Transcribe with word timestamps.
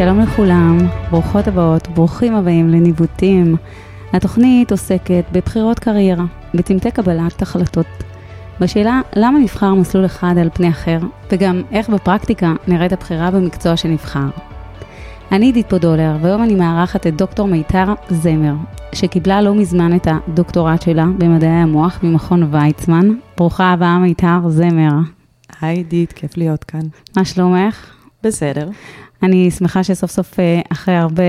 שלום 0.00 0.20
לכולם, 0.20 0.78
ברוכות 1.10 1.48
הבאות, 1.48 1.88
ברוכים 1.88 2.34
הבאים 2.34 2.68
לניווטים. 2.68 3.56
התוכנית 4.12 4.70
עוסקת 4.70 5.24
בבחירות 5.32 5.78
קריירה, 5.78 6.24
בצמתי 6.54 6.90
קבלת 6.90 7.42
החלטות, 7.42 7.86
בשאלה 8.60 9.00
למה 9.16 9.38
נבחר 9.38 9.74
מסלול 9.74 10.06
אחד 10.06 10.34
על 10.40 10.48
פני 10.54 10.68
אחר, 10.68 10.98
וגם 11.32 11.62
איך 11.72 11.88
בפרקטיקה 11.88 12.54
נראית 12.68 12.92
הבחירה 12.92 13.30
במקצוע 13.30 13.76
שנבחר. 13.76 14.28
אני 15.32 15.46
עידית 15.46 15.70
פודולר, 15.70 16.16
והיום 16.20 16.42
אני 16.42 16.54
מארחת 16.54 17.06
את 17.06 17.16
דוקטור 17.16 17.48
מיתר 17.48 17.94
זמר, 18.08 18.54
שקיבלה 18.92 19.42
לא 19.42 19.54
מזמן 19.54 19.96
את 19.96 20.08
הדוקטורט 20.10 20.82
שלה 20.82 21.06
במדעי 21.18 21.50
המוח 21.50 22.00
ממכון 22.02 22.54
ויצמן. 22.54 23.08
ברוכה 23.36 23.72
הבאה 23.72 23.98
מיתר 23.98 24.48
זמר. 24.48 24.92
היי 25.60 25.76
עידית, 25.76 26.12
כיף 26.12 26.36
להיות 26.36 26.64
כאן. 26.64 26.82
מה 27.16 27.24
שלומך? 27.24 27.90
בסדר. 28.22 28.68
אני 29.22 29.50
שמחה 29.50 29.84
שסוף 29.84 30.10
סוף, 30.10 30.40
אה, 30.40 30.60
אחרי 30.72 30.94
הרבה 30.94 31.22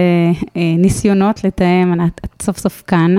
אה, 0.57 0.61
ניסיונות 0.77 1.43
לתאם, 1.43 1.93
את 2.05 2.41
סוף 2.41 2.57
סוף 2.57 2.83
כאן, 2.87 3.15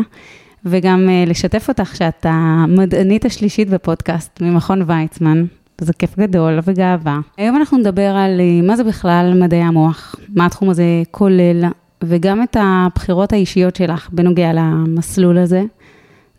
וגם 0.65 1.09
אה, 1.09 1.25
לשתף 1.27 1.69
אותך 1.69 1.97
שאת 1.97 2.27
המדענית 2.29 3.25
השלישית 3.25 3.71
בפודקאסט 3.71 4.41
ממכון 4.41 4.83
ויצמן. 4.87 5.45
זה 5.81 5.93
כיף 5.93 6.19
גדול 6.19 6.59
וגאווה. 6.65 7.21
היום 7.37 7.57
אנחנו 7.57 7.79
נדבר 7.79 8.17
על 8.17 8.41
מה 8.63 8.77
זה 8.77 8.85
בכלל 8.85 9.35
מדעי 9.41 9.63
המוח, 9.63 10.17
מה 10.29 10.47
התחום 10.47 10.71
הזה 10.71 10.85
כולל, 11.11 11.65
וגם 12.05 12.43
את 12.43 12.57
הבחירות 12.61 13.33
האישיות 13.33 13.77
שלך 13.77 14.09
בנוגע 14.13 14.53
למסלול 14.53 15.39
הזה. 15.39 15.63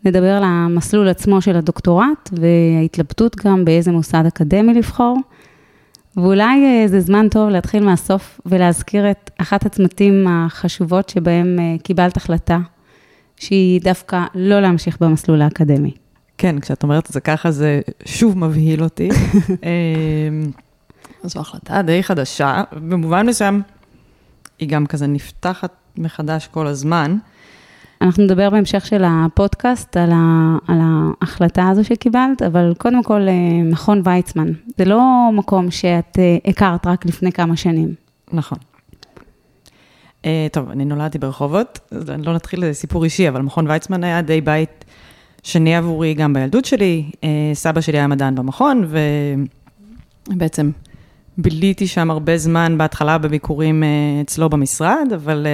נדבר 0.04 0.30
על 0.30 0.42
המסלול 0.46 1.08
עצמו 1.08 1.40
של 1.40 1.56
הדוקטורט, 1.56 2.30
וההתלבטות 2.32 3.36
גם 3.44 3.64
באיזה 3.64 3.92
מוסד 3.92 4.24
אקדמי 4.26 4.74
לבחור. 4.74 5.18
ואולי 6.16 6.64
אה, 6.64 6.88
זה 6.88 7.00
זמן 7.00 7.28
טוב 7.28 7.48
להתחיל 7.48 7.84
מהסוף 7.84 8.40
ולהזכיר 8.46 9.10
את 9.10 9.30
אחת 9.38 9.66
הצמתים 9.66 10.26
החשובות 10.28 11.08
שבהם 11.08 11.58
אה, 11.58 11.76
קיבלת 11.82 12.16
החלטה, 12.16 12.58
שהיא 13.36 13.80
דווקא 13.80 14.24
לא 14.34 14.60
להמשיך 14.60 14.96
במסלול 15.00 15.42
האקדמי. 15.42 15.94
כן, 16.38 16.60
כשאת 16.60 16.82
אומרת 16.82 17.06
את 17.06 17.12
זה 17.12 17.20
ככה, 17.20 17.50
זה 17.50 17.80
שוב 18.04 18.38
מבהיל 18.38 18.82
אותי. 18.82 19.08
אמ, 19.48 20.50
זו 21.22 21.40
החלטה 21.40 21.82
די 21.82 22.02
חדשה, 22.02 22.62
במובן 22.72 23.26
מסוים, 23.26 23.62
היא 24.58 24.68
גם 24.68 24.86
כזה 24.86 25.06
נפתחת 25.06 25.70
מחדש 25.96 26.46
כל 26.46 26.66
הזמן. 26.66 27.16
אנחנו 28.02 28.24
נדבר 28.24 28.50
בהמשך 28.50 28.86
של 28.86 29.02
הפודקאסט 29.06 29.96
על, 29.96 30.10
ה, 30.12 30.56
על 30.68 30.78
ההחלטה 30.82 31.68
הזו 31.68 31.84
שקיבלת, 31.84 32.42
אבל 32.46 32.74
קודם 32.78 33.02
כל, 33.02 33.20
אה, 33.28 33.62
מכון 33.64 34.02
ויצמן, 34.04 34.48
זה 34.78 34.84
לא 34.84 35.30
מקום 35.32 35.70
שאת 35.70 36.18
אה, 36.18 36.36
הכרת 36.46 36.86
רק 36.86 37.06
לפני 37.06 37.32
כמה 37.32 37.56
שנים. 37.56 37.94
נכון. 38.32 38.58
Uh, 40.22 40.26
טוב, 40.52 40.70
אני 40.70 40.84
נולדתי 40.84 41.18
ברחובות, 41.18 41.78
אז 41.90 42.10
אני 42.10 42.22
לא 42.22 42.34
נתחיל 42.34 42.64
לסיפור 42.64 43.04
אישי, 43.04 43.28
אבל 43.28 43.42
מכון 43.42 43.70
ויצמן 43.70 44.04
היה 44.04 44.22
די 44.22 44.40
בית 44.40 44.84
שני 45.42 45.76
עבורי 45.76 46.14
גם 46.14 46.32
בילדות 46.32 46.64
שלי. 46.64 47.10
סבא 47.54 47.80
שלי 47.80 47.98
היה 47.98 48.06
מדען 48.06 48.34
במכון, 48.34 48.88
ובעצם 50.30 50.70
ביליתי 51.38 51.86
שם 51.86 52.10
הרבה 52.10 52.38
זמן, 52.38 52.78
בהתחלה 52.78 53.18
בביקורים 53.18 53.82
אצלו 54.22 54.48
במשרד, 54.50 55.08
אבל... 55.14 55.46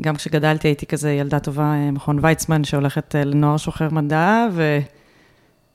גם 0.00 0.16
כשגדלתי 0.16 0.68
הייתי 0.68 0.86
כזה 0.86 1.12
ילדה 1.12 1.38
טובה, 1.38 1.72
אה, 1.74 1.90
מכון 1.90 2.18
ויצמן, 2.22 2.64
שהולכת 2.64 3.16
אה, 3.16 3.24
לנוער 3.24 3.56
שוחר 3.56 3.88
מדע, 3.90 4.46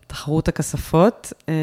ותחרות 0.06 0.48
הכספות. 0.48 1.34
אה, 1.50 1.54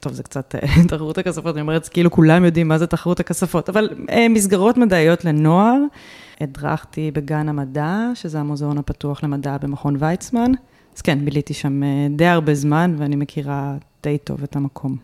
טוב, 0.00 0.12
זה 0.12 0.22
קצת 0.22 0.54
תחרות 0.88 1.18
הכספות, 1.18 1.54
אני 1.54 1.60
אומרת, 1.62 1.88
כאילו 1.88 2.10
כולם 2.10 2.44
יודעים 2.44 2.68
מה 2.68 2.78
זה 2.78 2.86
תחרות 2.86 3.20
הכספות, 3.20 3.68
אבל 3.68 3.88
מסגרות 4.30 4.76
מדעיות 4.76 5.24
לנוער. 5.24 5.78
הדרכתי 6.40 7.10
בגן 7.10 7.48
המדע, 7.48 8.10
שזה 8.14 8.40
המוזיאון 8.40 8.78
הפתוח 8.78 9.24
למדע 9.24 9.56
במכון 9.62 9.96
ויצמן. 9.98 10.52
אז 10.96 11.02
כן, 11.02 11.24
ביליתי 11.24 11.54
שם 11.54 11.80
די 12.10 12.26
הרבה 12.26 12.54
זמן, 12.54 12.94
ואני 12.98 13.16
מכירה 13.16 13.76
די 14.02 14.18
טוב 14.18 14.42
את 14.42 14.56
המקום. 14.56 14.96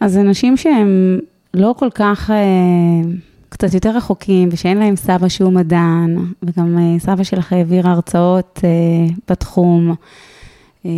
אז 0.00 0.18
אנשים 0.18 0.56
שהם 0.56 1.20
לא 1.54 1.74
כל 1.78 1.88
כך... 1.94 2.30
קצת 3.50 3.74
יותר 3.74 3.96
רחוקים, 3.96 4.48
ושאין 4.52 4.78
להם 4.78 4.96
סבא 4.96 5.28
שהוא 5.28 5.52
מדען, 5.52 6.16
וגם 6.42 6.78
אה, 6.78 6.98
סבא 6.98 7.22
שלך 7.22 7.52
העביר 7.52 7.88
הרצאות 7.88 8.60
אה, 8.64 9.14
בתחום. 9.28 9.94
אה, 10.86 10.90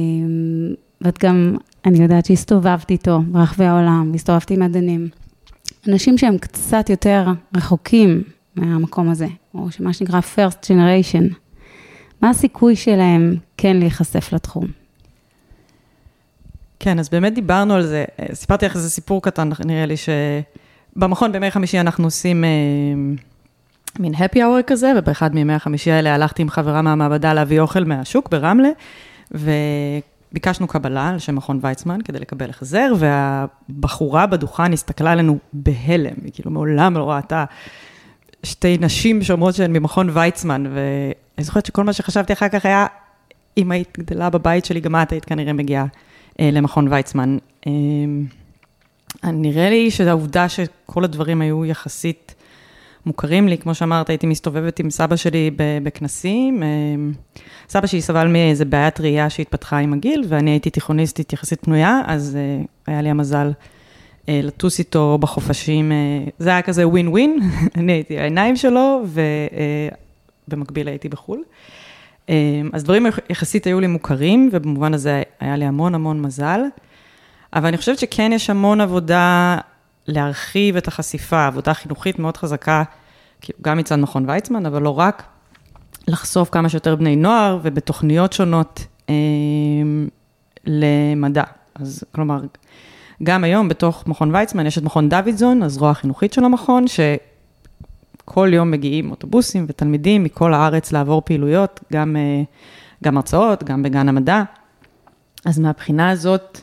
ואת 1.01 1.19
גם, 1.25 1.57
אני 1.85 2.03
יודעת 2.03 2.27
שהסתובבת 2.27 2.91
איתו 2.91 3.21
ברחבי 3.27 3.65
העולם, 3.65 4.13
הסתובבתי 4.15 4.55
עם 4.55 4.61
מדענים. 4.61 5.09
אנשים 5.89 6.19
שהם 6.19 6.39
קצת 6.39 6.91
יותר 6.91 7.27
רחוקים 7.57 8.23
מהמקום 8.57 9.09
הזה, 9.11 9.27
או 9.55 9.71
שמה 9.71 9.93
שנקרא 9.93 10.21
first 10.21 10.65
generation, 10.65 11.35
מה 12.21 12.31
הסיכוי 12.31 12.77
שלהם 12.77 13.37
כן 13.57 13.77
להיחשף 13.77 14.33
לתחום? 14.33 14.67
כן, 16.79 16.99
אז 16.99 17.09
באמת 17.09 17.35
דיברנו 17.35 17.75
על 17.75 17.83
זה, 17.83 18.05
סיפרתי 18.33 18.67
לך 18.67 18.77
איזה 18.77 18.91
סיפור 18.91 19.23
קטן, 19.23 19.51
נראה 19.65 19.87
לי, 19.87 19.97
ש... 19.97 20.09
במכון 20.97 21.33
בימי 21.33 21.51
חמישי 21.51 21.81
אנחנו 21.81 22.05
עושים 22.05 22.45
אה, 22.45 22.51
מין 23.99 24.15
happy 24.15 24.37
hour 24.37 24.63
כזה, 24.67 24.93
ובאחד 24.97 25.35
מימי 25.35 25.55
החמישי 25.55 25.91
האלה 25.91 26.15
הלכתי 26.15 26.43
עם 26.43 26.51
חברה 26.51 26.83
מהמעבדה 26.83 27.35
להביא 27.35 27.61
אוכל 27.61 27.85
מהשוק 27.85 28.29
ברמלה, 28.31 28.69
וביקשנו 29.31 30.67
קבלה 30.67 31.09
על 31.09 31.19
שם 31.19 31.37
מכון 31.37 31.59
ויצמן 31.63 31.99
כדי 32.05 32.19
לקבל 32.19 32.51
החזר, 32.51 32.93
והבחורה 32.99 34.27
בדוכן 34.27 34.73
הסתכלה 34.73 35.13
עלינו 35.13 35.39
בהלם, 35.53 36.15
היא 36.25 36.33
כאילו 36.35 36.51
מעולם 36.51 36.95
לא 36.95 37.11
ראתה 37.11 37.45
שתי 38.43 38.79
נשים 38.81 39.23
שאומרות 39.23 39.55
שהן 39.55 39.73
ממכון 39.73 40.11
ויצמן, 40.13 40.65
ואני 40.67 41.45
זוכרת 41.45 41.67
שכל 41.67 41.85
מה 41.85 41.93
שחשבתי 41.93 42.33
אחר 42.33 42.49
כך 42.49 42.67
היה, 42.67 42.87
אם 43.59 43.71
היית 43.71 43.99
גדלה 43.99 44.31
בבית 44.31 44.65
שלי, 44.65 44.81
גם 44.81 44.97
את 45.03 45.13
היית 45.13 45.25
כנראה 45.25 45.53
מגיעה 45.53 45.87
אה, 46.41 46.51
למכון 46.53 46.89
ויצמן. 46.91 47.39
אה, 49.25 49.31
נראה 49.31 49.71
לי 49.71 49.91
שהעובדה 49.91 50.49
שכל 50.49 51.05
הדברים 51.05 51.41
היו 51.41 51.65
יחסית 51.65 52.35
מוכרים 53.07 53.49
לי, 53.49 53.59
כמו 53.59 53.75
שאמרת, 53.75 54.09
הייתי 54.09 54.27
מסתובבת 54.27 54.79
עם 54.79 54.91
סבא 54.91 55.17
שלי 55.17 55.51
בכנסים. 55.57 56.63
אה, 56.63 56.69
סבא 57.69 57.87
שלי 57.87 58.01
סבל 58.01 58.29
מאיזה 58.29 58.65
בעיית 58.65 59.01
ראייה 59.01 59.31
שהתפתחה 59.31 59.79
עם 59.79 59.93
הגיל, 59.93 60.25
ואני 60.29 60.51
הייתי 60.51 60.71
תיכוניסטית 60.71 61.33
יחסית 61.33 61.61
פנויה, 61.65 62.01
אז 62.07 62.37
אה, 62.37 62.65
היה 62.87 63.03
לי 63.03 63.09
המזל 63.09 63.53
אה, 64.29 64.41
לטוס 64.43 64.79
איתו 64.79 65.19
בחופשים. 65.21 65.93
זה 66.39 66.51
היה 66.51 66.63
כזה 66.63 66.89
ווין 66.89 67.09
ווין, 67.09 67.39
אני 67.77 67.93
הייתי 67.93 68.19
העיניים 68.19 68.57
שלו, 68.57 69.05
ובמקביל 70.49 70.89
הייתי 70.89 71.09
בחו"ל. 71.09 71.43
אז 72.73 72.85
דברים 72.85 73.07
יחסית 73.31 73.67
היו 73.67 73.81
לי 73.81 73.87
מוכרים, 73.87 74.49
ובמובן 74.53 74.95
הזה 74.95 75.23
היה 75.41 75.57
לי 75.57 75.65
המון 75.65 75.95
המון 75.95 76.23
מזל. 76.23 76.61
אבל 77.55 77.67
אני 77.67 77.77
חושבת 77.77 77.99
שכן 77.99 78.31
יש 78.35 78.51
המון 78.51 78.81
עבודה 78.81 79.59
להרחיב 80.07 80.77
את 80.77 80.89
החשיפה, 80.89 81.47
עבודה 81.47 81.75
חינוכית 81.75 82.19
מאוד 82.19 82.37
חזקה, 82.37 82.83
כאילו 83.41 83.59
גם 83.63 83.79
מצד 83.79 83.97
מכון 83.97 84.31
ויצמן, 84.31 84.67
אבל 84.67 84.83
לא 84.83 84.99
רק, 84.99 85.23
לחשוף 86.09 86.51
כמה 86.51 86.69
שיותר 86.69 86.97
בני 86.97 87.17
נוער 87.17 87.59
ובתוכניות 87.63 88.33
שונות 88.33 88.87
אה, 89.09 89.15
למדע. 90.65 91.45
אז 91.75 92.05
כלומר, 92.15 92.41
גם 93.23 93.45
היום 93.45 93.69
בתוך 93.69 94.07
מכון 94.07 94.35
ויצמן 94.35 94.67
יש 94.67 94.79
את 94.79 94.83
מכון 94.83 95.09
דוידזון, 95.09 95.63
הזרוע 95.63 95.91
החינוכית 95.91 96.33
של 96.33 96.45
המכון, 96.45 96.85
שכל 96.87 98.51
יום 98.53 98.71
מגיעים 98.71 99.11
אוטובוסים 99.11 99.67
ותלמידים 99.69 100.25
מכל 100.25 100.55
הארץ 100.55 100.93
לעבור 100.93 101.23
פעילויות, 101.25 101.81
גם, 101.93 102.17
אה, 102.17 102.43
גם 103.05 103.17
הרצאות, 103.17 103.65
גם 103.65 103.83
בגן 103.83 104.09
המדע. 104.09 104.43
אז 105.45 105.59
מהבחינה 105.59 106.11
הזאת, 106.11 106.61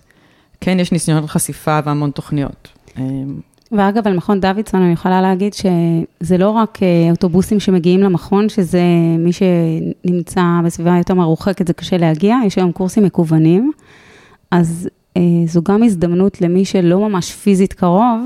כן 0.61 0.79
יש 0.79 0.91
ניסיונות 0.91 1.29
חשיפה 1.29 1.79
והמון 1.85 2.11
תוכניות. 2.11 2.67
אמ, 2.97 3.39
ואגב, 3.71 4.07
על 4.07 4.17
מכון 4.17 4.39
דוידסון 4.39 4.81
אני 4.81 4.93
יכולה 4.93 5.21
להגיד 5.21 5.53
שזה 5.53 6.37
לא 6.37 6.49
רק 6.49 6.83
אה, 6.83 7.11
אוטובוסים 7.11 7.59
שמגיעים 7.59 7.99
למכון, 7.99 8.49
שזה 8.49 8.81
מי 9.19 9.31
שנמצא 9.33 10.41
בסביבה 10.65 10.97
יותר 10.97 11.13
מרוחקת, 11.13 11.67
זה 11.67 11.73
קשה 11.73 11.97
להגיע, 11.97 12.37
יש 12.45 12.57
היום 12.57 12.71
קורסים 12.71 13.03
מקוונים, 13.03 13.71
אז 14.51 14.89
אה, 15.17 15.21
זו 15.45 15.61
גם 15.61 15.83
הזדמנות 15.83 16.41
למי 16.41 16.65
שלא 16.65 17.09
ממש 17.09 17.31
פיזית 17.31 17.73
קרוב, 17.73 18.19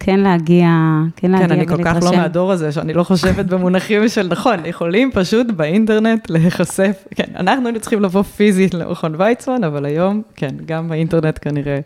כן 0.00 0.20
להגיע, 0.20 0.68
כן 1.16 1.30
להגיע 1.30 1.46
ולהתרשם. 1.46 1.66
כן, 1.66 1.76
אני 1.76 1.94
כל 1.94 2.00
כך 2.00 2.12
לא 2.12 2.16
מהדור 2.16 2.52
הזה, 2.52 2.72
שאני 2.72 2.92
לא 2.92 3.02
חושבת 3.02 3.46
במונחים 3.46 4.08
של 4.08 4.28
נכון, 4.28 4.66
יכולים 4.66 5.10
פשוט 5.12 5.46
באינטרנט 5.46 6.30
להיחשף, 6.30 7.04
כן, 7.14 7.24
אנחנו 7.36 7.66
היינו 7.66 7.80
צריכים 7.80 8.02
לבוא 8.02 8.22
פיזית 8.22 8.74
למכון 8.74 9.14
ויצמן, 9.18 9.64
אבל 9.64 9.84
היום, 9.84 10.22
כן, 10.36 10.54
גם 10.66 10.88
באינטרנט 10.88 11.38
כנראה 11.42 11.80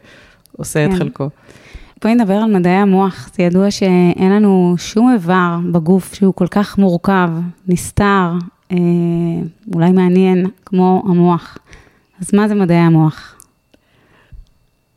עושה 0.56 0.86
כן. 0.86 0.92
את 0.92 0.98
חלקו. 0.98 1.28
בואי 2.02 2.14
נדבר 2.14 2.34
על 2.34 2.56
מדעי 2.56 2.72
המוח, 2.72 3.30
זה 3.34 3.42
ידוע 3.42 3.70
שאין 3.70 4.32
לנו 4.32 4.74
שום 4.78 5.12
איבר 5.12 5.56
בגוף 5.72 6.14
שהוא 6.14 6.34
כל 6.34 6.46
כך 6.46 6.78
מורכב, 6.78 7.30
נסתר, 7.68 8.32
אה, 8.72 8.76
אולי 9.74 9.92
מעניין, 9.92 10.46
כמו 10.66 11.02
המוח. 11.08 11.58
אז 12.20 12.34
מה 12.34 12.48
זה 12.48 12.54
מדעי 12.54 12.76
המוח? 12.76 13.37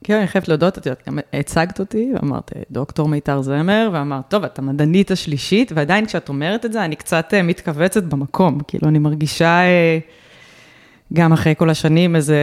כן, 0.03 0.17
אני 0.17 0.27
חייבת 0.27 0.47
להודות, 0.47 0.77
את 0.77 0.85
יודעת, 0.85 1.03
גם 1.07 1.19
הצגת 1.33 1.79
אותי, 1.79 2.11
ואמרת, 2.15 2.51
דוקטור 2.71 3.07
מיתר 3.07 3.41
זמר, 3.41 3.89
ואמרת, 3.93 4.23
טוב, 4.27 4.43
את 4.43 4.59
המדענית 4.59 5.11
השלישית, 5.11 5.71
ועדיין 5.75 6.05
כשאת 6.05 6.29
אומרת 6.29 6.65
את 6.65 6.73
זה, 6.73 6.85
אני 6.85 6.95
קצת 6.95 7.33
אה, 7.33 7.41
מתכווצת 7.41 8.03
במקום, 8.03 8.59
כאילו, 8.67 8.87
אני 8.87 8.99
מרגישה, 8.99 9.59
אה, 9.59 9.99
גם 11.13 11.33
אחרי 11.33 11.53
כל 11.57 11.69
השנים, 11.69 12.15
איזה, 12.15 12.37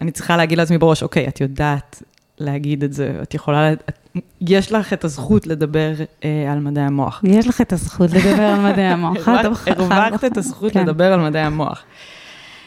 אני 0.00 0.10
צריכה 0.10 0.36
להגיד 0.36 0.58
לעצמי 0.58 0.78
בראש, 0.78 1.02
אוקיי, 1.02 1.28
את 1.28 1.40
יודעת 1.40 2.02
להגיד 2.38 2.84
את 2.84 2.92
זה, 2.92 3.18
את 3.22 3.34
יכולה, 3.34 3.72
את, 3.72 3.98
יש 4.40 4.72
לך 4.72 4.92
את 4.92 5.04
הזכות 5.04 5.46
לדבר 5.46 5.92
אה, 6.24 6.52
על 6.52 6.58
מדעי 6.58 6.84
המוח. 6.84 7.20
יש 7.24 7.48
לך 7.48 7.60
את 7.60 7.72
הזכות 7.72 8.10
לדבר 8.10 8.42
על 8.42 8.60
מדעי 8.60 8.84
המוח. 8.84 9.28
הרווחת 9.28 10.24
את 10.24 10.36
הזכות 10.36 10.72
כן. 10.72 10.82
לדבר 10.82 11.12
על 11.12 11.20
מדעי 11.20 11.42
המוח. 11.42 11.84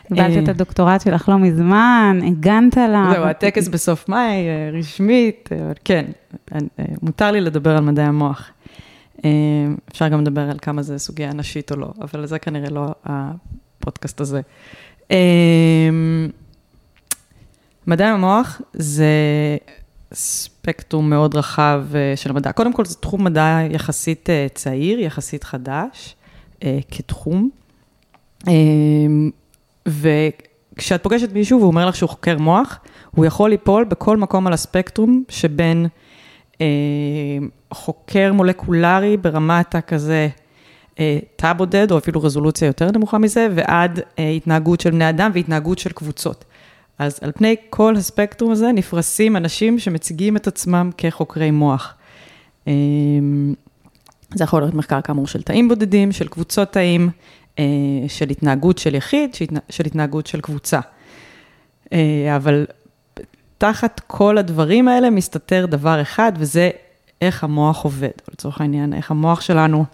קיבלת 0.07 0.43
את 0.43 0.49
הדוקטורט 0.49 1.01
שלך 1.01 1.29
לא 1.29 1.37
מזמן, 1.37 2.19
הגנת 2.27 2.77
עליו. 2.77 3.11
זהו, 3.13 3.23
הטקס 3.23 3.67
בסוף 3.67 4.09
מאי, 4.09 4.47
רשמית, 4.73 5.49
כן, 5.83 6.05
מותר 7.01 7.31
לי 7.31 7.41
לדבר 7.41 7.77
על 7.77 7.83
מדעי 7.83 8.05
המוח. 8.05 8.49
אפשר 9.91 10.07
גם 10.07 10.21
לדבר 10.21 10.49
על 10.49 10.57
כמה 10.61 10.81
זה 10.81 10.97
סוגיה 10.97 11.33
נשית 11.33 11.71
או 11.71 11.77
לא, 11.77 11.93
אבל 12.01 12.25
זה 12.25 12.39
כנראה 12.39 12.69
לא 12.69 12.87
הפודקאסט 13.05 14.21
הזה. 14.21 14.41
מדעי 17.87 18.07
המוח 18.07 18.61
זה 18.73 19.07
ספקטרום 20.13 21.09
מאוד 21.09 21.35
רחב 21.35 21.83
של 22.15 22.29
המדע. 22.29 22.51
קודם 22.51 22.73
כל, 22.73 22.85
זה 22.85 22.95
תחום 22.95 23.23
מדע 23.23 23.59
יחסית 23.71 24.29
צעיר, 24.53 24.99
יחסית 24.99 25.43
חדש, 25.43 26.15
כתחום. 26.91 27.49
וכשאת 29.87 31.03
פוגשת 31.03 31.33
מישהו 31.33 31.59
והוא 31.59 31.67
אומר 31.67 31.85
לך 31.85 31.95
שהוא 31.95 32.09
חוקר 32.09 32.37
מוח, 32.37 32.79
הוא 33.11 33.25
יכול 33.25 33.49
ליפול 33.49 33.83
בכל 33.83 34.17
מקום 34.17 34.47
על 34.47 34.53
הספקטרום 34.53 35.23
שבין 35.29 35.87
אה, 36.61 36.65
חוקר 37.71 38.33
מולקולרי 38.33 39.17
ברמת 39.17 39.75
הכזה 39.75 40.27
אה, 40.99 41.19
תא 41.35 41.53
בודד, 41.53 41.91
או 41.91 41.97
אפילו 41.97 42.23
רזולוציה 42.23 42.65
יותר 42.65 42.91
נמוכה 42.91 43.17
מזה, 43.17 43.47
ועד 43.55 43.99
אה, 44.19 44.29
התנהגות 44.29 44.81
של 44.81 44.91
בני 44.91 45.09
אדם 45.09 45.31
והתנהגות 45.33 45.79
של 45.79 45.91
קבוצות. 45.91 46.45
אז 46.99 47.19
על 47.21 47.31
פני 47.31 47.55
כל 47.69 47.95
הספקטרום 47.95 48.51
הזה 48.51 48.71
נפרסים 48.71 49.37
אנשים 49.37 49.79
שמציגים 49.79 50.37
את 50.37 50.47
עצמם 50.47 50.89
כחוקרי 50.97 51.51
מוח. 51.51 51.93
אה, 52.67 52.73
זה 54.35 54.43
יכול 54.43 54.61
להיות 54.61 54.73
מחקר 54.73 55.01
כאמור 55.01 55.27
של 55.27 55.41
תאים 55.41 55.67
בודדים, 55.67 56.11
של 56.11 56.27
קבוצות 56.27 56.71
תאים, 56.71 57.09
של 58.07 58.29
התנהגות 58.29 58.77
של 58.77 58.95
יחיד, 58.95 59.35
של 59.69 59.85
התנהגות 59.85 60.27
של 60.27 60.41
קבוצה. 60.41 60.79
אה, 61.93 62.35
אבל 62.35 62.65
תחת 63.57 64.01
כל 64.07 64.37
הדברים 64.37 64.87
האלה 64.87 65.09
מסתתר 65.09 65.65
דבר 65.65 66.01
אחד, 66.01 66.31
וזה 66.37 66.69
איך 67.21 67.43
המוח 67.43 67.83
עובד. 67.83 68.09
לצורך 68.33 68.61
העניין, 68.61 68.93
איך 68.93 69.11
המוח 69.11 69.41
שלנו 69.41 69.85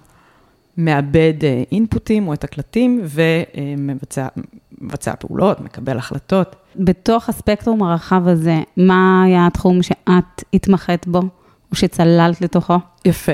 מאבד 0.77 1.33
אינפוטים 1.71 2.27
או 2.27 2.33
את 2.33 2.43
הקלטים 2.43 3.01
ומבצע 3.03 5.13
פעולות, 5.19 5.61
מקבל 5.61 5.97
החלטות. 5.97 6.55
בתוך 6.75 7.29
הספקטרום 7.29 7.83
הרחב 7.83 8.27
הזה, 8.27 8.57
מה 8.77 9.23
היה 9.25 9.47
התחום 9.47 9.83
שאת 9.83 10.43
התמחית 10.53 11.07
בו, 11.07 11.21
או 11.71 11.75
שצללת 11.75 12.41
לתוכו? 12.41 12.77
יפה. 13.05 13.31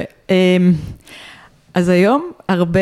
אז 1.77 1.89
היום 1.89 2.31
הרבה 2.47 2.79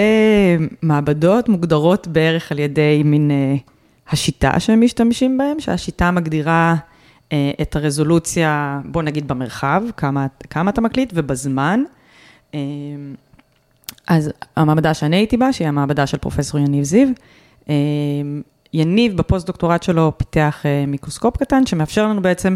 מעבדות 0.82 1.50
מוגדרות 1.50 2.08
בערך 2.08 2.52
על 2.52 2.60
ידי 2.60 3.02
מין 3.06 3.32
אה, 3.32 3.70
השיטה 4.12 4.60
שהם 4.60 4.82
משתמשים 4.82 5.38
בהם, 5.38 5.60
שהשיטה 5.60 6.12
מגדירה 6.12 6.76
אה, 6.76 7.34
את 7.62 7.76
הרזולוציה, 7.76 8.82
בוא 8.86 9.04
נגיד 9.04 9.28
במרחב, 9.28 9.84
כמה, 9.98 10.28
כמה 10.50 10.70
אתה 10.70 10.82
מקליט, 10.82 11.12
ובזמן. 11.16 11.84
אה, 12.52 12.56
אז 14.08 14.32
המעבדה 14.56 14.94
שאני 14.94 15.16
הייתי 15.16 15.38
בה, 15.38 15.54
שהיא 15.54 15.68
המעבדה 15.68 16.08
של 16.08 16.18
פרופסור 16.18 16.60
יניב 16.60 16.84
זיו, 16.84 17.08
אה, 17.66 17.70
יניב 18.74 19.18
בפוסט-דוקטורט 19.18 19.84
שלו 19.84 20.12
פיתח 20.18 20.64
אה, 20.64 20.90
מיקרוסקופ 20.90 21.38
קטן, 21.38 21.66
שמאפשר 21.66 22.08
לנו 22.08 22.22
בעצם 22.22 22.56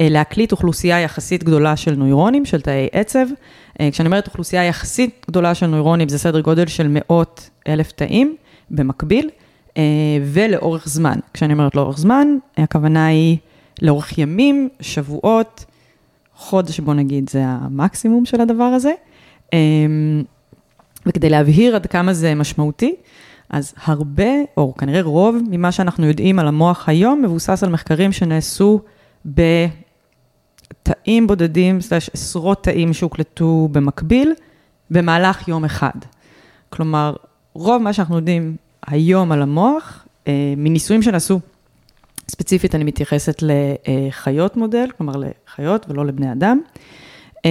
להקליט 0.00 0.52
אוכלוסייה 0.52 1.00
יחסית 1.00 1.44
גדולה 1.44 1.76
של 1.76 1.94
נוירונים, 1.94 2.44
של 2.44 2.60
תאי 2.60 2.88
עצב. 2.92 3.26
אה, 3.80 3.88
כשאני 3.92 4.06
אומרת 4.06 4.26
אוכלוסייה 4.26 4.64
יחסית 4.64 5.24
גדולה 5.28 5.54
של 5.54 5.66
נוירונים, 5.66 6.08
זה 6.08 6.18
סדר 6.18 6.40
גודל 6.40 6.66
של 6.66 6.86
מאות 6.90 7.50
אלף 7.68 7.92
תאים 7.92 8.36
במקביל, 8.70 9.30
אה, 9.76 9.82
ולאורך 10.24 10.88
זמן. 10.88 11.18
כשאני 11.34 11.52
אומרת 11.52 11.74
לאורך 11.74 11.98
זמן, 11.98 12.28
הכוונה 12.56 13.06
היא 13.06 13.36
לאורך 13.82 14.18
ימים, 14.18 14.68
שבועות, 14.80 15.64
חודש, 16.34 16.80
בוא 16.80 16.94
נגיד, 16.94 17.30
זה 17.30 17.42
המקסימום 17.44 18.24
של 18.24 18.40
הדבר 18.40 18.64
הזה. 18.64 18.92
וכדי 21.06 21.30
להבהיר 21.30 21.76
עד 21.76 21.86
כמה 21.86 22.12
זה 22.12 22.34
משמעותי, 22.34 22.94
אז 23.50 23.74
הרבה, 23.84 24.24
או 24.56 24.74
כנראה 24.78 25.02
רוב, 25.02 25.36
ממה 25.50 25.72
שאנחנו 25.72 26.06
יודעים 26.06 26.38
על 26.38 26.48
המוח 26.48 26.88
היום, 26.88 27.22
מבוסס 27.22 27.62
על 27.62 27.70
מחקרים 27.70 28.12
שנעשו 28.12 28.80
בתאים 30.70 31.26
בודדים, 31.26 31.80
סלש 31.80 32.10
עשרות 32.14 32.64
תאים 32.64 32.92
שהוקלטו 32.92 33.68
במקביל, 33.72 34.32
במהלך 34.90 35.48
יום 35.48 35.64
אחד. 35.64 35.98
כלומר, 36.70 37.14
רוב 37.52 37.82
מה 37.82 37.92
שאנחנו 37.92 38.16
יודעים 38.16 38.56
היום 38.86 39.32
על 39.32 39.42
המוח, 39.42 40.06
אה, 40.28 40.54
מניסויים 40.56 41.02
שנעשו, 41.02 41.40
ספציפית 42.28 42.74
אני 42.74 42.84
מתייחסת 42.84 43.42
לחיות 43.42 44.56
מודל, 44.56 44.88
כלומר 44.96 45.12
לחיות 45.16 45.86
ולא 45.88 46.06
לבני 46.06 46.32
אדם. 46.32 46.60
אה, 47.44 47.50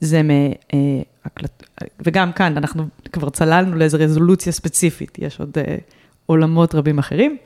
זה 0.00 0.20
מהקלט... 0.22 1.62
וגם 2.06 2.32
כאן, 2.32 2.56
אנחנו 2.56 2.84
כבר 3.12 3.30
צללנו 3.30 3.76
לאיזו 3.76 3.98
רזולוציה 4.00 4.52
ספציפית, 4.52 5.18
יש 5.18 5.40
עוד 5.40 5.58
עולמות 6.26 6.74
רבים 6.74 6.98
אחרים. 6.98 7.36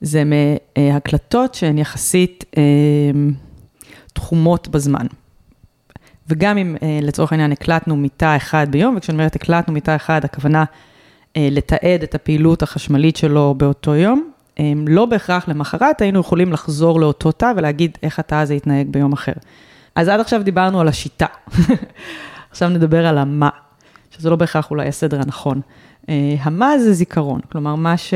זה 0.00 0.22
מהקלטות 0.24 1.54
שהן 1.54 1.78
יחסית 1.78 2.44
אה, 2.56 2.62
תחומות 4.12 4.68
בזמן. 4.68 5.06
וגם 6.28 6.58
אם 6.58 6.76
אה, 6.82 6.98
לצורך 7.02 7.32
העניין 7.32 7.52
הקלטנו 7.52 7.96
מיטה 7.96 8.36
אחד 8.36 8.66
ביום, 8.70 8.96
וכשאני 8.96 9.18
אומרת 9.18 9.36
הקלטנו 9.36 9.74
מיטה 9.74 9.96
אחד, 9.96 10.24
הכוונה 10.24 10.64
אה, 11.36 11.48
לתעד 11.50 12.02
את 12.02 12.14
הפעילות 12.14 12.62
החשמלית 12.62 13.16
שלו 13.16 13.54
באותו 13.56 13.94
יום, 13.94 14.30
לא 14.86 15.06
בהכרח 15.06 15.48
למחרת 15.48 16.00
היינו 16.00 16.20
יכולים 16.20 16.52
לחזור 16.52 17.00
לאותו 17.00 17.32
תא 17.32 17.52
ולהגיד 17.56 17.98
איך 18.02 18.18
התא 18.18 18.34
הזה 18.34 18.54
יתנהג 18.54 18.88
ביום 18.88 19.12
אחר. 19.12 19.32
אז 19.94 20.08
עד 20.08 20.20
עכשיו 20.20 20.42
דיברנו 20.42 20.80
על 20.80 20.88
השיטה, 20.88 21.26
עכשיו 22.50 22.68
נדבר 22.68 23.06
על 23.06 23.18
המה, 23.18 23.48
שזה 24.10 24.30
לא 24.30 24.36
בהכרח 24.36 24.70
אולי 24.70 24.88
הסדר 24.88 25.20
הנכון. 25.20 25.60
המה 26.40 26.78
זה 26.78 26.92
זיכרון, 26.92 27.40
כלומר 27.52 27.74
מה 27.74 27.96
ש... 27.96 28.14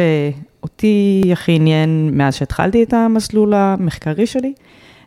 אותי 0.64 1.22
הכי 1.32 1.52
עניין 1.52 2.10
מאז 2.12 2.34
שהתחלתי 2.34 2.82
את 2.82 2.92
המסלול 2.92 3.54
המחקרי 3.54 4.26
שלי, 4.26 4.52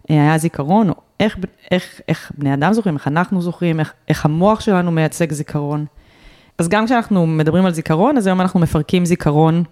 אה, 0.09 0.15
היה 0.15 0.37
זיכרון, 0.37 0.89
או 0.89 0.93
איך, 1.19 1.37
איך, 1.71 2.01
איך 2.07 2.31
בני 2.37 2.53
אדם 2.53 2.73
זוכרים, 2.73 2.95
איך 2.95 3.07
אנחנו 3.07 3.41
זוכרים, 3.41 3.79
איך, 3.79 3.93
איך 4.07 4.25
המוח 4.25 4.59
שלנו 4.59 4.91
מייצג 4.91 5.33
זיכרון. 5.33 5.85
אז 6.57 6.67
גם 6.67 6.85
כשאנחנו 6.85 7.27
מדברים 7.27 7.65
על 7.65 7.73
זיכרון, 7.73 8.17
אז 8.17 8.27
היום 8.27 8.41
אנחנו 8.41 8.59
מפרקים 8.59 9.05
זיכרון, 9.05 9.63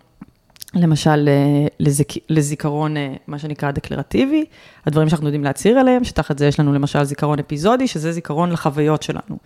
למשל 0.74 1.30
אה, 1.30 1.68
לזיק, 1.80 2.14
לזיכרון, 2.30 2.98
אה, 2.98 3.14
מה 3.28 3.40
שנקרא 3.40 3.72
דקלרטיבי, 3.72 4.46
הדברים 4.86 5.10
שאנחנו 5.10 5.28
יודעים 5.28 5.44
להצהיר 5.44 5.80
עליהם, 5.80 6.04
שתחת 6.04 6.40
זה 6.40 6.48
יש 6.48 6.60
לנו 6.60 6.74
למשל 6.74 7.04
זיכרון 7.04 7.40
אפיזודי, 7.40 7.88
שזה 7.88 8.12
זיכרון 8.12 8.52
לחוויות 8.52 9.04
שלנו. 9.04 9.38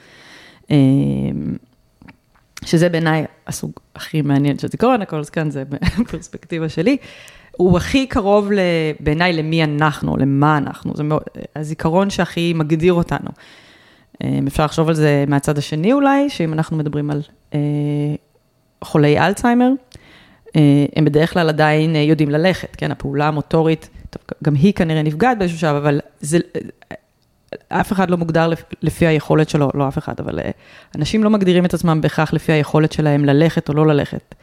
שזה 2.70 2.90
בעיניי 2.90 3.26
הסוג 3.48 3.72
הכי 3.96 4.22
מעניין 4.22 4.58
של 4.60 4.68
זיכרון, 4.68 5.02
הכל 5.02 5.24
כאן 5.32 5.52
זה 5.52 5.64
בפרספקטיבה 6.00 6.70
שלי, 6.70 6.98
הוא 7.52 7.78
הכי 7.78 8.08
קרוב 8.08 8.50
בעיניי 9.00 9.34
למי 9.34 9.64
אנחנו, 9.64 10.18
למה 10.18 10.58
אנחנו, 10.58 10.94
זה 10.96 11.04
מאוד, 11.04 11.22
הזיכרון 11.56 12.10
שהכי 12.10 12.54
מגדיר 12.54 12.94
אותנו. 12.94 13.30
אה, 14.24 14.40
אפשר 14.48 14.66
לחשוב 14.66 14.88
על 14.88 14.96
זה 14.96 15.26
מהצד 15.28 15.58
השני 15.58 15.94
אולי, 15.94 16.30
שאם 16.30 16.54
אנחנו 16.54 16.78
מדברים 16.78 17.12
על 17.12 17.22
אה, 17.54 17.60
חולי 18.84 19.20
אלצהיימר, 19.20 19.72
אה, 20.56 20.86
הם 20.96 21.06
בדרך 21.06 21.34
כלל 21.34 21.50
עדיין 21.50 21.96
יודעים 21.96 22.30
ללכת, 22.30 22.76
כן, 22.76 22.92
הפעולה 22.92 23.28
המוטורית, 23.28 23.90
טוב, 24.10 24.22
גם 24.44 24.56
היא 24.56 24.74
כנראה 24.74 25.04
נפגעת 25.04 25.38
באיזשהו 25.38 25.60
שלב, 25.60 25.76
אבל 25.76 26.00
זה, 26.20 26.40
אף 27.70 27.91
אחד 27.91 28.10
לא 28.10 28.18
מוגדר 28.18 28.51
לפי 28.82 29.08
היכולת 29.08 29.50
שלו, 29.50 29.70
לא 29.74 29.88
אף 29.88 29.98
אחד, 29.98 30.13
אבל 30.20 30.39
אה, 30.39 30.51
אנשים 30.96 31.24
לא 31.24 31.29
מגדירים 31.29 31.65
את 31.65 31.74
עצמם 31.74 32.01
בהכרח 32.01 32.34
לפי 32.34 32.51
היכולת 32.51 32.91
שלהם 32.91 33.25
ללכת 33.25 33.70
או 33.70 33.74
לא 33.74 33.88
ללכת. 33.88 34.36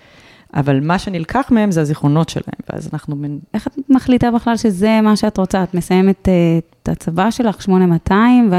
אבל 0.55 0.81
מה 0.81 0.99
שנלקח 0.99 1.49
מהם 1.51 1.71
זה 1.71 1.81
הזיכרונות 1.81 2.29
שלהם, 2.29 2.61
ואז 2.71 2.89
אנחנו... 2.93 3.17
מין... 3.17 3.39
איך 3.55 3.67
את 3.67 3.73
מחליטה 3.89 4.31
בכלל 4.31 4.57
שזה 4.57 5.01
מה 5.03 5.17
שאת 5.17 5.39
רוצה? 5.39 5.63
את 5.63 5.75
מסיימת 5.75 6.29
אה, 6.29 6.59
את 6.83 6.89
הצבא 6.89 7.31
שלך, 7.31 7.63
8200, 7.63 8.51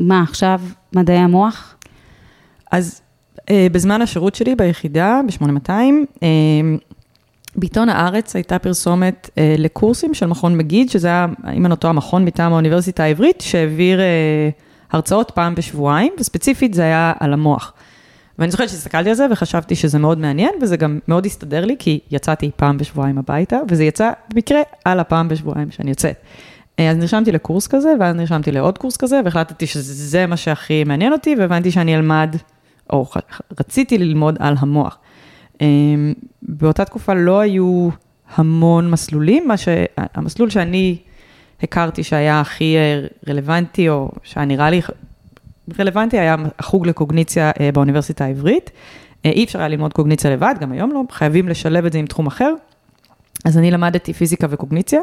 ומה 0.00 0.22
עכשיו, 0.22 0.60
מדעי 0.96 1.16
המוח? 1.16 1.76
אז 2.72 3.00
אה, 3.50 3.66
בזמן 3.72 4.02
השירות 4.02 4.34
שלי 4.34 4.54
ביחידה, 4.54 5.20
ב-8200, 5.26 6.24
בעיתון 7.56 7.88
הארץ 7.88 8.36
הייתה 8.36 8.58
פרסומת 8.58 9.30
אה, 9.38 9.54
לקורסים 9.58 10.14
של 10.14 10.26
מכון 10.26 10.56
מגיד, 10.56 10.90
שזה 10.90 11.08
היה, 11.08 11.26
אם 11.54 11.66
אני 11.66 11.70
לא 11.70 11.74
טועה, 11.74 11.92
מכון 11.92 12.24
מטעם 12.24 12.52
האוניברסיטה 12.52 13.02
העברית, 13.02 13.40
שהעביר 13.40 14.00
אה, 14.00 14.04
הרצאות 14.92 15.30
פעם 15.30 15.54
בשבועיים, 15.54 16.12
וספציפית 16.18 16.74
זה 16.74 16.82
היה 16.82 17.12
על 17.20 17.32
המוח. 17.32 17.72
ואני 18.38 18.50
זוכרת 18.50 18.68
שהסתכלתי 18.68 19.08
על 19.08 19.14
זה 19.14 19.26
וחשבתי 19.30 19.74
שזה 19.74 19.98
מאוד 19.98 20.18
מעניין, 20.18 20.50
וזה 20.62 20.76
גם 20.76 20.98
מאוד 21.08 21.26
הסתדר 21.26 21.64
לי, 21.64 21.76
כי 21.78 22.00
יצאתי 22.10 22.50
פעם 22.56 22.78
בשבועיים 22.78 23.18
הביתה, 23.18 23.58
וזה 23.68 23.84
יצא 23.84 24.10
במקרה 24.34 24.60
על 24.84 25.00
הפעם 25.00 25.28
בשבועיים 25.28 25.70
שאני 25.70 25.90
יוצאת. 25.90 26.16
אה, 26.78 26.90
אז 26.90 26.96
נרשמתי 26.96 27.32
לקורס 27.32 27.66
כזה, 27.66 27.92
ואז 28.00 28.16
נרשמתי 28.16 28.52
לעוד 28.52 28.78
קורס 28.78 28.96
כזה, 28.96 29.20
והחלטתי 29.24 29.66
שזה 29.66 30.26
מה 30.26 30.36
שהכי 30.36 30.84
מעניין 30.84 31.12
אותי, 31.12 31.34
והבנתי 31.38 31.70
שאני 31.70 31.96
אלמד, 31.96 32.36
או 32.90 33.06
רציתי 33.60 33.98
ללמוד 33.98 34.36
על 34.40 34.54
המוח. 34.58 34.98
אה, 36.48 36.54
באותה 36.58 36.84
תקופה 36.84 37.14
לא 37.14 37.40
היו 37.40 37.88
המון 38.34 38.90
מסלולים, 38.90 39.48
מה 39.48 39.54
שהמסלול 39.56 40.50
שאני 40.50 40.96
הכרתי 41.62 42.02
שהיה 42.02 42.40
הכי 42.40 42.76
אה, 42.76 43.06
רלוונטי, 43.28 43.88
או 43.88 44.12
שהיה 44.22 44.46
נראה 44.46 44.70
לי 44.70 44.80
רלוונטי, 45.78 46.18
היה 46.18 46.36
החוג 46.58 46.86
לקוגניציה 46.86 47.50
באוניברסיטה 47.74 48.24
העברית. 48.24 48.70
אי 49.24 49.44
אפשר 49.44 49.58
היה 49.58 49.68
ללמוד 49.68 49.92
קוגניציה 49.92 50.30
לבד, 50.30 50.54
גם 50.60 50.72
היום 50.72 50.92
לא, 50.92 51.02
חייבים 51.10 51.48
לשלב 51.48 51.84
את 51.84 51.92
זה 51.92 51.98
עם 51.98 52.06
תחום 52.06 52.26
אחר. 52.26 52.54
אז 53.44 53.58
אני 53.58 53.70
למדתי 53.70 54.12
פיזיקה 54.12 54.46
וקוגניציה. 54.50 55.00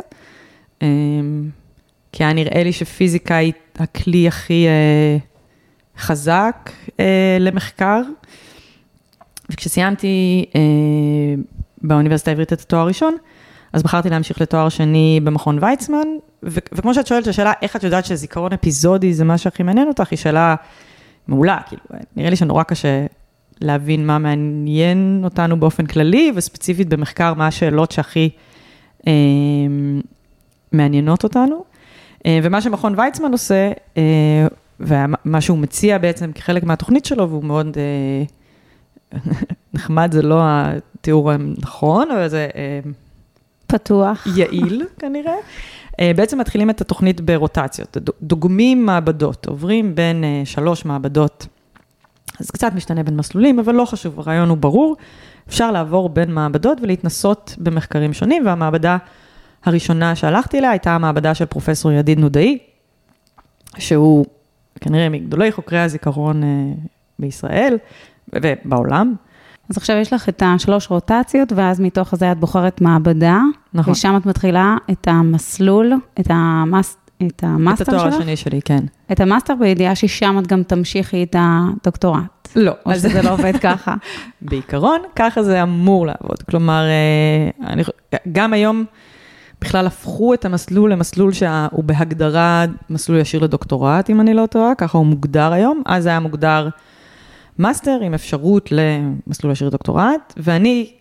כי 2.12 2.24
היה 2.24 2.34
נראה 2.34 2.64
לי 2.64 2.74
שפיזיקה 2.74 3.36
היא 3.36 3.54
הכלי 3.76 4.28
הכי 4.28 4.68
אה, 4.68 5.18
חזק 5.98 6.72
אה, 7.00 7.38
למחקר. 7.40 8.02
וכשסיימתי 9.52 10.46
אה, 10.56 10.62
באוניברסיטה 11.82 12.32
העברית 12.32 12.54
את 12.54 12.62
התואר 12.62 12.82
הראשון, 12.82 13.16
אז 13.74 13.84
בחרתי 13.84 14.10
להמשיך 14.10 14.42
לתואר 14.42 14.70
שני 14.70 15.20
במכון 15.24 15.58
ויצמן, 15.62 16.08
ו- 16.44 16.60
וכמו 16.72 16.94
שאת 16.94 17.08
שואלת, 17.08 17.28
השאלה 17.28 17.54
איך 17.62 17.76
את 17.76 17.84
יודעת 17.84 18.06
שזיכרון 18.06 18.54
אפיזודי 18.54 19.14
זה 19.14 19.24
מה 19.24 19.38
שהכי 19.38 19.64
מעניין 19.64 19.88
אותך, 19.88 20.12
היא 20.12 20.20
שאלה 20.20 20.56
מעולה, 21.28 21.58
כאילו, 21.68 21.82
נראה 22.16 22.30
לי 22.30 22.36
שנורא 22.36 22.64
קשה 22.64 23.06
להבין 23.62 24.06
מה 24.06 24.18
מעניין 24.18 25.22
אותנו 25.24 25.60
באופן 25.60 25.86
כללי, 25.86 26.32
וספציפית 26.36 26.90
במחקר, 26.90 27.34
מה 27.34 27.48
השאלות 27.48 27.92
שהכי 27.92 28.30
אה, 29.08 29.14
מעניינות 30.72 31.24
אותנו. 31.24 31.64
אה, 32.26 32.40
ומה 32.44 32.62
שמכון 32.62 33.00
ויצמן 33.00 33.32
עושה, 33.32 33.72
אה, 33.98 34.48
ומה 34.80 35.42
שהוא 35.42 35.58
מציע 35.58 35.98
בעצם 35.98 36.32
כחלק 36.32 36.64
מהתוכנית 36.64 37.06
שלו, 37.06 37.30
והוא 37.30 37.44
מאוד 37.44 37.78
אה, 37.78 38.24
נחמד, 39.74 40.12
זה 40.12 40.22
לא 40.22 40.42
התיאור 40.44 41.32
הנכון, 41.32 42.12
אבל 42.12 42.28
זה... 42.28 42.48
פתוח. 43.68 44.28
יעיל 44.36 44.86
כנראה. 45.00 45.36
בעצם 46.02 46.40
מתחילים 46.40 46.70
את 46.70 46.82
התוכנית 46.82 47.22
ברוטציות, 47.22 47.98
דוגמים 48.22 48.86
מעבדות, 48.86 49.48
עוברים 49.48 49.96
בין 49.96 50.24
שלוש 50.46 50.86
מעבדות. 50.86 51.48
זה 52.40 52.54
קצת 52.54 52.74
משתנה 52.76 53.04
בין 53.04 53.18
מסלולים, 53.18 53.60
אבל 53.60 53.76
לא 53.76 53.86
חשוב, 53.86 54.20
הרעיון 54.20 54.50
הוא 54.50 54.58
ברור. 54.58 54.96
אפשר 55.48 55.72
לעבור 55.72 56.10
בין 56.10 56.34
מעבדות 56.34 56.78
ולהתנסות 56.82 57.56
במחקרים 57.58 58.14
שונים, 58.14 58.46
והמעבדה 58.46 58.98
הראשונה 59.66 60.16
שהלכתי 60.16 60.60
אליה 60.60 60.70
הייתה 60.70 60.96
המעבדה 60.96 61.36
של 61.36 61.46
פרופסור 61.46 61.92
ידיד 61.92 62.20
נודאי, 62.20 62.58
שהוא 63.78 64.26
כנראה 64.82 65.10
מגדולי 65.10 65.52
חוקרי 65.52 65.80
הזיכרון 65.80 66.44
אה, 66.44 66.48
בישראל 67.20 67.78
ובעולם. 68.36 69.14
אז 69.70 69.78
עכשיו 69.78 69.98
יש 69.98 70.14
לך 70.14 70.30
את 70.30 70.44
השלוש 70.46 70.88
רוטציות, 70.90 71.54
ואז 71.56 71.80
מתוך 71.80 72.16
זה 72.16 72.32
את 72.32 72.38
בוחרת 72.38 72.82
מעבדה, 72.82 73.40
נכון. 73.74 73.92
ושם 73.92 74.18
את 74.18 74.26
מתחילה 74.26 74.76
את 74.92 75.08
המסלול, 75.08 75.94
את, 76.20 76.28
המס, 76.30 76.98
את 77.28 77.44
המאסטר 77.44 77.86
שלך? 77.86 77.94
את 77.94 78.00
התואר 78.00 78.18
השני 78.18 78.36
שלי, 78.36 78.62
כן. 78.66 78.84
את 79.12 79.20
המאסטר 79.20 79.56
בידיעה 79.60 79.96
ששם 79.96 80.40
את 80.40 80.48
גם 80.48 80.64
תמשיכי 80.64 81.24
את 81.24 81.36
הדוקטורט. 81.40 82.48
לא. 82.56 82.72
או 82.86 82.96
שזה 82.96 83.22
לא 83.22 83.34
עובד 83.34 83.58
ככה. 83.68 83.96
בעיקרון, 84.42 85.00
ככה 85.16 85.44
זה 85.44 85.64
אמור 85.64 86.06
לעבוד. 86.06 86.44
כלומר, 86.50 86.84
אה, 86.84 87.68
אני, 87.68 87.84
גם 88.32 88.54
היום... 88.54 88.86
בכלל 89.64 89.88
הפכו 89.88 90.34
את 90.34 90.46
המסלול 90.46 90.92
למסלול 90.92 91.34
שהוא 91.34 91.84
בהגדרה 91.84 92.66
מסלול 92.90 93.20
ישיר 93.20 93.44
לדוקטורט, 93.44 94.10
אם 94.10 94.22
אני 94.22 94.34
לא 94.34 94.46
טועה, 94.46 94.76
ככה 94.76 94.98
הוא 94.98 95.06
מוגדר 95.06 95.54
היום. 95.54 95.82
אז 95.86 96.06
היה 96.06 96.20
מוגדר 96.20 96.70
מאסטר 97.60 98.00
עם 98.02 98.14
אפשרות 98.14 98.70
למסלול 98.72 99.54
ישיר 99.54 99.68
לדוקטורט, 99.68 100.34
ואני, 100.38 100.92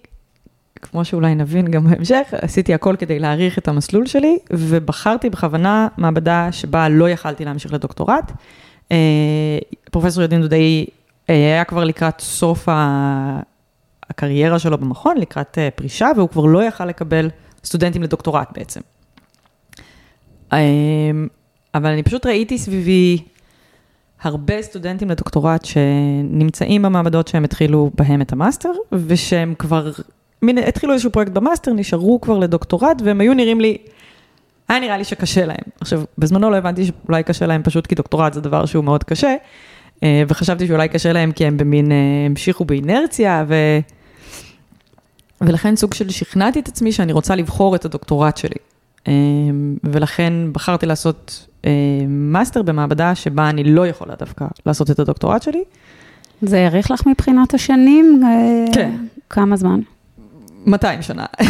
כמו 0.82 1.04
שאולי 1.04 1.34
נבין 1.34 1.70
גם 1.70 1.84
בהמשך, 1.84 2.28
עשיתי 2.32 2.74
הכל 2.74 2.96
כדי 2.98 3.18
להאריך 3.18 3.58
את 3.58 3.68
המסלול 3.68 4.06
שלי, 4.06 4.38
ובחרתי 4.50 5.30
בכוונה 5.30 5.88
מעבדה 5.96 6.48
שבה 6.52 6.88
לא 6.88 7.10
יכלתי 7.10 7.44
להמשיך 7.44 7.72
לדוקטורט. 7.72 8.32
אה, 8.92 9.58
פרופסור 9.90 10.22
ידין 10.22 10.40
דודאי 10.40 10.86
אה, 11.30 11.34
היה 11.34 11.64
כבר 11.64 11.84
לקראת 11.84 12.20
סוף 12.20 12.68
הקריירה 14.10 14.58
שלו 14.58 14.78
במכון, 14.78 15.16
לקראת 15.18 15.58
אה, 15.58 15.68
פרישה, 15.74 16.08
והוא 16.16 16.28
כבר 16.28 16.44
לא 16.44 16.64
יכל 16.64 16.84
לקבל 16.84 17.30
סטודנטים 17.64 18.02
לדוקטורט 18.02 18.48
בעצם. 18.58 18.80
אבל 21.74 21.90
אני 21.90 22.02
פשוט 22.02 22.26
ראיתי 22.26 22.58
סביבי 22.58 23.18
הרבה 24.22 24.62
סטודנטים 24.62 25.10
לדוקטורט 25.10 25.64
שנמצאים 25.64 26.82
במעבדות 26.82 27.28
שהם 27.28 27.44
התחילו 27.44 27.90
בהם 27.94 28.22
את 28.22 28.32
המאסטר, 28.32 28.72
ושהם 28.92 29.54
כבר, 29.58 29.90
מין, 30.42 30.58
התחילו 30.58 30.92
איזשהו 30.92 31.10
פרויקט 31.10 31.32
במאסטר, 31.32 31.72
נשארו 31.72 32.20
כבר 32.20 32.38
לדוקטורט, 32.38 33.02
והם 33.04 33.20
היו 33.20 33.34
נראים 33.34 33.60
לי, 33.60 33.76
היה 34.68 34.80
נראה 34.80 34.98
לי 34.98 35.04
שקשה 35.04 35.46
להם. 35.46 35.64
עכשיו, 35.80 36.02
בזמנו 36.18 36.50
לא 36.50 36.56
הבנתי 36.56 36.84
שאולי 36.84 37.22
קשה 37.22 37.46
להם 37.46 37.62
פשוט 37.62 37.86
כי 37.86 37.94
דוקטורט 37.94 38.32
זה 38.32 38.40
דבר 38.40 38.66
שהוא 38.66 38.84
מאוד 38.84 39.04
קשה, 39.04 39.34
אה, 40.02 40.22
וחשבתי 40.28 40.66
שאולי 40.66 40.88
קשה 40.88 41.12
להם 41.12 41.32
כי 41.32 41.46
הם 41.46 41.56
במין, 41.56 41.92
אה, 41.92 41.96
המשיכו 42.26 42.64
באינרציה, 42.64 43.44
ו... 43.48 43.54
ולכן 45.40 45.76
סוג 45.76 45.94
של 45.94 46.10
שכנעתי 46.10 46.60
את 46.60 46.68
עצמי 46.68 46.92
שאני 46.92 47.12
רוצה 47.12 47.34
לבחור 47.34 47.74
את 47.74 47.84
הדוקטורט 47.84 48.36
שלי. 48.36 48.56
אמ, 49.08 49.76
ולכן 49.84 50.32
בחרתי 50.52 50.86
לעשות 50.86 51.46
אה, 51.46 51.49
מאסטר 52.08 52.62
במעבדה 52.62 53.14
שבה 53.14 53.48
אני 53.48 53.64
לא 53.64 53.86
יכולה 53.86 54.14
דווקא 54.18 54.44
לעשות 54.66 54.90
את 54.90 54.98
הדוקטורט 54.98 55.42
שלי. 55.42 55.64
זה 56.42 56.64
האריך 56.64 56.90
לך 56.90 57.06
מבחינת 57.06 57.54
השנים? 57.54 58.22
אה, 58.24 58.64
כן. 58.74 58.90
כמה 59.30 59.56
זמן? 59.56 59.80
200 60.66 61.02
שנה. 61.02 61.26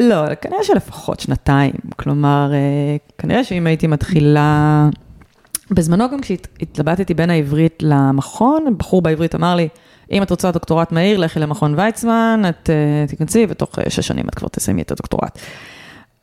לא, 0.00 0.34
כנראה 0.34 0.64
שלפחות 0.64 1.20
שנתיים. 1.20 1.72
כלומר, 1.96 2.50
אה, 2.52 2.96
כנראה 3.18 3.44
שאם 3.44 3.66
הייתי 3.66 3.86
מתחילה... 3.86 4.88
בזמנו 5.70 6.10
גם 6.10 6.20
כשהתלבטתי 6.20 7.14
בין 7.14 7.30
העברית 7.30 7.82
למכון, 7.82 8.74
בחור 8.78 9.02
בעברית 9.02 9.34
אמר 9.34 9.54
לי, 9.54 9.68
אם 10.10 10.22
את 10.22 10.30
רוצה 10.30 10.50
דוקטורט 10.50 10.92
מהיר, 10.92 11.18
לכי 11.18 11.40
למכון 11.40 11.74
ויצמן, 11.78 12.42
את 12.48 12.70
uh, 12.70 13.10
תיכנסי, 13.10 13.46
ותוך 13.48 13.78
שש 13.88 14.06
שנים 14.06 14.28
את 14.28 14.34
כבר 14.34 14.48
תסיימי 14.48 14.82
את 14.82 14.90
הדוקטורט. 14.92 15.38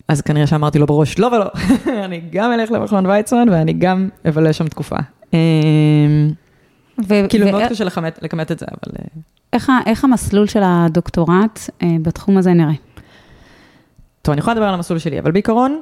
אז 0.08 0.22
כנראה 0.22 0.48
שאמרתי 0.48 0.80
לו 0.80 0.86
בראש, 0.86 1.20
לא 1.20 1.28
ולא, 1.28 1.46
אני 2.06 2.22
גם 2.32 2.52
אלך 2.52 2.72
למכון 2.72 3.06
ויצמן 3.06 3.50
ואני 3.50 3.74
גם 3.74 4.10
אבלה 4.30 4.54
שם 4.54 4.68
תקופה. 4.68 4.96
אמ, 5.34 5.40
ו- 7.08 7.30
כאילו, 7.30 7.48
ו- 7.48 7.52
מאוד 7.52 7.64
קשה 7.70 7.84
לכמת, 7.84 8.20
לכמת 8.22 8.52
את 8.52 8.60
זה, 8.60 8.66
אבל... 8.70 8.94
אה, 9.00 9.22
איך, 9.54 9.72
איך 9.86 10.04
המסלול 10.04 10.48
של 10.48 10.62
הדוקטורט 10.64 11.60
uh, 11.60 11.86
בתחום 12.02 12.38
הזה 12.38 12.54
נראה? 12.54 12.74
טוב, 14.22 14.34
אני 14.34 14.40
יכולה 14.40 14.54
לדבר 14.54 14.68
על 14.68 14.74
המסלול 14.74 15.00
שלי, 15.00 15.20
אבל 15.20 15.32
בעיקרון, 15.32 15.82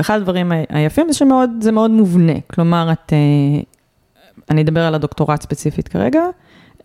אחד 0.00 0.16
הדברים 0.16 0.52
היפים 0.68 1.12
זה 1.12 1.18
שזה 1.18 1.72
מאוד 1.72 1.90
מובנה. 1.90 2.32
כלומר, 2.54 2.92
את, 2.92 3.12
אני 4.50 4.62
אדבר 4.62 4.80
על 4.80 4.94
הדוקטורט 4.94 5.42
ספציפית 5.42 5.88
כרגע. 5.88 6.22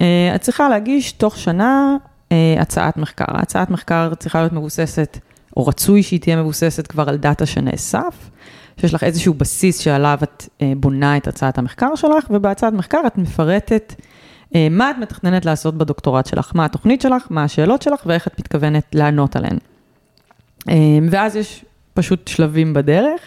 אה, 0.01 0.31
את 0.35 0.41
צריכה 0.41 0.69
להגיש 0.69 1.11
תוך 1.11 1.37
שנה 1.37 1.97
אה, 2.01 2.12
הצעת 2.59 2.97
מחקר. 2.97 3.25
הצעת 3.27 3.69
מחקר 3.69 4.13
צריכה 4.19 4.39
להיות 4.39 4.53
מבוססת, 4.53 5.17
או 5.57 5.67
רצוי 5.67 6.03
שהיא 6.03 6.19
תהיה 6.19 6.35
מבוססת 6.35 6.87
כבר 6.87 7.09
על 7.09 7.17
דאטה 7.17 7.45
שנאסף, 7.45 8.29
שיש 8.77 8.93
לך 8.93 9.03
איזשהו 9.03 9.33
בסיס 9.33 9.79
שעליו 9.79 10.19
את 10.23 10.45
אה, 10.61 10.73
בונה 10.77 11.17
את 11.17 11.27
הצעת 11.27 11.57
המחקר 11.57 11.95
שלך, 11.95 12.25
ובהצעת 12.29 12.73
מחקר 12.73 13.01
את 13.07 13.17
מפרטת 13.17 13.93
מה 14.71 14.91
את 14.91 14.95
מתכננת 14.97 15.45
לעשות 15.45 15.77
בדוקטורט 15.77 16.25
שלך, 16.25 16.51
מה 16.55 16.65
התוכנית 16.65 17.01
שלך, 17.01 17.27
מה 17.29 17.43
השאלות 17.43 17.81
שלך 17.81 18.03
ואיך 18.05 18.27
את 18.27 18.39
מתכוונת 18.39 18.83
לענות 18.93 19.35
עליהן. 19.35 19.57
ואז 21.09 21.35
יש 21.35 21.65
פשוט 21.93 22.27
שלבים 22.27 22.73
בדרך. 22.73 23.21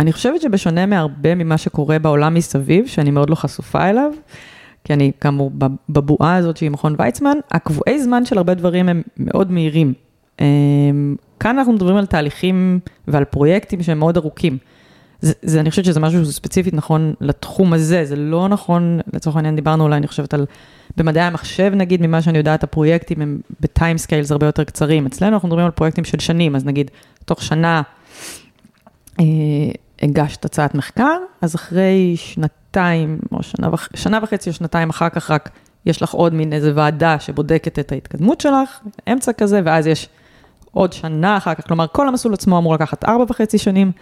אני 0.00 0.12
חושבת 0.12 0.40
שבשונה 0.40 0.86
מהרבה 0.86 1.34
ממה 1.34 1.58
שקורה 1.58 1.98
בעולם 1.98 2.34
מסביב, 2.34 2.86
שאני 2.86 3.10
מאוד 3.10 3.30
לא 3.30 3.34
חשופה 3.34 3.88
אליו, 3.90 4.12
כי 4.84 4.92
אני 4.92 5.12
כאמור 5.20 5.50
בבועה 5.88 6.36
הזאת 6.36 6.56
שהיא 6.56 6.70
מכון 6.70 6.94
ויצמן, 6.98 7.36
הקבועי 7.50 8.02
זמן 8.02 8.24
של 8.24 8.38
הרבה 8.38 8.54
דברים 8.54 8.88
הם 8.88 9.02
מאוד 9.16 9.50
מהירים. 9.50 9.94
אמ, 10.40 11.16
כאן 11.40 11.58
אנחנו 11.58 11.72
מדברים 11.72 11.96
על 11.96 12.06
תהליכים 12.06 12.80
ועל 13.08 13.24
פרויקטים 13.24 13.82
שהם 13.82 13.98
מאוד 13.98 14.16
ארוכים. 14.16 14.58
זה, 15.20 15.32
זה, 15.42 15.60
אני 15.60 15.70
חושבת 15.70 15.84
שזה 15.84 16.00
משהו 16.00 16.26
ספציפית 16.26 16.74
נכון 16.74 17.14
לתחום 17.20 17.72
הזה, 17.72 18.04
זה 18.04 18.16
לא 18.16 18.48
נכון, 18.48 19.00
לצורך 19.12 19.36
העניין 19.36 19.56
דיברנו 19.56 19.84
אולי, 19.84 19.96
אני 19.96 20.06
חושבת 20.06 20.34
על, 20.34 20.46
במדעי 20.96 21.24
המחשב 21.24 21.72
נגיד, 21.74 22.06
ממה 22.06 22.22
שאני 22.22 22.38
יודעת, 22.38 22.64
הפרויקטים 22.64 23.22
הם 23.22 23.40
ב 23.60 23.68
time 23.68 23.98
scales 23.98 24.32
הרבה 24.32 24.46
יותר 24.46 24.64
קצרים. 24.64 25.06
אצלנו 25.06 25.34
אנחנו 25.34 25.48
מדברים 25.48 25.64
על 25.64 25.70
פרויקטים 25.70 26.04
של 26.04 26.18
שנים, 26.18 26.56
אז 26.56 26.64
נגיד, 26.64 26.90
תוך 27.24 27.42
שנה 27.42 27.82
אה, 29.20 29.24
הגשת 30.02 30.44
הצעת 30.44 30.74
מחקר, 30.74 31.16
אז 31.40 31.54
אחרי 31.54 32.16
שנתיים, 32.72 33.18
או 33.32 33.42
שנה, 33.42 33.68
וח, 33.72 33.88
שנה 33.94 34.18
וחצי 34.22 34.50
או 34.50 34.54
שנתיים 34.54 34.90
אחר 34.90 35.08
כך 35.08 35.30
רק 35.30 35.50
יש 35.86 36.02
לך 36.02 36.12
עוד 36.12 36.34
מין 36.34 36.52
איזה 36.52 36.72
ועדה 36.74 37.18
שבודקת 37.18 37.78
את 37.78 37.92
ההתקדמות 37.92 38.40
שלך, 38.40 38.80
אמצע 39.12 39.32
כזה, 39.32 39.60
ואז 39.64 39.86
יש 39.86 40.08
עוד 40.70 40.92
שנה 40.92 41.36
אחר 41.36 41.54
כך, 41.54 41.66
כלומר, 41.66 41.86
כל 41.92 42.08
המסלול 42.08 42.34
עצמו 42.34 42.58
אמור 42.58 42.74
לקחת 42.74 43.04
ארבע 43.04 43.24
וחצי 43.28 43.58
שנים. 43.58 43.92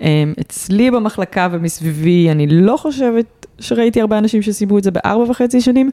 אמ, 0.00 0.34
אצלי 0.40 0.90
במחלקה 0.90 1.48
ומסביבי, 1.50 2.30
אני 2.30 2.46
לא 2.46 2.76
חושבת 2.76 3.46
שראיתי 3.58 4.00
הרבה 4.00 4.18
אנשים 4.18 4.42
שסיימו 4.42 4.78
את 4.78 4.84
זה 4.84 4.90
בארבע 4.90 5.30
וחצי 5.30 5.60
שנים, 5.60 5.90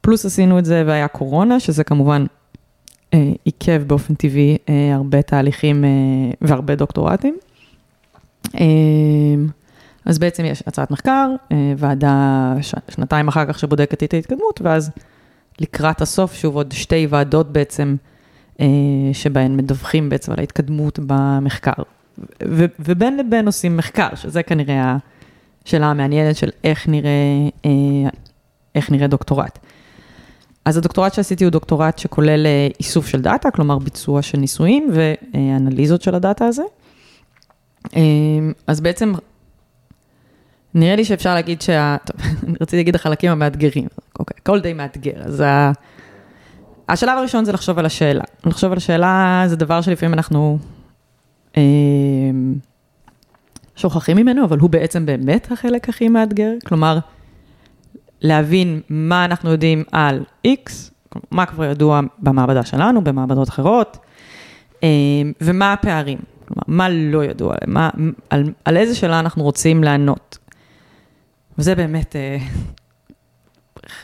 פלוס 0.00 0.26
עשינו 0.26 0.58
את 0.58 0.64
זה 0.64 0.84
והיה 0.86 1.08
קורונה, 1.08 1.60
שזה 1.60 1.84
כמובן 1.84 2.24
אה, 3.14 3.32
עיכב 3.44 3.82
באופן 3.86 4.14
טבעי 4.14 4.56
אה, 4.68 4.94
הרבה 4.94 5.22
תהליכים 5.22 5.84
אה, 5.84 5.90
והרבה 6.40 6.74
דוקטורטים. 6.74 7.36
אה, 8.54 8.64
אז 10.06 10.18
בעצם 10.18 10.44
יש 10.44 10.62
הצעת 10.66 10.90
מחקר, 10.90 11.30
אה, 11.52 11.72
ועדה 11.76 12.54
ש, 12.62 12.74
שנתיים 12.88 13.28
אחר 13.28 13.52
כך 13.52 13.58
שבודקת 13.58 14.02
את 14.02 14.14
ההתקדמות, 14.14 14.60
ואז 14.64 14.90
לקראת 15.60 16.00
הסוף, 16.00 16.34
שוב 16.34 16.56
עוד 16.56 16.72
שתי 16.72 17.06
ועדות 17.10 17.52
בעצם, 17.52 17.96
אה, 18.60 18.66
שבהן 19.12 19.56
מדווחים 19.56 20.08
בעצם 20.08 20.32
על 20.32 20.38
ההתקדמות 20.38 20.98
במחקר. 21.06 21.82
ו, 22.48 22.64
ובין 22.78 23.16
לבין 23.16 23.46
עושים 23.46 23.76
מחקר, 23.76 24.08
שזה 24.14 24.42
כנראה 24.42 24.96
השאלה 25.66 25.86
המעניינת 25.86 26.36
של 26.36 26.50
איך 26.64 26.88
נראה, 26.88 27.10
אה, 27.64 27.70
איך 28.74 28.90
נראה 28.90 29.06
דוקטורט. 29.06 29.58
אז 30.64 30.76
הדוקטורט 30.76 31.14
שעשיתי 31.14 31.44
הוא 31.44 31.50
דוקטורט 31.50 31.98
שכולל 31.98 32.46
איסוף 32.80 33.06
של 33.06 33.20
דאטה, 33.20 33.50
כלומר 33.50 33.78
ביצוע 33.78 34.22
של 34.22 34.38
ניסויים 34.38 34.90
ואנליזות 34.92 36.02
של 36.02 36.14
הדאטה 36.14 36.46
הזה. 36.46 36.62
אז 38.66 38.80
בעצם 38.80 39.12
נראה 40.76 40.96
לי 40.96 41.04
שאפשר 41.04 41.34
להגיד 41.34 41.62
שה... 41.62 41.96
טוב, 42.04 42.16
אני 42.46 42.54
רציתי 42.60 42.76
להגיד 42.76 42.94
החלקים 42.94 43.30
המאתגרים, 43.30 43.88
אוקיי, 44.18 44.36
הכל 44.40 44.60
די 44.60 44.72
מאתגר, 44.72 45.22
אז 45.24 45.40
ה... 45.40 45.72
השלב 46.88 47.18
הראשון 47.18 47.44
זה 47.44 47.52
לחשוב 47.52 47.78
על 47.78 47.86
השאלה. 47.86 48.24
לחשוב 48.46 48.72
על 48.72 48.76
השאלה 48.78 49.44
זה 49.46 49.56
דבר 49.56 49.80
שלפעמים 49.80 50.14
אנחנו 50.14 50.58
אה, 51.56 51.62
שוכחים 53.76 54.16
ממנו, 54.16 54.44
אבל 54.44 54.58
הוא 54.58 54.70
בעצם 54.70 55.06
באמת 55.06 55.52
החלק 55.52 55.88
הכי 55.88 56.08
מאתגר. 56.08 56.52
כלומר, 56.66 56.98
להבין 58.20 58.80
מה 58.88 59.24
אנחנו 59.24 59.50
יודעים 59.50 59.84
על 59.92 60.24
X, 60.46 60.70
מה 61.30 61.46
כבר 61.46 61.64
ידוע 61.64 62.00
במעבדה 62.18 62.64
שלנו, 62.64 63.04
במעבדות 63.04 63.48
אחרות, 63.48 63.98
אה, 64.82 64.88
ומה 65.40 65.72
הפערים. 65.72 66.18
כלומר, 66.48 66.62
מה 66.66 66.88
לא 66.88 67.24
ידוע, 67.24 67.54
מה, 67.66 67.90
על, 68.30 68.52
על 68.64 68.76
איזה 68.76 68.94
שאלה 68.94 69.20
אנחנו 69.20 69.42
רוצים 69.42 69.84
לענות. 69.84 70.38
וזה 71.58 71.74
באמת 71.74 72.16
אה, 72.16 72.36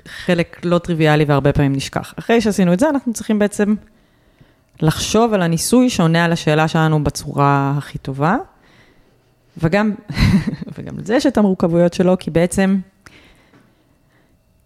חלק 0.08 0.60
לא 0.64 0.78
טריוויאלי 0.78 1.24
והרבה 1.24 1.52
פעמים 1.52 1.72
נשכח. 1.72 2.14
אחרי 2.18 2.40
שעשינו 2.40 2.72
את 2.72 2.80
זה, 2.80 2.88
אנחנו 2.88 3.12
צריכים 3.12 3.38
בעצם 3.38 3.74
לחשוב 4.80 5.34
על 5.34 5.42
הניסוי 5.42 5.90
שעונה 5.90 6.24
על 6.24 6.32
השאלה 6.32 6.68
שלנו 6.68 7.04
בצורה 7.04 7.74
הכי 7.78 7.98
טובה, 7.98 8.36
וגם, 9.58 9.92
וגם 10.78 10.98
לזה 10.98 11.14
יש 11.14 11.26
את 11.26 11.38
המורכבויות 11.38 11.94
שלו, 11.94 12.16
כי 12.18 12.30
בעצם, 12.30 12.78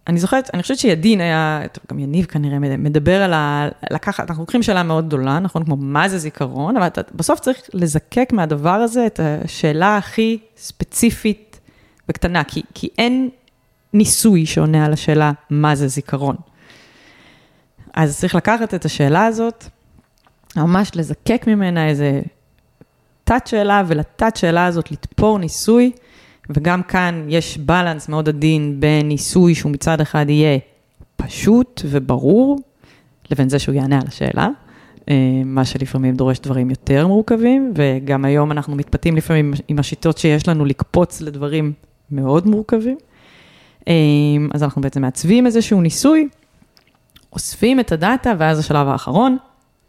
אני 0.07 0.19
זוכרת, 0.19 0.49
אני 0.53 0.61
חושבת 0.61 0.77
שידין 0.77 1.21
היה, 1.21 1.61
טוב, 1.71 1.83
גם 1.91 1.99
יניב 1.99 2.25
כנראה 2.25 2.59
מדבר 2.59 3.21
על 3.21 3.33
ה... 3.33 3.67
לקחת, 3.91 4.29
אנחנו 4.29 4.43
לוקחים 4.43 4.63
שאלה 4.63 4.83
מאוד 4.83 5.07
גדולה, 5.07 5.39
נכון? 5.39 5.65
כמו 5.65 5.75
מה 5.75 6.09
זה 6.09 6.17
זיכרון, 6.17 6.77
אבל 6.77 6.87
אתה 6.87 7.01
בסוף 7.15 7.39
צריך 7.39 7.61
לזקק 7.73 8.29
מהדבר 8.33 8.69
הזה 8.69 9.05
את 9.05 9.19
השאלה 9.23 9.97
הכי 9.97 10.37
ספציפית 10.57 11.46
וקטנה, 12.09 12.43
כי, 12.43 12.61
כי 12.73 12.89
אין 12.97 13.29
ניסוי 13.93 14.45
שעונה 14.45 14.85
על 14.85 14.93
השאלה 14.93 15.31
מה 15.49 15.75
זה 15.75 15.87
זיכרון. 15.87 16.35
אז 17.93 18.19
צריך 18.19 18.35
לקחת 18.35 18.73
את 18.73 18.85
השאלה 18.85 19.25
הזאת, 19.25 19.65
ממש 20.55 20.91
לזקק 20.95 21.43
ממנה 21.47 21.87
איזה 21.87 22.21
תת-שאלה, 23.23 23.83
ולתת-שאלה 23.87 24.65
הזאת 24.65 24.91
לתפור 24.91 25.39
ניסוי, 25.39 25.91
וגם 26.49 26.83
כאן 26.83 27.25
יש 27.29 27.57
בלנס 27.57 28.09
מאוד 28.09 28.29
עדין 28.29 28.79
בין 28.79 29.07
ניסוי 29.07 29.55
שהוא 29.55 29.71
מצד 29.71 30.01
אחד 30.01 30.29
יהיה 30.29 30.57
פשוט 31.15 31.81
וברור, 31.85 32.59
לבין 33.31 33.49
זה 33.49 33.59
שהוא 33.59 33.75
יענה 33.75 33.99
על 34.01 34.07
השאלה, 34.07 34.47
אה, 35.09 35.15
מה 35.45 35.65
שלפעמים 35.65 36.15
דורש 36.15 36.39
דברים 36.39 36.69
יותר 36.69 37.07
מורכבים, 37.07 37.73
וגם 37.75 38.25
היום 38.25 38.51
אנחנו 38.51 38.75
מתפתים 38.75 39.15
לפעמים 39.15 39.53
עם 39.67 39.79
השיטות 39.79 40.17
שיש 40.17 40.47
לנו 40.47 40.65
לקפוץ 40.65 41.21
לדברים 41.21 41.73
מאוד 42.11 42.47
מורכבים. 42.47 42.97
אמ, 43.87 44.49
אז 44.53 44.63
אנחנו 44.63 44.81
בעצם 44.81 45.01
מעצבים 45.01 45.45
איזשהו 45.45 45.81
ניסוי, 45.81 46.27
אוספים 47.33 47.79
את 47.79 47.91
הדאטה, 47.91 48.33
ואז 48.37 48.59
השלב 48.59 48.87
האחרון, 48.87 49.37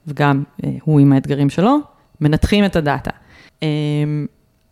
וגם 0.07 0.43
אה, 0.65 0.71
הוא 0.83 1.01
עם 1.01 1.13
האתגרים 1.13 1.51
שלו, 1.51 1.79
מנתחים 2.21 2.65
את 2.65 2.77
הדאטה. 2.77 3.11
אמ, 3.63 4.27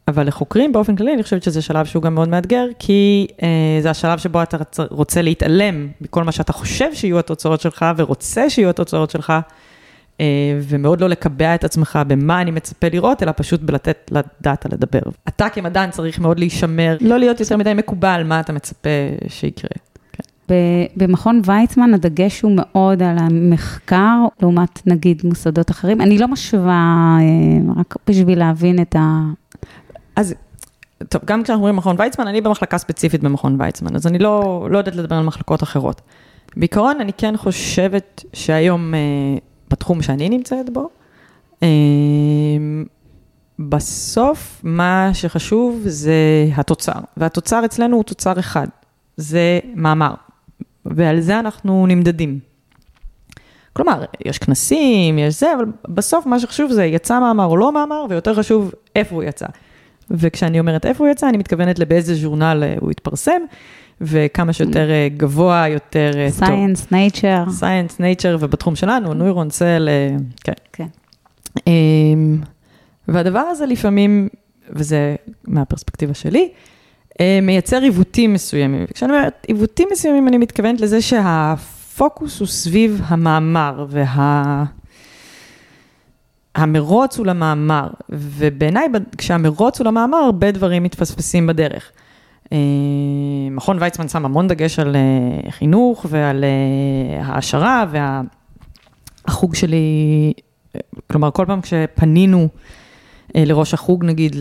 אבל 0.08 0.26
לחוקרים 0.26 0.72
באופן 0.72 0.96
כללי, 0.96 1.14
אני 1.14 1.22
חושבת 1.22 1.42
שזה 1.42 1.62
שלב 1.62 1.86
שהוא 1.86 2.02
גם 2.02 2.14
מאוד 2.14 2.28
מאתגר, 2.28 2.66
כי 2.78 3.26
אה, 3.42 3.78
זה 3.82 3.90
השלב 3.90 4.18
שבו 4.18 4.42
אתה 4.42 4.56
רוצה 4.90 5.22
להתעלם 5.22 5.88
מכל 6.00 6.24
מה 6.24 6.32
שאתה 6.32 6.52
חושב 6.52 6.94
שיהיו 6.94 7.18
התוצאות 7.18 7.60
שלך, 7.60 7.84
ורוצה 7.96 8.50
שיהיו 8.50 8.70
התוצאות 8.70 9.10
שלך, 9.10 9.32
ומאוד 10.62 11.00
לא 11.00 11.08
לקבע 11.08 11.54
את 11.54 11.64
עצמך 11.64 11.98
במה 12.06 12.40
אני 12.40 12.50
מצפה 12.50 12.86
לראות, 12.92 13.22
אלא 13.22 13.32
פשוט 13.36 13.60
בלתת 13.60 14.10
לדאטה 14.10 14.68
לדבר. 14.72 15.00
אתה 15.28 15.48
כמדען 15.48 15.90
צריך 15.90 16.18
מאוד 16.18 16.38
להישמר, 16.38 16.96
לא 17.00 17.18
להיות 17.18 17.40
יותר 17.40 17.56
מדי 17.56 17.74
מקובל 17.74 18.22
מה 18.24 18.40
אתה 18.40 18.52
מצפה 18.52 18.88
שיקרה. 19.28 19.70
כן. 20.12 20.54
במכון 20.96 21.40
ויצמן 21.44 21.94
הדגש 21.94 22.40
הוא 22.40 22.52
מאוד 22.56 23.02
על 23.02 23.18
המחקר, 23.18 24.18
לעומת 24.42 24.86
נגיד 24.86 25.22
מוסדות 25.24 25.70
אחרים. 25.70 26.00
אני 26.00 26.18
לא 26.18 26.28
משווה, 26.28 27.16
אה, 27.20 27.80
רק 27.80 27.94
בשביל 28.08 28.38
להבין 28.38 28.82
את 28.82 28.96
ה... 28.96 29.20
אז 30.16 30.34
טוב, 31.08 31.22
גם 31.24 31.42
כשאנחנו 31.42 31.60
אומרים 31.60 31.76
מכון 31.76 31.96
ויצמן, 31.98 32.26
אני 32.26 32.40
במחלקה 32.40 32.78
ספציפית 32.78 33.22
במכון 33.22 33.60
ויצמן, 33.60 33.96
אז 33.96 34.06
אני 34.06 34.18
לא, 34.18 34.68
לא 34.70 34.78
יודעת 34.78 34.96
לדבר 34.96 35.16
על 35.16 35.24
מחלקות 35.24 35.62
אחרות. 35.62 36.00
בעיקרון, 36.56 37.00
אני 37.00 37.12
כן 37.12 37.36
חושבת 37.36 38.24
שהיום 38.32 38.94
אה, 38.94 38.98
בתחום 39.70 40.02
שאני 40.02 40.28
נמצאת 40.28 40.70
בו. 40.70 40.88
אמ, 41.62 42.84
בסוף, 43.58 44.60
מה 44.64 45.10
שחשוב 45.12 45.82
זה 45.84 46.14
התוצר, 46.56 47.00
והתוצר 47.16 47.64
אצלנו 47.64 47.96
הוא 47.96 48.04
תוצר 48.04 48.38
אחד, 48.38 48.66
זה 49.16 49.58
מאמר, 49.74 50.14
ועל 50.86 51.20
זה 51.20 51.38
אנחנו 51.38 51.86
נמדדים. 51.86 52.38
כלומר, 53.72 54.04
יש 54.24 54.38
כנסים, 54.38 55.18
יש 55.18 55.40
זה, 55.40 55.54
אבל 55.54 55.64
בסוף 55.88 56.26
מה 56.26 56.40
שחשוב 56.40 56.72
זה 56.72 56.84
יצא 56.84 57.20
מאמר 57.20 57.44
או 57.44 57.56
לא 57.56 57.72
מאמר, 57.72 58.06
ויותר 58.08 58.34
חשוב 58.34 58.72
איפה 58.96 59.14
הוא 59.14 59.22
יצא. 59.22 59.46
וכשאני 60.10 60.60
אומרת 60.60 60.86
איפה 60.86 61.04
הוא 61.04 61.12
יצא, 61.12 61.28
אני 61.28 61.38
מתכוונת 61.38 61.78
לבאיזה 61.78 62.14
ז'ורנל 62.14 62.62
אה, 62.62 62.74
הוא 62.80 62.90
התפרסם, 62.90 63.40
וכמה 64.00 64.52
שיותר 64.52 64.90
אה, 64.90 65.08
גבוה, 65.16 65.68
יותר 65.68 66.10
אה, 66.16 66.28
טוב. 66.38 66.48
Science, 66.48 66.92
Nature. 66.92 67.60
Science, 67.60 68.00
Nature, 68.00 68.36
ובתחום 68.40 68.76
שלנו, 68.76 69.14
נוירון, 69.14 69.50
סל, 69.50 69.88
כן. 70.44 70.52
כן. 70.72 70.86
אמ, 71.66 72.38
והדבר 73.08 73.40
הזה 73.40 73.66
לפעמים, 73.66 74.28
וזה 74.70 75.16
מהפרספקטיבה 75.44 76.14
שלי, 76.14 76.48
מייצר 77.42 77.82
עיוותים 77.82 78.32
מסוימים. 78.32 78.84
וכשאני 78.90 79.12
אומרת 79.12 79.46
עיוותים 79.48 79.88
מסוימים, 79.92 80.28
אני 80.28 80.38
מתכוונת 80.38 80.80
לזה 80.80 81.02
שהפוקוס 81.02 82.40
הוא 82.40 82.48
סביב 82.48 83.00
המאמר, 83.04 83.86
וה... 83.88 84.64
המרוץ 86.56 87.18
הוא 87.18 87.26
למאמר, 87.26 87.88
ובעיניי 88.10 88.88
כשהמרוץ 89.18 89.78
הוא 89.78 89.86
למאמר, 89.86 90.18
הרבה 90.18 90.50
דברים 90.50 90.82
מתפספסים 90.82 91.46
בדרך. 91.46 91.90
אה, 92.52 92.58
מכון 93.50 93.76
ויצמן 93.80 94.08
שם 94.08 94.24
המון 94.24 94.48
דגש 94.48 94.78
על 94.78 94.96
אה, 94.96 95.50
חינוך 95.50 96.06
ועל 96.08 96.44
אה, 96.44 97.24
העשרה, 97.24 97.84
והחוג 99.26 99.54
שלי, 99.54 100.32
כלומר, 101.10 101.30
כל 101.30 101.44
פעם 101.46 101.60
כשפנינו 101.60 102.48
לראש 103.34 103.74
החוג, 103.74 104.04
נגיד, 104.04 104.36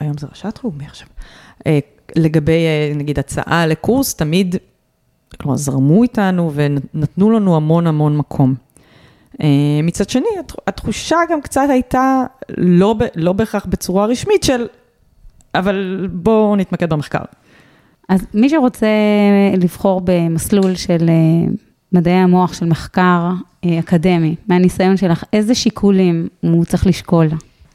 היום 0.00 0.18
זה 0.18 0.26
ראשת 0.30 0.58
חוג, 0.58 0.74
מי 0.76 0.84
עכשיו? 0.84 1.08
לגבי, 2.16 2.62
נגיד, 2.94 3.18
הצעה 3.18 3.66
לקורס, 3.66 4.14
תמיד, 4.14 4.56
כלומר, 5.40 5.56
זרמו 5.56 6.02
איתנו 6.02 6.52
ונתנו 6.54 7.30
לנו 7.30 7.56
המון 7.56 7.86
המון 7.86 8.16
מקום. 8.16 8.54
מצד 9.82 10.08
שני, 10.10 10.28
התחושה 10.66 11.16
גם 11.30 11.40
קצת 11.40 11.66
הייתה, 11.70 12.24
לא, 12.58 12.94
לא 13.14 13.32
בהכרח 13.32 13.66
בצורה 13.66 14.06
רשמית, 14.06 14.42
של 14.42 14.66
אבל 15.54 16.08
בואו 16.12 16.56
נתמקד 16.56 16.92
במחקר. 16.92 17.24
אז 18.08 18.26
מי 18.34 18.48
שרוצה 18.48 18.86
לבחור 19.56 20.00
במסלול 20.04 20.74
של 20.74 21.08
אה, 21.08 21.52
מדעי 21.92 22.14
המוח, 22.14 22.52
של 22.52 22.66
מחקר 22.66 23.30
אה, 23.64 23.78
אקדמי, 23.78 24.36
מהניסיון 24.48 24.96
שלך, 24.96 25.24
איזה 25.32 25.54
שיקולים 25.54 26.28
הוא 26.40 26.64
צריך 26.64 26.86
לשקול? 26.86 27.28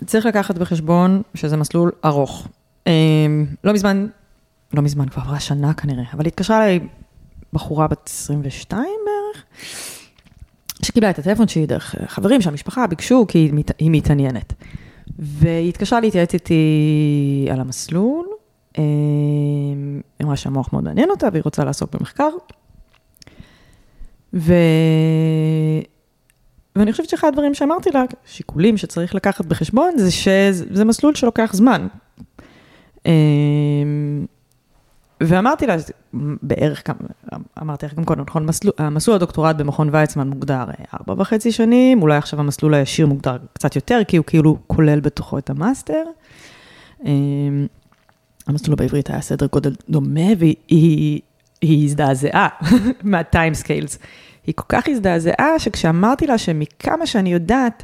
צריך 0.05 0.25
לקחת 0.25 0.57
בחשבון 0.57 1.21
שזה 1.35 1.57
מסלול 1.57 1.91
ארוך. 2.05 2.47
אה, 2.87 2.93
לא 3.63 3.73
מזמן, 3.73 4.07
לא 4.73 4.81
מזמן, 4.81 5.09
כבר 5.09 5.21
עברה 5.21 5.39
שנה 5.39 5.73
כנראה, 5.73 6.03
אבל 6.13 6.25
התקשרה 6.25 6.57
אליי 6.57 6.79
בחורה 7.53 7.87
בת 7.87 8.09
22 8.13 8.81
בערך, 8.81 9.43
שקיבלה 10.89 11.09
את 11.09 11.19
הטלפון 11.19 11.47
שלי 11.47 11.65
דרך 11.65 11.95
חברים 12.07 12.41
שהמשפחה 12.41 12.87
ביקשו, 12.87 13.25
כי 13.27 13.37
היא, 13.37 13.63
היא 13.79 13.91
מתעניינת. 13.91 14.53
והיא 15.19 15.69
התקשרה 15.69 15.99
להתייעץ 15.99 16.33
איתי 16.33 17.47
על 17.51 17.59
המסלול, 17.59 18.27
היא 18.75 18.83
אמרה 20.23 20.35
שהמוח 20.35 20.73
מאוד 20.73 20.83
מעניין 20.83 21.09
אותה 21.09 21.27
והיא 21.31 21.41
רוצה 21.45 21.63
לעסוק 21.63 21.95
במחקר. 21.95 22.29
ו... 24.33 24.53
ואני 26.75 26.91
חושבת 26.91 27.09
שאחד 27.09 27.27
הדברים 27.27 27.53
שאמרתי 27.53 27.89
לה, 27.91 28.03
שיקולים 28.25 28.77
שצריך 28.77 29.15
לקחת 29.15 29.45
בחשבון, 29.45 29.97
זה 29.97 30.11
שזה 30.11 30.85
מסלול 30.85 31.15
שלוקח 31.15 31.53
זמן. 31.53 31.87
ואמרתי 35.21 35.67
לה, 35.67 35.75
בערך 36.43 36.83
אמרתי 37.61 37.85
לך 37.85 37.93
גם 37.93 38.03
קודם, 38.03 38.23
נכון, 38.27 38.45
מסלול, 38.45 38.73
המסלול 38.77 39.15
הדוקטורט 39.15 39.55
במכון 39.55 39.89
ויצמן 39.91 40.29
מוגדר 40.29 40.63
ארבע 40.93 41.21
וחצי 41.21 41.51
שנים, 41.51 42.01
אולי 42.01 42.17
עכשיו 42.17 42.39
המסלול 42.39 42.73
הישיר 42.73 43.07
מוגדר 43.07 43.37
קצת 43.53 43.75
יותר, 43.75 43.99
כי 44.07 44.17
הוא 44.17 44.25
כאילו 44.25 44.57
כולל 44.67 44.99
בתוכו 44.99 45.37
את 45.37 45.49
המאסטר. 45.49 46.03
המסלול 48.47 48.75
בעברית 48.75 49.09
היה 49.09 49.21
סדר 49.21 49.45
גודל 49.45 49.75
דומה, 49.89 50.29
והיא 50.37 51.21
הזדעזעה 51.63 52.47
מה 53.03 53.20
time 53.20 53.53
scales. 53.53 53.99
היא 54.47 54.55
כל 54.55 54.65
כך 54.69 54.87
הזדעזעה, 54.87 55.59
שכשאמרתי 55.59 56.27
לה 56.27 56.37
שמכמה 56.37 57.05
שאני 57.05 57.33
יודעת, 57.33 57.83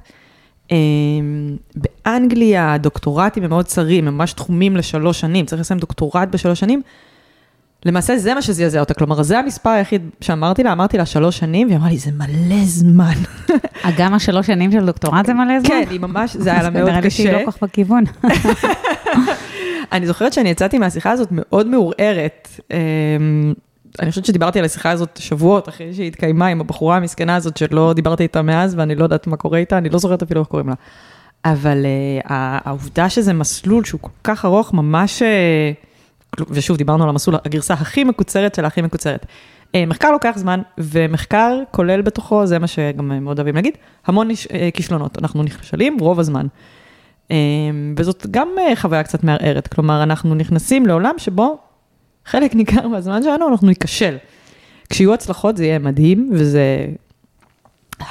באנגליה 1.76 2.74
הדוקטורטים 2.74 3.44
הם 3.44 3.50
מאוד 3.50 3.66
צרים, 3.66 4.08
הם 4.08 4.18
ממש 4.18 4.34
תחומים 4.34 4.78
לשלוש 4.78 5.20
שנים, 5.20 5.46
צריך 5.46 5.62
לסיים 5.62 5.80
דוקטורט 5.80 6.30
בשלוש 6.32 6.60
שנים. 6.60 6.82
למעשה 7.86 8.18
זה 8.18 8.34
מה 8.34 8.42
שזעזע 8.42 8.80
אותה, 8.80 8.94
כלומר 8.94 9.24
זה 9.24 9.40
המספר 9.40 9.70
היחיד 9.70 10.10
שאמרתי 10.22 10.64
לה, 10.64 10.72
אמרתי 10.72 10.98
לה 10.98 11.06
שלוש 11.06 11.38
שנים, 11.38 11.68
והיא 11.68 11.78
אמרה 11.78 11.90
לי, 11.90 11.98
זה 11.98 12.12
מלא 12.12 12.66
זמן. 12.66 13.14
גם 13.98 14.14
השלוש 14.14 14.48
שנים 14.48 14.72
של 14.72 14.86
דוקטורט 14.86 15.26
זה 15.26 15.34
מלא 15.34 15.60
זמן? 15.60 15.70
כן, 15.70 15.84
היא 15.90 16.00
ממש, 16.00 16.36
זה 16.36 16.52
היה 16.52 16.64
לה 16.64 16.70
מאוד 16.70 16.84
קשה. 16.84 16.92
נראה 16.92 17.02
לי 17.02 17.10
שהיא 17.10 17.32
לא 17.32 17.46
כל 17.46 17.52
כך 17.52 17.64
בכיוון. 17.64 18.04
אני 19.92 20.08
זוכרת 20.08 20.34
שאני 20.34 20.50
יצאתי 20.50 20.78
מהשיחה 20.78 21.12
הזאת 21.12 21.28
מאוד 21.32 21.68
מעורערת. 21.68 22.50
אני 24.00 24.10
חושבת 24.10 24.26
שדיברתי 24.26 24.60
על 24.60 24.66
השיחה 24.66 24.92
הזאת 24.92 25.18
שבועות 25.22 25.70
אחרי 25.70 25.94
שהיא 25.94 26.08
התקיימה 26.08 26.48
עם 26.48 26.62
הבחורה 26.62 26.98
המסכנה 26.98 27.36
הזאת 27.36 27.58
שלא 27.58 27.94
דיברתי 27.96 28.24
איתה 28.24 28.42
מאז 28.42 28.76
ואני 28.78 28.96
לא 28.96 29.04
יודעת 29.04 29.28
מה 29.28 29.38
קורה 29.38 29.58
איתה, 29.58 29.78
אני 29.78 29.90
לא 29.90 29.98
זוכרת 29.98 30.24
אפילו 30.24 30.42
איך 30.42 30.48
קוראים 30.48 30.70
לה. 30.70 30.76
אבל 31.46 31.86
uh, 31.86 32.28
העובדה 32.66 33.10
שזה 33.10 33.34
מסלול 33.34 33.84
שהוא 33.84 34.02
כל 34.02 34.10
כך 34.24 34.46
ארוך, 34.46 34.74
ממש, 34.74 35.22
uh, 35.22 35.85
ושוב, 36.50 36.78
דיברנו 36.78 37.04
על 37.04 37.10
המסלול, 37.10 37.38
הגרסה 37.46 37.74
הכי 37.74 38.04
מקוצרת 38.04 38.56
של 38.56 38.66
הכי 38.66 38.82
מקוצרת. 38.82 39.26
Uh, 39.26 39.78
מחקר 39.88 40.12
לוקח 40.12 40.34
זמן, 40.36 40.62
ומחקר 40.78 41.60
כולל 41.72 42.02
בתוכו, 42.02 42.46
זה 42.46 42.60
מה 42.60 42.68
שגם 42.68 43.24
מאוד 43.24 43.40
אוהבים 43.40 43.56
להגיד, 43.56 43.74
המון 44.06 44.32
uh, 44.32 44.34
כישלונות. 44.74 45.18
אנחנו 45.20 45.44
נכשלים 45.44 45.98
רוב 46.00 46.20
הזמן. 46.20 46.48
Uh, 47.28 47.32
וזאת 47.98 48.28
גם 48.32 48.48
חוויה 48.76 49.04
קצת 49.04 49.24
מערערת, 49.24 49.68
כלומר, 49.68 50.04
אנחנו 50.04 50.36
נכנסים 50.36 50.86
לעולם 50.86 51.14
שבו 51.18 51.58
חלק 52.26 52.56
ניכר 52.56 52.88
מהזמן 52.88 53.24
שלנו 53.24 53.48
אנחנו 53.48 53.68
ניכשל. 53.68 54.18
כשיהיו 54.90 55.14
הצלחות 55.14 55.58
זה 55.58 55.66
יהיה 55.66 55.80
מדהים, 55.80 56.30
וזה 56.34 56.88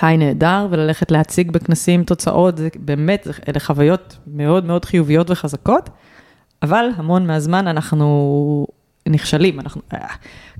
היי 0.00 0.16
נהדר, 0.16 0.66
וללכת 0.70 1.10
להציג 1.10 1.50
בכנסים 1.50 2.04
תוצאות, 2.04 2.56
זה 2.56 2.68
באמת, 2.76 3.28
אלה 3.48 3.60
חוויות 3.60 4.16
מאוד 4.26 4.64
מאוד 4.64 4.84
חיוביות 4.84 5.30
וחזקות, 5.30 5.90
אבל 6.64 6.88
המון 6.96 7.26
מהזמן 7.26 7.68
אנחנו 7.68 8.66
נכשלים. 9.08 9.60
אנחנו, 9.60 9.82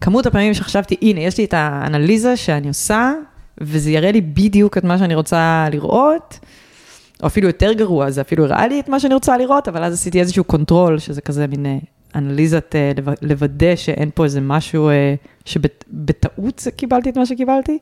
כמות 0.00 0.26
הפעמים 0.26 0.54
שחשבתי, 0.54 0.96
הנה, 1.02 1.20
יש 1.20 1.38
לי 1.38 1.44
את 1.44 1.54
האנליזה 1.54 2.36
שאני 2.36 2.68
עושה, 2.68 3.12
וזה 3.60 3.90
יראה 3.90 4.12
לי 4.12 4.20
בדיוק 4.20 4.78
את 4.78 4.84
מה 4.84 4.98
שאני 4.98 5.14
רוצה 5.14 5.66
לראות, 5.72 6.38
או 7.22 7.26
אפילו 7.26 7.46
יותר 7.46 7.72
גרוע, 7.72 8.10
זה 8.10 8.20
אפילו 8.20 8.44
הראה 8.44 8.66
לי 8.66 8.80
את 8.80 8.88
מה 8.88 9.00
שאני 9.00 9.14
רוצה 9.14 9.36
לראות, 9.36 9.68
אבל 9.68 9.84
אז 9.84 9.94
עשיתי 9.94 10.20
איזשהו 10.20 10.44
control, 10.44 10.98
שזה 10.98 11.20
כזה 11.20 11.46
מין 11.46 11.66
אנליזת, 12.14 12.74
אה, 12.74 12.92
לוודא 13.22 13.76
שאין 13.76 14.10
פה 14.14 14.24
איזה 14.24 14.40
משהו 14.40 14.88
אה, 14.88 15.14
שבטעות 15.44 16.68
קיבלתי 16.76 17.10
את 17.10 17.16
מה 17.16 17.26
שקיבלתי, 17.26 17.78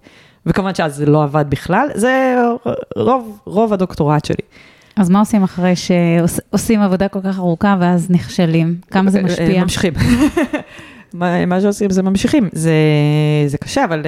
וכמובן 0.47 0.75
שאז 0.75 0.97
זה 0.97 1.07
לא 1.07 1.23
עבד 1.23 1.45
בכלל, 1.49 1.89
זה 1.95 2.37
רוב, 2.97 3.39
רוב 3.45 3.73
הדוקטורט 3.73 4.25
שלי. 4.25 4.45
אז 4.96 5.11
מה 5.11 5.18
עושים 5.18 5.42
אחרי 5.42 5.72
שעושים 5.76 6.81
עבודה 6.81 7.09
כל 7.09 7.20
כך 7.24 7.38
ארוכה 7.38 7.76
ואז 7.81 8.11
נכשלים? 8.11 8.76
כמה 8.90 9.11
זה 9.11 9.18
אה, 9.18 9.24
משפיע? 9.24 9.62
ממשיכים. 9.62 9.92
מה 11.46 11.61
שעושים 11.61 11.90
זה 11.90 12.02
ממשיכים, 12.02 12.48
זה, 12.52 12.72
זה 13.46 13.59
קשה, 13.59 13.85
אבל 13.85 14.02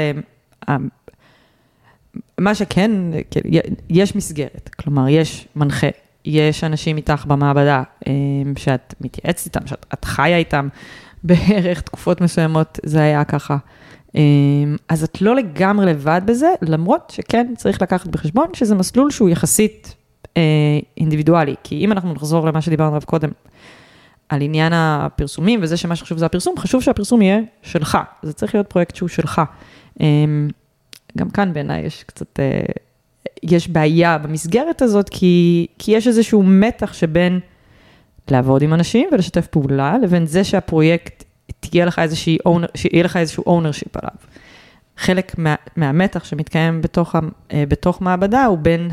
מה 2.39 2.55
שכן, 2.55 2.91
כן, 3.31 3.41
יש 3.91 4.17
מסגרת, 4.17 4.71
כלומר, 4.77 5.09
יש 5.09 5.49
מנחה, 5.57 5.87
יש 6.25 6.65
אנשים 6.65 6.97
איתך 6.97 7.25
במעבדה 7.27 7.83
שאת 8.57 8.95
מתייעצת 9.01 9.47
איתם, 9.47 9.67
שאת 9.67 10.05
חיה 10.05 10.37
איתם 10.37 10.69
בערך 11.25 11.81
תקופות 11.81 12.21
מסוימות, 12.21 12.79
זה 12.85 13.01
היה 13.01 13.25
ככה. 13.25 13.57
אז 14.89 15.05
את 15.05 15.23
לא 15.23 15.37
לגמרי 15.37 15.87
לבד 15.87 16.21
בזה, 16.25 16.49
למרות 16.63 17.13
שכן 17.17 17.55
צריך 17.57 17.83
לקחת 17.83 18.07
בחשבון 18.07 18.47
שזה 18.53 18.75
מסלול 18.75 19.11
שהוא 19.11 19.31
יחסית 19.31 19.95
אה, 19.95 20.04
אינדיבידואלי, 20.97 21.55
כי 21.65 21.85
אם 21.85 21.93
אנחנו 21.93 22.13
נחזור 22.13 22.47
למה 22.47 22.61
שדיברנו 22.61 22.91
עליו 22.91 23.03
קודם, 23.07 23.31
על 24.29 24.43
עניין 24.43 24.73
הפרסומים 24.73 25.61
וזה 25.63 25.77
שמה 25.77 25.97
שחשוב 25.97 26.19
זה 26.19 26.27
הפרסום, 26.27 26.59
חשוב 26.59 26.83
שהפרסום 26.83 27.23
יהיה 27.23 27.41
שלך, 27.63 27.99
זה 28.23 28.33
צריך 28.33 28.55
להיות 28.55 28.67
פרויקט 28.67 28.97
שהוא 28.97 29.09
שלך. 29.09 29.43
אמ, 30.01 30.49
גם 31.19 31.31
כאן 31.31 31.53
בעיניי 31.53 31.87
יש 31.87 32.03
קצת 32.03 32.41
אה, 32.41 32.61
יש 33.43 33.69
בעיה 33.69 34.19
במסגרת 34.19 34.83
הזאת, 34.83 35.09
כי, 35.09 35.67
כי 35.79 35.93
יש 35.93 36.09
איזשהו 36.09 36.43
מתח 36.43 36.93
שבין 36.93 37.41
לעבוד 38.31 38.63
עם 38.63 38.75
אנשים 38.75 39.09
ולשתף 39.13 39.47
פעולה, 39.47 39.97
לבין 40.03 40.27
זה 40.27 40.45
שהפרויקט, 40.45 41.25
תהיה 41.61 41.85
לך 41.85 41.99
איזושהי, 41.99 42.39
שיהיה 42.75 43.05
לך 43.05 43.17
איזשהו 43.17 43.45
ownership 43.45 43.99
עליו. 43.99 44.17
חלק 44.97 45.39
מה, 45.39 45.55
מהמתח 45.77 46.25
שמתקיים 46.25 46.83
בתוך, 46.83 47.15
אה, 47.53 47.65
בתוך 47.69 48.03
מעבדה 48.03 48.45
הוא 48.45 48.59
בין 48.59 48.91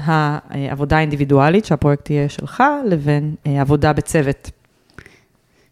העבודה 0.49 0.97
האינדיבידואלית, 0.97 1.65
שהפרויקט 1.65 2.09
יהיה 2.09 2.29
שלך, 2.29 2.63
לבין 2.85 3.35
אה, 3.47 3.61
עבודה 3.61 3.93
בצוות. 3.93 4.51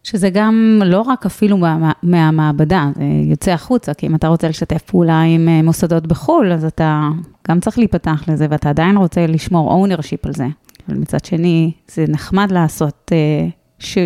שזה 0.04 0.30
גם 0.30 0.82
לא 0.84 1.00
רק 1.00 1.26
אפילו 1.26 1.56
מה, 1.56 1.92
מהמעבדה, 2.02 2.90
זה 2.96 3.02
יוצא 3.30 3.50
החוצה, 3.50 3.94
כי 3.94 4.06
אם 4.06 4.14
אתה 4.14 4.28
רוצה 4.28 4.48
לשתף 4.48 4.82
פעולה 4.82 5.22
עם 5.22 5.48
אה, 5.48 5.62
מוסדות 5.62 6.06
בחו"ל, 6.06 6.52
אז 6.52 6.64
אתה 6.64 7.08
גם 7.48 7.60
צריך 7.60 7.78
להיפתח 7.78 8.24
לזה, 8.28 8.46
ואתה 8.50 8.70
עדיין 8.70 8.96
רוצה 8.96 9.26
לשמור 9.26 9.86
ownership 9.86 10.20
על 10.22 10.32
זה. 10.32 10.46
אבל 10.88 10.98
מצד 10.98 11.24
שני, 11.24 11.72
זה 11.88 12.04
נחמד 12.08 12.52
לעשות 12.52 13.12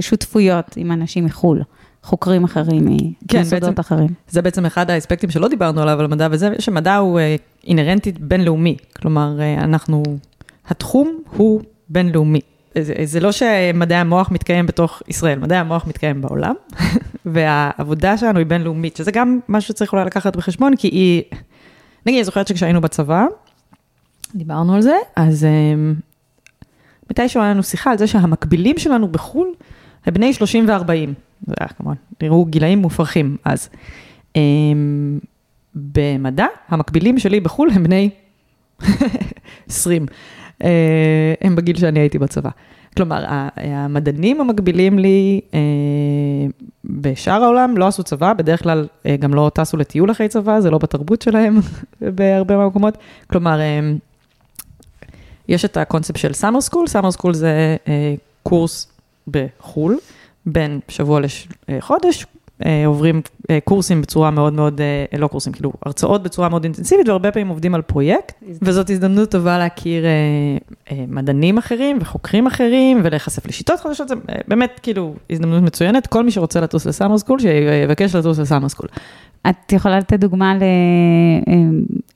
שותפויות 0.01 0.77
עם 0.77 0.93
אנשים 0.93 1.25
מחו"ל. 1.25 1.63
חוקרים 2.05 2.45
אחרים, 2.45 2.87
כן, 3.29 3.39
ממוסדות 3.39 3.81
אחרים. 3.81 4.09
זה 4.29 4.43
בעצם 4.43 4.67
אחד 4.67 4.91
האספקטים 4.91 5.31
שלא 5.31 5.49
דיברנו 5.49 5.83
עליו, 5.83 6.01
על 6.01 6.07
מדע 6.07 6.29
וזה, 6.31 6.51
שמדע 6.59 6.97
הוא 6.97 7.21
uh, 7.21 7.67
אינהרנטית 7.67 8.21
בינלאומי. 8.21 8.77
כלומר, 9.01 9.37
uh, 9.39 9.65
אנחנו, 9.65 10.03
התחום 10.69 11.19
הוא 11.31 11.61
בינלאומי. 11.89 12.41
זה, 12.79 12.95
זה 13.05 13.21
לא 13.21 13.33
שמדעי 13.33 13.99
המוח 13.99 14.31
מתקיים 14.31 14.67
בתוך 14.67 15.03
ישראל, 15.09 15.39
מדעי 15.39 15.59
המוח 15.59 15.87
מתקיים 15.87 16.21
בעולם, 16.21 16.55
והעבודה 17.27 18.17
שלנו 18.17 18.39
היא 18.39 18.47
בינלאומית, 18.47 18.97
שזה 18.97 19.11
גם 19.11 19.41
משהו 19.49 19.69
שצריך 19.69 19.93
אולי 19.93 20.05
לקחת 20.05 20.37
בחשבון, 20.37 20.77
כי 20.77 20.89
היא, 20.89 21.23
נגיד, 22.07 22.19
אני 22.19 22.25
זוכרת 22.25 22.47
שכשהיינו 22.47 22.81
בצבא, 22.81 23.27
דיברנו 24.35 24.75
על 24.75 24.83
זה, 24.83 24.97
אז 25.17 25.47
um, 25.47 26.01
מתישהו 27.11 27.43
היה 27.43 27.51
לנו 27.51 27.63
שיחה 27.63 27.91
על 27.91 27.99
זה 27.99 28.07
שהמקבילים 28.07 28.79
שלנו 28.79 29.09
בחו"ל 29.09 29.49
הם 30.07 30.15
בני 30.15 30.33
30 30.33 30.69
ו-40, 30.69 31.24
זה 31.47 31.55
היה 31.61 31.69
כמובן, 31.69 31.95
נראו 32.23 32.45
גילאים 32.45 32.79
מופרכים 32.79 33.37
אז. 33.45 33.69
Um, 34.39 34.39
במדע, 35.75 36.47
המקבילים 36.69 37.19
שלי 37.19 37.41
בחו"ל 37.41 37.71
הם 37.71 37.85
בני 37.85 38.11
20. 39.69 40.07
אה, 40.65 41.35
הם 41.41 41.57
בגיל 41.57 41.77
שאני 41.77 42.01
הייתי 42.01 42.19
בצבא. 42.19 42.51
כלומר, 42.97 43.25
המדענים 43.57 44.41
המקבילים 44.41 44.99
לי 44.99 45.41
אה, 45.55 45.61
בשאר 46.85 47.45
העולם 47.45 47.77
לא 47.77 47.87
עשו 47.87 48.03
צבא, 48.03 48.33
בדרך 48.33 48.63
כלל 48.63 48.87
אה, 49.07 49.17
גם 49.17 49.35
לא 49.35 49.51
טסו 49.55 49.77
לטיול 49.77 50.11
אחרי 50.11 50.29
צבא, 50.29 50.61
זה 50.61 50.71
לא 50.71 50.79
בתרבות 50.79 51.23
שלהם 51.23 51.61
בהרבה 52.17 52.57
מהמקומות. 52.57 52.99
כלומר, 53.27 53.61
יש 55.49 55.65
את 55.65 55.77
הקונספט 55.77 56.17
של 56.17 56.33
summer 56.33 56.61
school, 56.61 56.87
summer 56.87 57.11
school 57.11 57.35
זה 57.35 57.77
קורס 58.43 58.93
בחו"ל, 59.29 59.99
בין 60.47 60.81
שבוע 60.89 61.21
לחודש, 61.69 62.27
אה, 62.67 62.87
עוברים 62.87 63.21
אה, 63.51 63.59
קורסים 63.65 64.01
בצורה 64.01 64.31
מאוד 64.31 64.53
מאוד, 64.53 64.81
אה, 64.81 65.19
לא 65.19 65.27
קורסים, 65.27 65.53
כאילו 65.53 65.73
הרצאות 65.87 66.23
בצורה 66.23 66.49
מאוד 66.49 66.65
אינטנסיבית, 66.65 67.09
והרבה 67.09 67.31
פעמים 67.31 67.49
עובדים 67.49 67.75
על 67.75 67.83
פרויקט, 67.83 68.33
וזאת 68.63 68.91
הזדמנות 68.91 69.31
טובה 69.31 69.59
להכיר 69.59 70.05
מדענים 71.09 71.59
אחרים 71.59 71.99
וחוקרים 72.01 72.47
אחרים, 72.47 73.01
ולהיחשף 73.05 73.47
לשיטות 73.47 73.81
חדשות, 73.81 74.09
זה 74.09 74.15
באמת 74.49 74.81
כאילו 74.83 75.15
הזדמנות 75.31 75.63
מצוינת, 75.63 76.07
כל 76.07 76.25
מי 76.25 76.31
שרוצה 76.31 76.61
לטוס 76.61 76.87
ל 76.87 76.91
summer 76.91 77.19
school, 77.19 77.39
שיבקש 77.39 78.15
לטוס 78.15 78.39
ל 78.39 78.43
summer 78.43 78.69
school. 78.69 78.89
את 79.49 79.73
יכולה 79.73 79.99
לתת 79.99 80.21
דוגמה 80.21 80.55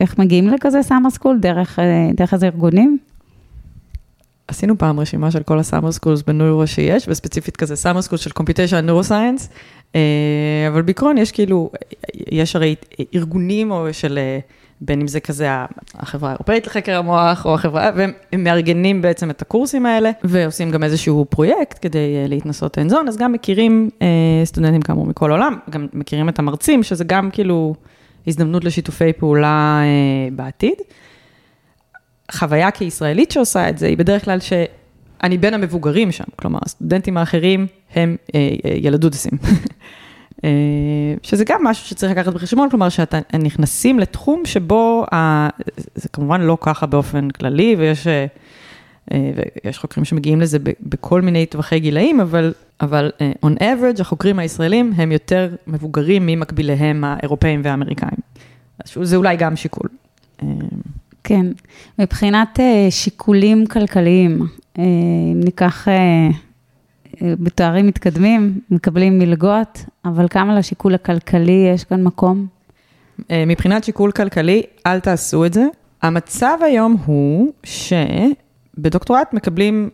לאיך 0.01 0.19
מגיעים 0.19 0.49
לכזה 0.49 0.83
summer 0.83 1.11
school, 1.11 1.39
דרך, 1.41 1.79
דרך 2.15 2.35
איזה 2.35 2.47
ארגונים? 2.47 2.99
עשינו 4.49 4.79
פעם 4.79 5.01
רשימה 5.01 5.31
של 5.31 5.43
כל 5.43 5.59
ה 5.59 5.64
summer 5.64 5.93
schools 5.93 6.23
ב 6.23 6.30
neuro 6.30 6.67
שיש, 6.67 7.05
וספציפית 7.09 7.57
כזה 7.57 7.77
summer 7.77 8.03
school 8.03 8.19
של 8.19 8.31
computational 8.31 8.87
neuroscience, 8.87 9.49
אבל 10.69 10.83
בעיקרון 10.83 11.19
יש 11.19 11.33
כאילו, 11.33 11.71
יש 12.15 12.57
הרי 12.57 12.75
ארגונים 13.15 13.71
או 13.71 13.87
של, 13.93 14.19
אה, 14.19 14.39
בין 14.81 15.01
אם 15.01 15.09
זה 15.09 15.21
כזה 15.21 15.49
החברה 15.95 16.31
האירופאית 16.31 16.67
לחקר 16.67 16.99
המוח, 16.99 17.47
או 17.47 17.55
החברה, 17.55 17.91
והם 17.97 18.13
מארגנים 18.39 19.03
בעצם 19.03 19.31
את 19.31 19.43
הקורסים 19.43 19.87
האלה, 19.87 20.11
ועושים 20.25 20.71
גם 20.71 20.85
איזשהו 20.85 21.27
פרויקט 21.31 21.79
כדי 21.83 22.17
אה, 22.17 22.27
להתנסות 22.29 22.79
הנזון, 22.79 23.09
אז 23.09 23.17
גם 23.17 23.33
מכירים 23.33 23.91
אה, 24.03 24.07
סטודנטים 24.45 24.83
כאמור 24.83 25.07
מכל 25.07 25.31
העולם, 25.31 25.59
גם 25.71 25.87
מכירים 25.93 26.29
את 26.29 26.39
המרצים, 26.39 26.83
שזה 26.83 27.05
גם 27.05 27.31
כאילו 27.31 27.75
הזדמנות 28.27 28.65
לשיתופי 28.65 29.13
פעולה 29.13 29.83
בעתיד. 30.33 30.75
חוויה 32.33 32.71
כישראלית 32.71 33.31
שעושה 33.31 33.69
את 33.69 33.79
זה, 33.79 33.87
היא 33.87 33.99
בדרך 33.99 34.25
כלל 34.25 34.39
שאני 34.41 35.39
בין 35.39 35.55
המבוגרים 35.55 36.13
שם, 36.13 36.25
כלומר, 36.37 36.59
הסטודנטים 36.65 37.17
האחרים 37.17 37.67
הם 37.95 38.17
אה, 38.35 38.41
אה, 38.65 38.75
ילדודסים. 38.77 39.33
אה, 40.45 40.51
שזה 41.23 41.45
גם 41.45 41.65
משהו 41.65 41.87
שצריך 41.87 42.13
לקחת 42.13 42.33
בחשבון, 42.33 42.71
כלומר, 42.71 42.89
שאתם 42.89 43.19
נכנסים 43.39 43.99
לתחום 43.99 44.43
שבו, 44.45 45.07
ה... 45.15 45.49
זה 45.95 46.09
כמובן 46.09 46.41
לא 46.41 46.59
ככה 46.61 46.87
באופן 46.87 47.31
כללי, 47.31 47.77
ויש, 47.79 48.07
אה, 48.07 48.27
אה 49.13 49.31
ויש 49.65 49.79
חוקרים 49.79 50.05
שמגיעים 50.05 50.41
לזה 50.41 50.59
בכל 50.81 51.23
מיני 51.23 51.47
טווחי 51.47 51.81
גילאים, 51.81 52.21
אבל, 52.21 52.53
אבל 52.81 53.11
אה, 53.21 53.33
on 53.47 53.61
average, 53.61 54.01
החוקרים 54.01 54.39
הישראלים 54.39 54.93
הם 54.97 55.13
יותר 55.13 55.49
מבוגרים 55.67 56.27
ממקביליהם 56.27 57.05
האירופאים 57.05 57.61
והאמריקאים. 57.65 58.19
זה 58.85 59.17
אולי 59.17 59.37
גם 59.37 59.57
שיקול. 59.57 59.89
כן, 61.29 61.47
מבחינת 61.99 62.61
אה, 62.61 62.87
שיקולים 62.91 63.67
כלכליים, 63.67 64.47
אה, 64.79 64.85
אם 65.33 65.41
ניקח 65.45 65.89
אה, 65.89 66.29
בתארים 67.23 67.87
מתקדמים, 67.87 68.61
מקבלים 68.71 69.19
מלגות, 69.19 69.85
אבל 70.05 70.29
כמה 70.29 70.59
לשיקול 70.59 70.95
הכלכלי 70.95 71.71
יש 71.75 71.85
כאן 71.85 72.03
מקום? 72.03 72.47
מבחינת 73.31 73.85
שיקול 73.85 74.11
כלכלי, 74.13 74.63
אל 74.87 75.01
תעשו 75.01 75.45
את 75.45 75.55
זה. 75.55 75.67
המצב 76.03 76.59
היום 76.61 76.97
הוא 77.05 77.53
שבדוקטורט 77.65 79.33
מקבלים 79.33 79.91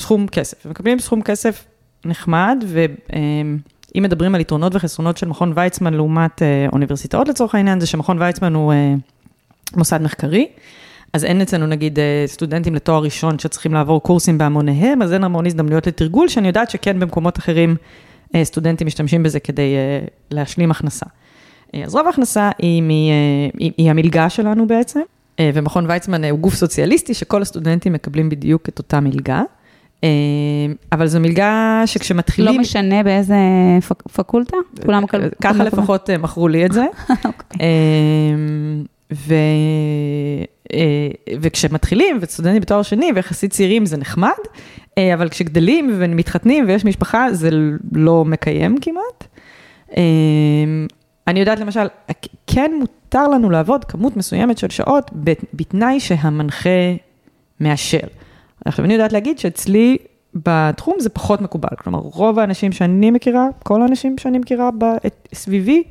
סכום 0.00 0.26
כסף, 0.26 0.66
מקבלים 0.66 0.98
סכום 0.98 1.22
כסף 1.22 1.66
נחמד, 2.04 2.64
ואם 2.66 4.02
מדברים 4.02 4.34
על 4.34 4.40
יתרונות 4.40 4.74
וחסרונות 4.74 5.16
של 5.16 5.28
מכון 5.28 5.52
ויצמן 5.56 5.94
לעומת 5.94 6.42
אוניברסיטאות 6.72 7.28
לצורך 7.28 7.54
העניין, 7.54 7.80
זה 7.80 7.86
שמכון 7.86 8.22
ויצמן 8.22 8.54
הוא 8.54 8.72
מוסד 9.76 10.02
מחקרי. 10.02 10.46
אז 11.12 11.24
אין 11.24 11.40
אצלנו 11.40 11.66
נגיד 11.66 11.98
אה, 11.98 12.24
סטודנטים 12.26 12.74
לתואר 12.74 13.02
ראשון 13.02 13.38
שצריכים 13.38 13.74
לעבור 13.74 14.02
קורסים 14.02 14.38
בהמוניהם, 14.38 15.02
אז 15.02 15.12
אין 15.12 15.24
המון 15.24 15.46
הזדמנויות 15.46 15.86
לתרגול, 15.86 16.28
שאני 16.28 16.48
יודעת 16.48 16.70
שכן 16.70 17.00
במקומות 17.00 17.38
אחרים 17.38 17.76
אה, 18.34 18.44
סטודנטים 18.44 18.86
משתמשים 18.86 19.22
בזה 19.22 19.40
כדי 19.40 19.74
אה, 19.76 20.06
להשלים 20.30 20.70
הכנסה. 20.70 21.06
אז 21.84 21.94
רוב 21.94 22.06
ההכנסה 22.06 22.50
היא, 22.58 22.82
מ, 22.82 22.88
היא, 23.58 23.72
היא 23.76 23.90
המלגה 23.90 24.30
שלנו 24.30 24.66
בעצם, 24.66 25.00
ומכון 25.40 25.86
ויצמן 25.88 26.24
הוא 26.24 26.38
גוף 26.38 26.54
סוציאליסטי 26.54 27.14
שכל 27.14 27.42
הסטודנטים 27.42 27.92
מקבלים 27.92 28.28
בדיוק 28.28 28.68
את 28.68 28.78
אותה 28.78 29.00
מלגה. 29.00 29.42
אבל 30.92 31.06
זו 31.06 31.20
מלגה 31.20 31.82
שכשמתחילים... 31.86 32.54
לא 32.54 32.60
משנה 32.60 33.02
באיזה 33.02 33.34
פק, 33.88 34.02
פקולטה? 34.12 34.56
כולם... 34.84 35.02
ככה 35.42 35.64
לפחות 35.64 36.10
מכרו 36.10 36.48
לי 36.48 36.66
את 36.66 36.72
זה. 36.72 36.84
ו... 39.12 39.34
אה, 40.72 41.08
וכשמתחילים, 41.40 42.18
וסטודנטים 42.20 42.60
בתואר 42.60 42.82
שני, 42.82 43.12
ויחסית 43.14 43.50
צעירים 43.50 43.86
זה 43.86 43.96
נחמד, 43.96 44.30
אה, 44.98 45.14
אבל 45.14 45.28
כשגדלים 45.28 45.90
ומתחתנים 45.98 46.64
ויש 46.68 46.84
משפחה, 46.84 47.26
זה 47.32 47.50
לא 47.92 48.24
מקיים 48.24 48.76
כמעט. 48.80 49.24
אה, 49.96 50.02
אני 51.26 51.40
יודעת 51.40 51.60
למשל, 51.60 51.86
כן 52.46 52.70
מותר 52.78 53.28
לנו 53.28 53.50
לעבוד 53.50 53.84
כמות 53.84 54.16
מסוימת 54.16 54.58
של 54.58 54.70
שעות, 54.70 55.10
בתנאי 55.54 56.00
שהמנחה 56.00 56.94
מאשר. 57.60 58.06
עכשיו, 58.64 58.84
אני 58.84 58.94
יודעת 58.94 59.12
להגיד 59.12 59.38
שאצלי 59.38 59.96
בתחום 60.34 60.94
זה 60.98 61.08
פחות 61.08 61.40
מקובל. 61.40 61.76
כלומר, 61.78 61.98
רוב 61.98 62.38
האנשים 62.38 62.72
שאני 62.72 63.10
מכירה, 63.10 63.46
כל 63.62 63.82
האנשים 63.82 64.18
שאני 64.18 64.38
מכירה 64.38 64.70
סביבי, 65.34 65.82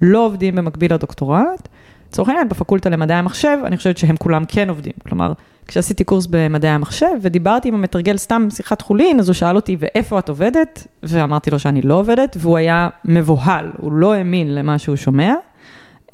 לא 0.00 0.26
עובדים 0.26 0.56
במקביל 0.56 0.94
לדוקטורט. 0.94 1.68
לצורך 2.16 2.28
העניין, 2.28 2.48
בפקולטה 2.48 2.90
למדעי 2.90 3.16
המחשב, 3.16 3.58
אני 3.64 3.76
חושבת 3.76 3.98
שהם 3.98 4.16
כולם 4.16 4.44
כן 4.48 4.68
עובדים. 4.68 4.92
כלומר, 5.08 5.32
כשעשיתי 5.66 6.04
קורס 6.04 6.26
במדעי 6.30 6.70
המחשב 6.70 7.06
ודיברתי 7.22 7.68
עם 7.68 7.74
המתרגל 7.74 8.16
סתם 8.16 8.48
שיחת 8.50 8.82
חולין, 8.82 9.20
אז 9.20 9.28
הוא 9.28 9.34
שאל 9.34 9.56
אותי, 9.56 9.76
ואיפה 9.80 10.18
את 10.18 10.28
עובדת? 10.28 10.86
ואמרתי 11.02 11.50
לו 11.50 11.58
שאני 11.58 11.82
לא 11.82 11.94
עובדת, 11.94 12.36
והוא 12.40 12.56
היה 12.56 12.88
מבוהל, 13.04 13.70
הוא 13.76 13.92
לא 13.92 14.14
האמין 14.14 14.54
למה 14.54 14.78
שהוא 14.78 14.96
שומע. 14.96 15.34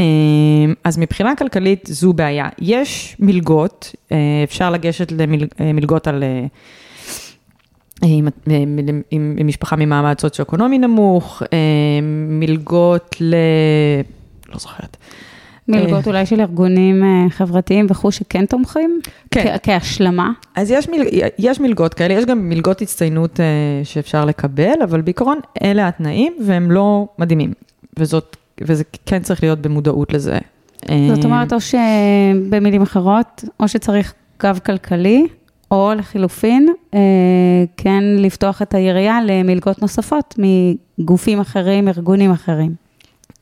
אמ, 0.00 0.74
אז 0.84 0.98
מבחינה 0.98 1.36
כלכלית 1.36 1.88
זו 1.92 2.12
בעיה. 2.12 2.48
יש 2.58 3.16
מלגות, 3.18 3.94
אה, 4.12 4.16
אפשר 4.44 4.70
לגשת 4.70 5.12
למלגות 5.60 6.06
על... 6.06 6.22
אה, 6.22 6.46
עם, 8.02 8.28
עם, 8.46 8.78
עם, 9.10 9.36
עם 9.38 9.46
משפחה 9.46 9.76
ממעמד 9.76 10.20
סוציו-אקונומי 10.20 10.78
נמוך, 10.78 11.42
אה, 11.52 11.58
מלגות 12.28 13.16
ל... 13.20 13.34
לא 14.48 14.58
זוכרת. 14.58 14.96
מלגות 15.72 16.06
אולי 16.06 16.26
של 16.26 16.40
ארגונים 16.40 17.04
אה, 17.04 17.30
חברתיים 17.30 17.86
וכו' 17.88 18.12
שכן 18.12 18.46
תומכים? 18.46 19.00
כן. 19.30 19.56
כהשלמה? 19.62 20.30
אז 20.56 20.70
יש, 20.70 20.88
מל, 20.88 21.00
יש 21.38 21.60
מלגות 21.60 21.94
כאלה, 21.94 22.14
יש 22.14 22.24
גם 22.24 22.48
מלגות 22.48 22.82
הצטיינות 22.82 23.40
אה, 23.40 23.44
שאפשר 23.84 24.24
לקבל, 24.24 24.82
אבל 24.84 25.00
בעיקרון 25.00 25.38
אלה 25.62 25.88
התנאים 25.88 26.32
והם 26.46 26.70
לא 26.70 27.06
מדהימים. 27.18 27.52
וזאת, 27.98 28.36
וזה 28.60 28.84
כן 29.06 29.22
צריך 29.22 29.42
להיות 29.42 29.58
במודעות 29.58 30.12
לזה. 30.12 30.38
זאת 31.14 31.24
אומרת, 31.24 31.52
או 31.52 31.58
שבמילים 31.60 32.82
אחרות, 32.82 33.44
או 33.60 33.68
שצריך 33.68 34.14
גב 34.42 34.58
כלכלי, 34.66 35.26
או 35.70 35.92
לחילופין, 35.96 36.68
אה, 36.94 37.00
כן 37.76 38.04
לפתוח 38.18 38.62
את 38.62 38.74
היריעה 38.74 39.20
למלגות 39.24 39.82
נוספות 39.82 40.38
מגופים 40.38 41.40
אחרים, 41.40 41.88
ארגונים 41.88 42.30
אחרים. 42.30 42.74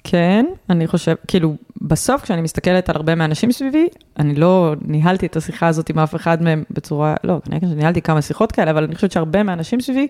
כן, 0.04 0.46
אני 0.70 0.86
חושב, 0.86 1.14
כאילו, 1.28 1.54
בסוף 1.80 2.22
כשאני 2.22 2.42
מסתכלת 2.42 2.88
על 2.88 2.96
הרבה 2.96 3.14
מהאנשים 3.14 3.52
סביבי, 3.52 3.88
אני 4.18 4.34
לא 4.34 4.74
ניהלתי 4.80 5.26
את 5.26 5.36
השיחה 5.36 5.66
הזאת 5.66 5.90
עם 5.90 5.98
אף 5.98 6.14
אחד 6.14 6.42
מהם 6.42 6.64
בצורה, 6.70 7.14
לא, 7.24 7.40
חושבת 7.44 7.70
שניהלתי 7.70 8.02
כמה 8.02 8.22
שיחות 8.22 8.52
כאלה, 8.52 8.70
אבל 8.70 8.84
אני 8.84 8.94
חושבת 8.94 9.12
שהרבה 9.12 9.42
מהאנשים 9.42 9.80
סביבי, 9.80 10.06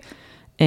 אה, 0.61 0.65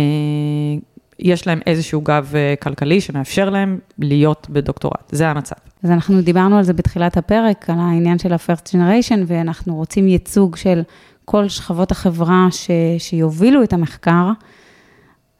יש 1.18 1.46
להם 1.46 1.60
איזשהו 1.66 2.00
גב 2.00 2.32
אה, 2.34 2.54
כלכלי 2.62 3.00
שמאפשר 3.00 3.50
להם 3.50 3.78
להיות 3.98 4.46
בדוקטורט, 4.50 5.08
זה 5.12 5.28
המצב. 5.28 5.56
אז 5.82 5.90
אנחנו 5.90 6.22
דיברנו 6.22 6.58
על 6.58 6.64
זה 6.64 6.72
בתחילת 6.72 7.16
הפרק, 7.16 7.70
על 7.70 7.78
העניין 7.78 8.18
של 8.18 8.32
ה-first 8.32 8.68
generation, 8.68 9.18
ואנחנו 9.26 9.74
רוצים 9.74 10.08
ייצוג 10.08 10.56
של 10.56 10.82
כל 11.24 11.48
שכבות 11.48 11.90
החברה 11.92 12.46
ש, 12.50 12.70
שיובילו 12.98 13.62
את 13.62 13.72
המחקר. 13.72 14.30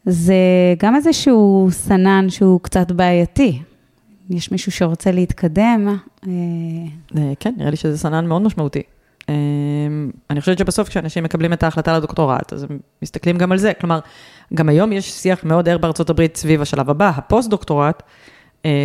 זה 0.05 0.35
גם 0.79 0.95
איזשהו 0.95 1.67
סנן 1.71 2.29
שהוא 2.29 2.59
קצת 2.61 2.91
בעייתי. 2.91 3.61
יש 4.29 4.51
מישהו 4.51 4.71
שרוצה 4.71 5.11
להתקדם. 5.11 5.87
אה, 5.87 6.31
אה, 7.17 7.33
כן, 7.39 7.53
נראה 7.57 7.69
לי 7.69 7.75
שזה 7.75 7.97
סנן 7.97 8.27
מאוד 8.27 8.41
משמעותי. 8.41 8.81
אה, 9.29 9.35
אני 10.29 10.39
חושבת 10.39 10.57
שבסוף 10.57 10.89
כשאנשים 10.89 11.23
מקבלים 11.23 11.53
את 11.53 11.63
ההחלטה 11.63 11.97
לדוקטורט, 11.97 12.53
אז 12.53 12.63
הם 12.63 12.79
מסתכלים 13.01 13.37
גם 13.37 13.51
על 13.51 13.57
זה. 13.57 13.73
כלומר, 13.79 13.99
גם 14.53 14.69
היום 14.69 14.91
יש 14.91 15.11
שיח 15.11 15.43
מאוד 15.43 15.69
ער 15.69 15.77
בארצות 15.77 16.09
הברית 16.09 16.37
סביב 16.37 16.61
השלב 16.61 16.89
הבא, 16.89 17.11
הפוסט-דוקטורט, 17.15 18.03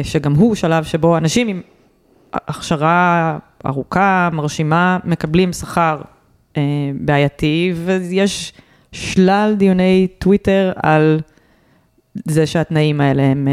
שגם 0.02 0.34
הוא 0.34 0.54
שלב 0.54 0.84
שבו 0.84 1.16
אנשים 1.16 1.48
עם 1.48 1.60
הכשרה 2.32 3.38
ארוכה, 3.66 4.28
מרשימה, 4.32 4.98
מקבלים 5.04 5.52
שכר 5.52 6.00
בעייתי, 7.00 7.72
ויש 7.84 8.52
שלל 8.92 9.54
דיוני 9.58 10.08
טוויטר 10.18 10.72
על 10.76 11.20
זה 12.24 12.46
שהתנאים 12.46 13.00
האלה 13.00 13.22
הם 13.22 13.48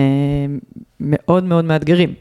מאוד 1.00 1.44
מאוד 1.44 1.66
מאתגרים. 1.66 2.14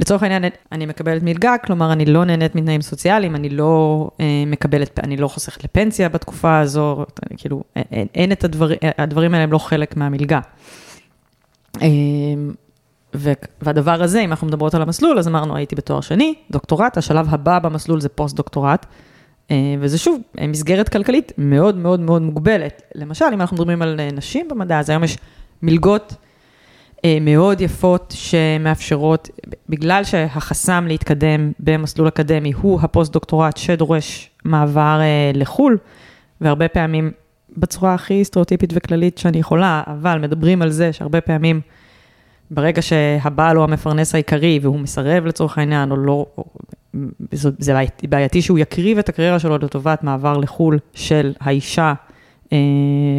לצורך 0.00 0.22
העניין, 0.22 0.44
אני 0.72 0.86
מקבלת 0.86 1.22
מלגה, 1.22 1.58
כלומר, 1.58 1.92
אני 1.92 2.04
לא 2.04 2.24
נהנית 2.24 2.54
מתנאים 2.54 2.82
סוציאליים, 2.82 3.36
אני 3.36 3.48
לא 3.48 4.10
אה, 4.20 4.44
מקבלת, 4.46 4.98
אני 4.98 5.16
לא 5.16 5.28
חוסכת 5.28 5.64
לפנסיה 5.64 6.08
בתקופה 6.08 6.58
הזו, 6.58 7.04
כאילו, 7.36 7.62
אין, 7.76 8.06
אין 8.14 8.32
את 8.32 8.44
הדבר, 8.44 8.68
הדברים 8.98 9.34
האלה 9.34 9.44
הם 9.44 9.52
לא 9.52 9.58
חלק 9.58 9.96
מהמלגה. 9.96 10.40
אה, 11.82 11.88
והדבר 13.62 14.02
הזה, 14.02 14.20
אם 14.20 14.30
אנחנו 14.30 14.46
מדברות 14.46 14.74
על 14.74 14.82
המסלול, 14.82 15.18
אז 15.18 15.28
אמרנו, 15.28 15.56
הייתי 15.56 15.76
בתואר 15.76 16.00
שני, 16.00 16.34
דוקטורט, 16.50 16.96
השלב 16.96 17.26
הבא 17.34 17.58
במסלול 17.58 18.00
זה 18.00 18.08
פוסט-דוקטורט, 18.08 18.86
אה, 19.50 19.74
וזה 19.80 19.98
שוב, 19.98 20.20
מסגרת 20.48 20.88
כלכלית 20.88 21.32
מאוד 21.38 21.76
מאוד 21.76 22.00
מאוד 22.00 22.22
מוגבלת. 22.22 22.82
למשל, 22.94 23.24
אם 23.24 23.40
אנחנו 23.40 23.56
מדברים 23.56 23.82
על 23.82 24.00
אה, 24.00 24.08
נשים 24.12 24.48
במדע, 24.48 24.78
אז 24.78 24.90
היום 24.90 25.04
יש 25.04 25.16
מלגות 25.62 26.12
אה, 26.12 26.27
מאוד 27.20 27.60
יפות 27.60 28.14
שמאפשרות, 28.16 29.28
בגלל 29.68 30.04
שהחסם 30.04 30.84
להתקדם 30.88 31.52
במסלול 31.60 32.08
אקדמי 32.08 32.52
הוא 32.52 32.80
הפוסט-דוקטורט 32.82 33.56
שדורש 33.56 34.30
מעבר 34.44 35.00
לחו"ל, 35.34 35.78
והרבה 36.40 36.68
פעמים 36.68 37.10
בצורה 37.56 37.94
הכי 37.94 38.24
סטריאוטיפית 38.24 38.70
וכללית 38.74 39.18
שאני 39.18 39.38
יכולה, 39.38 39.82
אבל 39.86 40.18
מדברים 40.18 40.62
על 40.62 40.70
זה 40.70 40.92
שהרבה 40.92 41.20
פעמים, 41.20 41.60
ברגע 42.50 42.82
שהבעל 42.82 43.56
הוא 43.56 43.64
המפרנס 43.64 44.14
העיקרי 44.14 44.58
והוא 44.62 44.78
מסרב 44.78 45.26
לצורך 45.26 45.58
העניין, 45.58 45.90
או 45.90 45.96
לא, 45.96 46.26
או, 46.38 46.44
זה 47.58 47.82
בעייתי 48.08 48.42
שהוא 48.42 48.58
יקריב 48.58 48.98
את 48.98 49.08
הקריירה 49.08 49.38
שלו 49.38 49.58
לטובת 49.58 50.04
מעבר 50.04 50.36
לחו"ל 50.36 50.78
של 50.94 51.32
האישה 51.40 51.94
אה, 52.52 52.58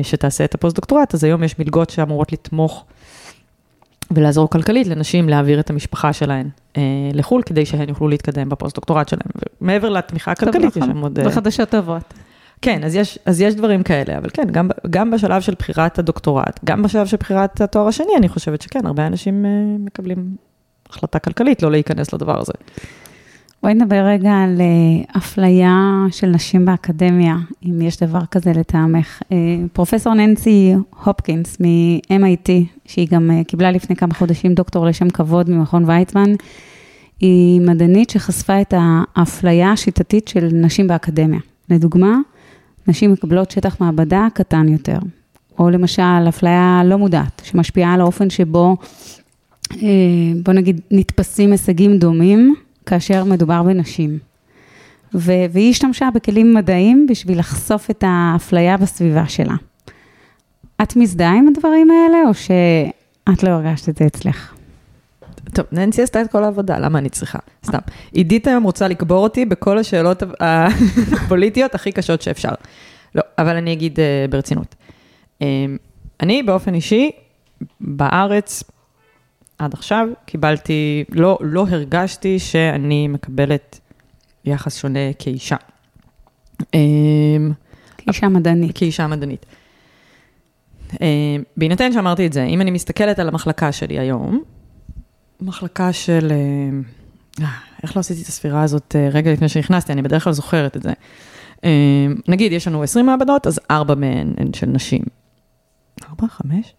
שתעשה 0.03 0.45
את 0.45 0.55
הפוסט-דוקטורט, 0.55 1.13
אז 1.13 1.23
היום 1.23 1.43
יש 1.43 1.59
מלגות 1.59 1.89
שאמורות 1.89 2.31
לתמוך 2.31 2.85
ולעזור 4.11 4.49
כלכלית 4.49 4.87
לנשים 4.87 5.29
להעביר 5.29 5.59
את 5.59 5.69
המשפחה 5.69 6.13
שלהן 6.13 6.49
אה, 6.77 6.81
לחו"ל, 7.13 7.41
כדי 7.41 7.65
שהן 7.65 7.89
יוכלו 7.89 8.07
להתקדם 8.07 8.49
בפוסט-דוקטורט 8.49 9.09
שלהן. 9.09 9.31
מעבר 9.61 9.89
לתמיכה 9.89 10.31
הכלכלית, 10.31 10.75
יש 10.75 10.83
שם 10.83 10.97
עוד... 10.97 11.19
זה 11.23 11.31
חדשות 11.31 11.69
טובות. 11.69 12.13
כן, 12.61 12.83
אז 12.83 12.95
יש, 12.95 13.19
אז 13.25 13.41
יש 13.41 13.55
דברים 13.55 13.83
כאלה, 13.83 14.17
אבל 14.17 14.29
כן, 14.33 14.47
גם, 14.51 14.69
גם 14.89 15.11
בשלב 15.11 15.41
של 15.41 15.53
בחירת 15.59 15.99
הדוקטורט, 15.99 16.59
גם 16.65 16.83
בשלב 16.83 17.07
של 17.07 17.17
בחירת 17.17 17.61
התואר 17.61 17.87
השני, 17.87 18.11
אני 18.17 18.29
חושבת 18.29 18.61
שכן, 18.61 18.85
הרבה 18.85 19.07
אנשים 19.07 19.45
אה, 19.45 19.49
מקבלים 19.79 20.35
החלטה 20.89 21.19
כלכלית 21.19 21.63
לא 21.63 21.71
להיכנס 21.71 22.13
לדבר 22.13 22.39
הזה. 22.39 22.53
בואי 23.63 23.73
נדבר 23.73 24.05
רגע 24.05 24.31
על 24.31 24.57
uh, 24.57 25.17
אפליה 25.17 26.05
של 26.11 26.27
נשים 26.27 26.65
באקדמיה, 26.65 27.35
אם 27.65 27.81
יש 27.81 27.97
דבר 27.97 28.25
כזה 28.31 28.51
לטעמך. 28.51 29.21
Uh, 29.21 29.25
פרופסור 29.73 30.13
ננסי 30.13 30.73
הופקינס 31.03 31.57
מ-MIT, 31.59 32.49
שהיא 32.85 33.07
גם 33.11 33.29
uh, 33.29 33.43
קיבלה 33.43 33.71
לפני 33.71 33.95
כמה 33.95 34.13
חודשים 34.13 34.53
דוקטור 34.53 34.85
לשם 34.85 35.09
כבוד 35.09 35.49
ממכון 35.49 35.83
ויצמן, 35.85 36.33
היא 37.19 37.61
מדענית 37.61 38.09
שחשפה 38.09 38.61
את 38.61 38.73
האפליה 38.77 39.71
השיטתית 39.71 40.27
של 40.27 40.49
נשים 40.53 40.87
באקדמיה. 40.87 41.39
לדוגמה, 41.69 42.17
נשים 42.87 43.11
מקבלות 43.11 43.51
שטח 43.51 43.81
מעבדה 43.81 44.27
קטן 44.33 44.67
יותר, 44.67 44.99
או 45.59 45.69
למשל 45.69 46.29
אפליה 46.29 46.81
לא 46.85 46.97
מודעת, 46.97 47.41
שמשפיעה 47.45 47.93
על 47.93 48.01
האופן 48.01 48.29
שבו, 48.29 48.77
בוא 50.43 50.53
נגיד, 50.53 50.81
נתפסים 50.91 51.51
הישגים 51.51 51.97
דומים. 51.97 52.55
כאשר 52.89 53.23
מדובר 53.23 53.63
בנשים. 53.63 54.19
ו- 55.13 55.45
והיא 55.51 55.69
השתמשה 55.69 56.09
בכלים 56.13 56.53
מדעיים 56.53 57.07
בשביל 57.09 57.39
לחשוף 57.39 57.89
את 57.89 58.03
האפליה 58.07 58.77
בסביבה 58.77 59.27
שלה. 59.27 59.55
את 60.83 60.95
מזדהה 60.95 61.37
עם 61.37 61.47
הדברים 61.47 61.87
האלה, 61.91 62.17
או 62.27 62.33
שאת 62.33 63.43
לא 63.43 63.49
הרגשת 63.49 63.89
את 63.89 63.97
זה 63.97 64.05
אצלך? 64.05 64.53
טוב, 65.53 65.65
ננסי 65.71 66.01
עשתה 66.01 66.21
את 66.21 66.31
כל 66.31 66.43
העבודה, 66.43 66.79
למה 66.79 66.99
אני 66.99 67.09
צריכה? 67.09 67.39
סתם. 67.65 67.77
עידית 68.11 68.47
היום 68.47 68.63
רוצה 68.63 68.87
לקבור 68.87 69.23
אותי 69.23 69.45
בכל 69.45 69.77
השאלות 69.77 70.23
הפוליטיות 70.39 71.75
הכי 71.75 71.91
קשות 71.91 72.21
שאפשר. 72.21 72.51
לא, 73.15 73.21
אבל 73.37 73.55
אני 73.55 73.73
אגיד 73.73 73.99
uh, 73.99 74.31
ברצינות. 74.31 74.75
Um, 75.39 75.43
אני 76.21 76.43
באופן 76.43 76.73
אישי, 76.73 77.11
בארץ, 77.81 78.63
עד 79.59 79.73
עכשיו 79.73 80.07
קיבלתי, 80.25 81.03
לא, 81.09 81.37
לא 81.41 81.65
הרגשתי 81.69 82.39
שאני 82.39 83.07
מקבלת 83.07 83.79
יחס 84.45 84.77
שונה 84.77 85.13
כאישה. 85.19 85.55
אמ, 86.73 87.51
כאישה 87.97 88.29
מדענית. 88.29 88.77
כאישה 88.77 89.07
מדענית. 89.07 89.45
אמ, 91.01 91.43
בהינתן 91.57 91.93
שאמרתי 91.93 92.27
את 92.27 92.33
זה, 92.33 92.43
אם 92.43 92.61
אני 92.61 92.71
מסתכלת 92.71 93.19
על 93.19 93.27
המחלקה 93.27 93.71
שלי 93.71 93.99
היום, 93.99 94.43
מחלקה 95.41 95.93
של, 95.93 96.31
אמ, 96.31 96.83
אה, 97.41 97.47
איך 97.83 97.95
לא 97.95 97.99
עשיתי 97.99 98.21
את 98.21 98.27
הספירה 98.27 98.63
הזאת 98.63 98.95
אה, 98.95 99.09
רגע 99.11 99.33
לפני 99.33 99.49
שנכנסתי, 99.49 99.93
אני 99.93 100.01
בדרך 100.01 100.23
כלל 100.23 100.33
זוכרת 100.33 100.77
את 100.77 100.83
זה. 100.83 100.93
נגיד, 102.27 102.51
יש 102.51 102.67
לנו 102.67 102.83
20 102.83 103.05
מעבדות, 103.05 103.47
אז 103.47 103.59
ארבע 103.71 103.95
מהן 103.95 104.33
הן 104.37 104.53
של 104.53 104.67
נשים. 104.67 105.01
ארבע, 106.09 106.27
חמש? 106.27 106.73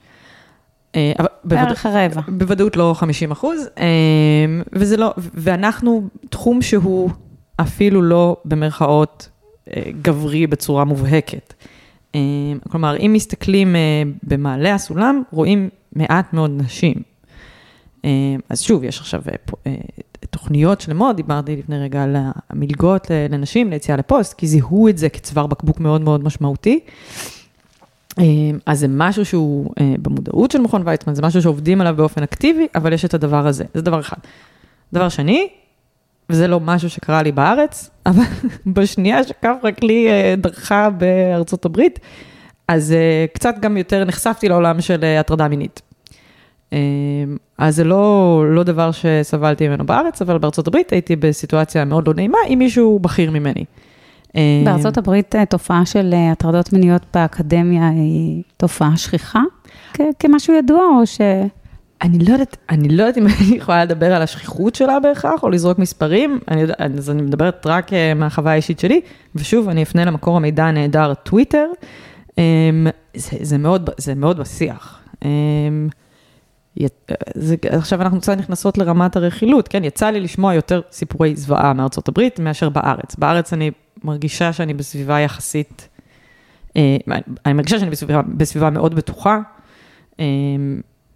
אה, 0.97 1.13
בערך 1.45 1.87
הרבע. 1.87 2.21
בוודאות 2.29 2.77
לא 2.77 2.95
50 2.97 3.31
אחוז, 3.31 3.69
אה, 3.79 3.85
וזה 4.73 4.97
לא, 4.97 5.15
ואנחנו 5.17 6.03
תחום 6.31 6.63
שהוא 6.63 7.11
אפילו 7.57 8.03
לא 8.03 8.37
במרכאות 8.45 9.29
אה, 9.69 9.83
גברי 10.03 10.47
בצורה 10.47 10.85
מובהקת. 10.85 11.55
כלומר, 12.71 12.97
אם 12.97 13.11
מסתכלים 13.15 13.77
במעלה 14.23 14.75
הסולם, 14.75 15.23
רואים 15.33 15.69
מעט 15.93 16.33
מאוד 16.33 16.51
נשים. 16.57 16.95
אז 18.49 18.61
שוב, 18.61 18.85
יש 18.85 19.01
עכשיו 19.01 19.23
תוכניות 20.31 20.81
שלמות, 20.81 21.17
דיברתי 21.17 21.57
לפני 21.57 21.79
רגע 21.79 22.03
על 22.03 22.17
המלגות 22.51 23.07
לנשים 23.31 23.71
ליציאה 23.71 23.97
לפוסט, 23.97 24.35
כי 24.35 24.47
זיהו 24.47 24.89
את 24.89 24.99
זה 24.99 25.09
כצוואר 25.09 25.47
בקבוק 25.47 25.81
מאוד 25.81 26.01
מאוד 26.01 26.25
משמעותי. 26.25 26.81
אמ, 28.19 28.59
אז 28.67 28.81
זה 28.81 28.87
משהו 28.89 29.25
שהוא 29.25 29.71
אה, 29.81 29.95
במודעות 30.03 30.51
של 30.51 30.61
מכון 30.61 30.83
ויצמן, 30.85 31.15
זה 31.15 31.23
משהו 31.23 31.43
שעובדים 31.43 31.81
עליו 31.81 31.95
באופן 31.97 32.23
אקטיבי, 32.23 32.67
אבל 32.75 32.93
יש 32.93 33.05
את 33.05 33.15
הדבר 33.15 33.47
הזה, 33.47 33.65
זה 33.75 33.83
דבר 33.83 34.01
אחד. 34.01 34.17
דבר 34.93 35.09
שני, 35.09 35.49
וזה 36.31 36.49
לא 36.49 36.61
משהו 36.61 36.91
שקרה 36.91 37.23
לי 37.23 37.33
בארץ, 37.33 37.91
אבל 38.07 38.23
בשנייה 38.67 39.25
שקו 39.25 39.49
רק 39.63 39.83
לי 39.83 40.09
אה, 40.09 40.35
דרכה 40.37 40.91
בארצות 40.91 41.65
הברית, 41.65 41.99
אז 42.69 42.93
אה, 42.93 43.27
קצת 43.35 43.55
גם 43.61 43.77
יותר 43.77 44.05
נחשפתי 44.05 44.49
לעולם 44.49 44.81
של 44.81 45.05
הטרדה 45.05 45.49
מינית. 45.49 45.83
אז 47.59 47.77
זה 47.77 47.85
לא, 47.85 48.45
לא 48.49 48.63
דבר 48.63 48.91
שסבלתי 48.91 49.69
ממנו 49.69 49.87
בארץ, 49.87 50.23
אבל 50.23 50.39
בארצות 50.39 50.67
הברית 50.67 50.93
הייתי 50.93 51.17
בסיטואציה 51.17 51.85
מאוד 51.85 52.09
לא 52.09 52.15
נעימה 52.15 52.39
עם 52.49 52.59
מישהו 52.59 52.99
בכיר 52.99 53.31
ממני. 53.31 53.65
אה, 54.37 54.63
בארצות 54.65 54.99
הברית 54.99 55.37
אה, 55.37 55.47
תופעה 55.47 55.87
של 55.87 56.11
אה, 56.13 56.33
הטרדות 56.33 56.73
מיניות 56.73 57.03
באקדמיה 57.15 57.89
היא 57.89 58.43
תופעה 58.57 58.97
שכיחה 58.97 59.41
כמשהו 60.19 60.55
ידוע, 60.55 60.83
או 60.99 61.07
ש... 61.07 61.21
אני 62.03 62.19
לא 62.19 62.33
יודעת, 62.33 62.57
אני 62.71 62.89
לא 62.89 63.03
יודעת 63.03 63.19
אם 63.19 63.27
אני 63.27 63.57
יכולה 63.57 63.85
לדבר 63.85 64.15
על 64.15 64.23
השכיחות 64.23 64.75
שלה 64.75 65.01
בהכרח, 65.01 65.43
או 65.43 65.51
לזרוק 65.51 65.79
מספרים, 65.79 66.39
אני 66.49 66.61
יודע, 66.61 66.75
אז 66.79 67.11
אני 67.11 67.23
מדברת 67.23 67.67
רק 67.67 67.91
מהחוויה 68.17 68.53
האישית 68.53 68.79
שלי, 68.79 69.01
ושוב, 69.35 69.69
אני 69.69 69.83
אפנה 69.83 70.05
למקור 70.05 70.37
המידע 70.37 70.65
הנהדר, 70.65 71.15
טוויטר, 71.15 71.67
זה, 72.37 73.37
זה, 73.41 73.59
מאוד, 73.59 73.91
זה 73.99 74.15
מאוד 74.15 74.39
בשיח. 74.39 75.01
זה, 77.35 77.55
עכשיו 77.71 78.03
אנחנו 78.03 78.21
קצת 78.21 78.39
נכנסות 78.39 78.79
לרמת 78.79 79.17
הרכילות, 79.17 79.69
כן? 79.69 79.85
יצא 79.85 80.11
לי 80.11 80.21
לשמוע 80.21 80.55
יותר 80.55 80.81
סיפורי 80.93 81.37
זוועה 81.37 81.73
מארצות 81.73 82.09
הברית 82.09 82.39
מאשר 82.39 82.69
בארץ. 82.69 83.17
בארץ 83.17 83.53
אני 83.53 83.71
מרגישה 84.05 84.53
שאני 84.53 84.75
בסביבה 84.75 85.21
יחסית, 85.21 85.89
אה, 86.77 86.97
אני 87.47 87.55
מרגישה 87.55 87.79
שאני 87.79 87.91
בסביבה, 87.91 88.23
בסביבה 88.23 88.71
מאוד 88.71 88.95
בטוחה, 88.95 89.41
אה, 90.21 90.25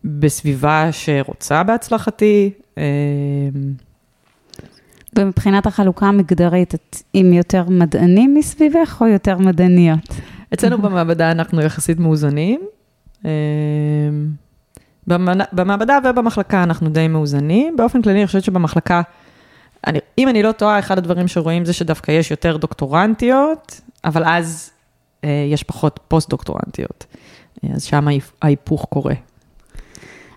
בסביבה 0.05 0.89
שרוצה 0.93 1.63
בהצלחתי. 1.63 2.51
אה, 2.79 2.83
ומבחינת 5.19 5.67
החלוקה 5.67 6.07
המגדרית, 6.07 6.75
את 6.75 6.97
עם 7.13 7.33
יותר 7.33 7.65
מדענים 7.69 8.35
מסביבך 8.35 8.99
או 9.01 9.07
יותר 9.07 9.39
מדעניות? 9.39 10.09
אצלנו 10.55 10.79
במעבדה 10.79 11.31
אנחנו 11.31 11.63
יחסית 11.63 11.99
מאוזנים. 11.99 12.61
במעבדה 15.53 15.99
ובמחלקה 16.05 16.63
אנחנו 16.63 16.91
די 16.91 17.09
מאוזנים. 17.09 17.77
באופן 17.77 18.03
כללי, 18.03 18.19
אני 18.19 18.27
חושבת 18.27 18.45
שבמחלקה... 18.45 19.03
אני, 19.87 19.99
אם 20.19 20.29
אני 20.29 20.43
לא 20.43 20.53
טועה, 20.53 20.79
אחד 20.79 20.99
הדברים 20.99 21.29
שרואים 21.29 21.65
זה 21.65 21.73
שדווקא 21.73 22.11
יש 22.11 22.31
יותר 22.31 22.57
דוקטורנטיות, 22.57 23.81
אבל 24.05 24.25
אז 24.25 24.71
אה, 25.25 25.47
יש 25.53 25.63
פחות 25.63 26.01
פוסט-דוקטורנטיות. 26.09 27.07
אה, 27.65 27.71
אז 27.75 27.85
שם 27.85 28.07
ההיפוך 28.43 28.87
קורה. 28.91 29.15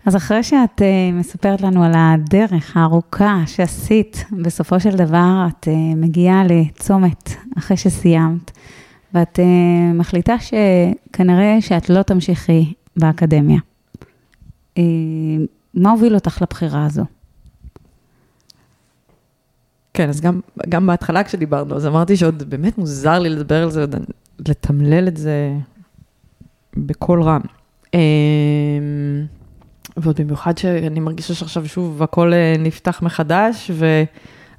אז 0.06 0.16
אחרי 0.16 0.44
שאת 0.44 0.82
אה, 0.82 1.12
מספרת 1.14 1.62
לנו 1.62 1.84
על 1.84 1.92
הדרך 1.96 2.78
הארוכה 2.78 3.44
שעשית, 3.46 4.26
בסופו 4.32 4.80
של 4.80 4.96
דבר 4.96 5.48
את 5.48 5.68
אה, 5.68 5.74
מגיעה 5.96 6.44
לצומת 6.44 7.32
אחרי 7.58 7.78
שסיימת, 7.78 8.52
ואת 9.14 9.40
אה, 9.40 9.94
מחליטה 9.94 10.36
שכנראה 10.40 11.58
שאת 11.62 11.90
לא 11.90 12.02
תמשיכי 12.02 12.74
באקדמיה. 12.98 13.60
אה, 14.78 14.84
מה 15.74 15.92
הוביל 15.92 16.16
אותך 16.16 16.42
לבחירה 16.42 16.86
הזו? 16.86 17.04
כן, 19.94 20.10
אז 20.10 20.22
גם, 20.22 20.40
גם 20.70 20.88
בהתחלה 20.88 21.24
כשדיברנו, 21.24 21.76
אז 21.76 21.88
אמרתי 21.88 22.18
שעוד 22.18 22.44
באמת 22.50 22.78
מוזר 22.78 23.20
לי 23.20 23.30
לדבר 23.30 23.64
על 23.64 23.72
זה, 23.72 23.86
לתמלל 24.48 25.08
את 25.08 25.18
זה 25.18 25.54
בקול 26.78 27.24
רם. 27.24 27.42
אמ, 27.94 28.00
ועוד 29.98 30.22
במיוחד 30.22 30.58
שאני 30.58 31.00
מרגישה 31.00 31.34
שעכשיו 31.34 31.68
שוב 31.68 32.04
הכל 32.04 32.34
אה, 32.34 32.56
נפתח 32.60 33.02
מחדש, 33.02 33.72
ו... 33.74 34.04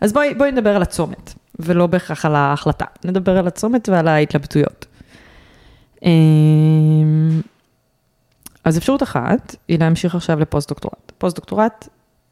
אז 0.01 0.13
בואי, 0.13 0.35
בואי 0.35 0.53
נדבר 0.53 0.77
על 0.77 0.83
הצומת, 0.83 1.35
ולא 1.59 1.87
בהכרח 1.87 2.25
על 2.25 2.35
ההחלטה. 2.35 2.85
נדבר 3.05 3.39
על 3.39 3.47
הצומת 3.47 3.89
ועל 3.89 4.09
ההתלבטויות. 4.09 4.87
אמ, 6.05 7.41
אז 8.65 8.79
אפשרות 8.79 9.03
אחת 9.03 9.57
היא 9.69 9.79
להמשיך 9.79 10.15
עכשיו 10.15 10.41
לפוסט-דוקטורט. 10.41 11.13
פוסט-דוקטורט, 11.19 11.89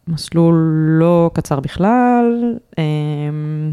מסלול 0.09 0.55
לא 0.99 1.31
קצר 1.35 1.61
בכלל, 1.61 2.55
אמ, 2.79 3.73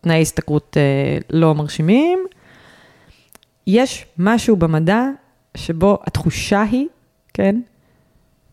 תנאי 0.00 0.22
השתכרות 0.22 0.76
אה, 0.76 1.18
לא 1.30 1.54
מרשימים. 1.54 2.18
יש 3.66 4.06
משהו 4.18 4.56
במדע 4.56 5.04
שבו 5.56 5.98
התחושה 6.06 6.62
היא, 6.62 6.86
כן? 7.34 7.60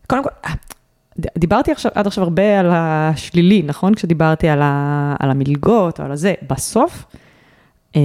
קודם 0.06 0.22
כל, 0.22 0.30
אה, 0.44 0.52
דיברתי 1.38 1.72
עכשיו, 1.72 1.92
עד 1.94 2.06
עכשיו 2.06 2.24
הרבה 2.24 2.60
על 2.60 2.70
השלילי, 2.72 3.62
נכון? 3.62 3.94
כשדיברתי 3.94 4.48
על, 4.48 4.62
ה, 4.62 5.14
על 5.18 5.30
המלגות 5.30 6.00
או 6.00 6.04
על 6.04 6.12
הזה. 6.12 6.34
בסוף, 6.50 7.04
אה, 7.96 8.00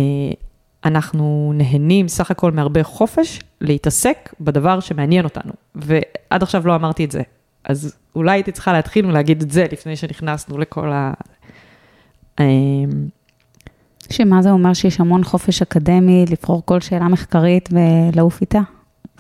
אנחנו 0.86 1.52
נהנים 1.56 2.08
סך 2.08 2.32
הכל 2.32 2.52
מהרבה 2.52 2.84
חופש 2.84 3.40
להתעסק 3.62 4.34
בדבר 4.42 4.80
שמעניין 4.80 5.26
אותנו. 5.26 5.54
ועד 5.76 6.44
עכשיו 6.44 6.68
לא 6.68 6.76
אמרתי 6.76 7.06
את 7.06 7.12
זה. 7.12 7.22
אז 7.66 7.96
אולי 8.16 8.32
הייתי 8.32 8.52
צריכה 8.52 8.74
להתחיל 8.74 9.06
ולהגיד 9.06 9.42
את 9.42 9.52
זה 9.52 9.66
לפני 9.72 9.96
שנכנסנו 9.96 10.58
לכל 10.58 10.92
ה... 10.92 11.14
אה, 12.40 12.46
שמה 14.10 14.42
זה 14.42 14.52
אומר 14.52 14.74
שיש 14.74 15.00
המון 15.00 15.24
חופש 15.24 15.62
אקדמי 15.62 16.26
לבחור 16.30 16.62
כל 16.66 16.80
שאלה 16.80 17.08
מחקרית 17.08 17.70
ולעוף 17.72 18.42
איתה? 18.42 18.60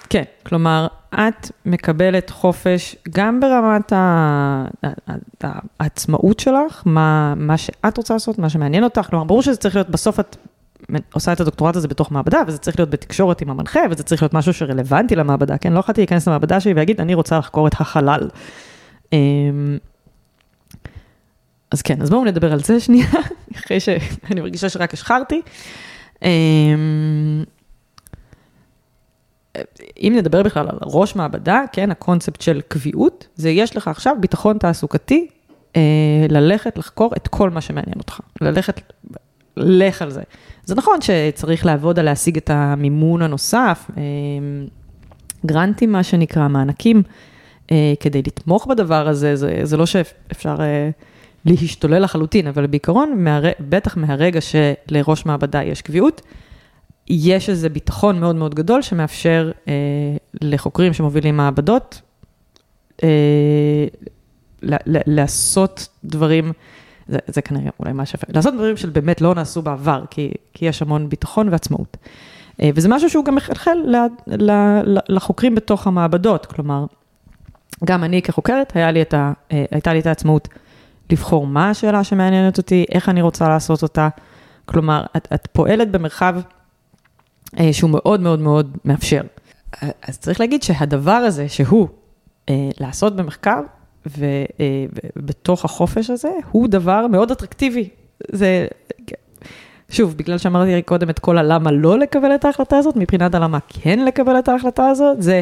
כן, 0.09 0.23
כלומר, 0.43 0.87
את 1.13 1.51
מקבלת 1.65 2.29
חופש 2.29 2.95
גם 3.09 3.39
ברמת 3.39 3.93
העצמאות 5.79 6.39
שלך, 6.39 6.81
מה, 6.85 7.33
מה 7.37 7.57
שאת 7.57 7.97
רוצה 7.97 8.13
לעשות, 8.13 8.39
מה 8.39 8.49
שמעניין 8.49 8.83
אותך, 8.83 9.01
כלומר, 9.09 9.25
ברור 9.25 9.41
שזה 9.41 9.57
צריך 9.57 9.75
להיות, 9.75 9.89
בסוף 9.89 10.19
את 10.19 10.37
עושה 11.13 11.33
את 11.33 11.39
הדוקטורט 11.39 11.75
הזה 11.75 11.87
בתוך 11.87 12.11
מעבדה, 12.11 12.41
וזה 12.47 12.57
צריך 12.57 12.79
להיות 12.79 12.89
בתקשורת 12.89 13.41
עם 13.41 13.49
המנחה, 13.49 13.79
וזה 13.91 14.03
צריך 14.03 14.21
להיות 14.21 14.33
משהו 14.33 14.53
שרלוונטי 14.53 15.15
למעבדה, 15.15 15.57
כן? 15.57 15.73
לא 15.73 15.79
יכולתי 15.79 16.01
להיכנס 16.01 16.27
למעבדה 16.27 16.59
שלי 16.59 16.71
ולהגיד, 16.71 17.01
אני 17.01 17.13
רוצה 17.13 17.37
לחקור 17.37 17.67
את 17.67 17.73
החלל. 17.73 18.29
אמ, 19.13 19.77
אז 21.71 21.81
כן, 21.81 22.01
אז 22.01 22.09
בואו 22.09 22.25
נדבר 22.25 22.53
על 22.53 22.59
זה 22.59 22.79
שנייה, 22.79 23.07
אחרי 23.55 23.79
שאני 23.79 24.41
מרגישה 24.41 24.69
שרק 24.69 24.93
השחרתי. 24.93 25.41
אמ, 26.23 27.43
אם 29.97 30.13
נדבר 30.17 30.43
בכלל 30.43 30.67
על 30.69 30.77
ראש 30.81 31.15
מעבדה, 31.15 31.61
כן, 31.71 31.91
הקונספט 31.91 32.41
של 32.41 32.61
קביעות, 32.67 33.27
זה 33.35 33.49
יש 33.49 33.77
לך 33.77 33.87
עכשיו 33.87 34.15
ביטחון 34.19 34.57
תעסוקתי, 34.57 35.27
אה, 35.75 35.81
ללכת 36.29 36.77
לחקור 36.77 37.11
את 37.17 37.27
כל 37.27 37.49
מה 37.49 37.61
שמעניין 37.61 37.97
אותך, 37.97 38.19
ללכת, 38.41 38.81
לך 39.57 40.01
על 40.01 40.09
זה. 40.11 40.21
זה 40.65 40.75
נכון 40.75 40.97
שצריך 41.01 41.65
לעבוד 41.65 41.99
על 41.99 42.05
להשיג 42.05 42.37
את 42.37 42.49
המימון 42.49 43.21
הנוסף, 43.21 43.91
אה, 43.97 44.03
גרנטים, 45.45 45.91
מה 45.91 46.03
שנקרא, 46.03 46.47
מענקים, 46.47 47.03
אה, 47.71 47.93
כדי 47.99 48.21
לתמוך 48.21 48.67
בדבר 48.67 49.07
הזה, 49.07 49.35
זה, 49.35 49.59
זה 49.63 49.77
לא 49.77 49.85
שאפשר 49.85 50.55
אה, 50.59 50.89
להשתולל 51.45 52.03
לחלוטין, 52.03 52.47
אבל 52.47 52.67
בעיקרון, 52.67 53.23
מהר, 53.23 53.43
בטח 53.59 53.97
מהרגע 53.97 54.39
שלראש 54.41 55.25
מעבדה 55.25 55.63
יש 55.63 55.81
קביעות, 55.81 56.21
יש 57.07 57.49
איזה 57.49 57.69
ביטחון 57.69 58.19
מאוד 58.19 58.35
מאוד 58.35 58.55
גדול 58.55 58.81
שמאפשר 58.81 59.51
אה, 59.67 59.73
לחוקרים 60.41 60.93
שמובילים 60.93 61.37
מעבדות 61.37 62.01
אה, 63.03 63.87
לעשות 64.87 65.87
דברים, 66.03 66.53
זה, 67.13 67.19
זה 67.27 67.41
כנראה 67.41 67.69
אולי 67.79 67.93
מה 67.93 68.05
שווה, 68.05 68.23
לעשות 68.29 68.53
דברים 68.53 68.77
שבאמת 68.77 69.21
לא 69.21 69.35
נעשו 69.35 69.61
בעבר, 69.61 70.03
כי, 70.09 70.31
כי 70.53 70.65
יש 70.65 70.81
המון 70.81 71.09
ביטחון 71.09 71.49
ועצמאות. 71.49 71.97
אה, 72.61 72.69
וזה 72.75 72.89
משהו 72.89 73.09
שהוא 73.09 73.25
גם 73.25 73.35
מחלחל 73.35 73.77
לחוקרים 75.09 75.55
בתוך 75.55 75.87
המעבדות, 75.87 76.45
כלומר, 76.45 76.85
גם 77.85 78.03
אני 78.03 78.21
כחוקרת, 78.21 78.75
לי 78.75 79.01
את 79.01 79.13
ה, 79.13 79.33
אה, 79.51 79.65
הייתה 79.71 79.93
לי 79.93 79.99
את 79.99 80.05
העצמאות 80.05 80.47
לבחור 81.11 81.47
מה 81.47 81.69
השאלה 81.69 82.03
שמעניינת 82.03 82.57
אותי, 82.57 82.85
איך 82.91 83.09
אני 83.09 83.21
רוצה 83.21 83.49
לעשות 83.49 83.83
אותה. 83.83 84.09
כלומר, 84.65 85.05
את, 85.17 85.27
את 85.33 85.47
פועלת 85.51 85.91
במרחב 85.91 86.35
אה, 87.59 87.73
שהוא 87.73 87.89
מאוד 87.89 88.19
מאוד 88.19 88.39
מאוד 88.39 88.77
מאפשר. 88.85 89.21
אז 89.81 90.19
צריך 90.19 90.39
להגיד 90.39 90.63
שהדבר 90.63 91.11
הזה, 91.11 91.49
שהוא 91.49 91.87
לעשות 92.79 93.15
במחקר, 93.15 93.59
ובתוך 94.05 95.65
החופש 95.65 96.09
הזה, 96.09 96.31
הוא 96.51 96.67
דבר 96.67 97.07
מאוד 97.07 97.31
אטרקטיבי. 97.31 97.89
זה, 98.31 98.67
שוב, 99.89 100.17
בגלל 100.17 100.37
שאמרתי 100.37 100.81
קודם 100.81 101.09
את 101.09 101.19
כל 101.19 101.37
הלמה 101.37 101.71
לא 101.71 101.99
לקבל 101.99 102.35
את 102.35 102.45
ההחלטה 102.45 102.77
הזאת, 102.77 102.95
מבחינת 102.95 103.35
הלמה 103.35 103.57
כן 103.69 103.99
לקבל 104.05 104.39
את 104.39 104.49
ההחלטה 104.49 104.87
הזאת, 104.87 105.21
זה 105.21 105.41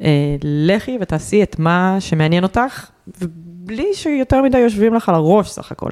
אה, 0.00 0.36
לכי 0.42 0.98
ותעשי 1.00 1.42
את 1.42 1.58
מה 1.58 1.96
שמעניין 2.00 2.42
אותך, 2.42 2.90
ובלי 3.20 3.94
שיותר 3.94 4.42
מדי 4.42 4.58
יושבים 4.58 4.94
לך 4.94 5.08
על 5.08 5.14
הראש 5.14 5.50
סך 5.50 5.72
הכל. 5.72 5.90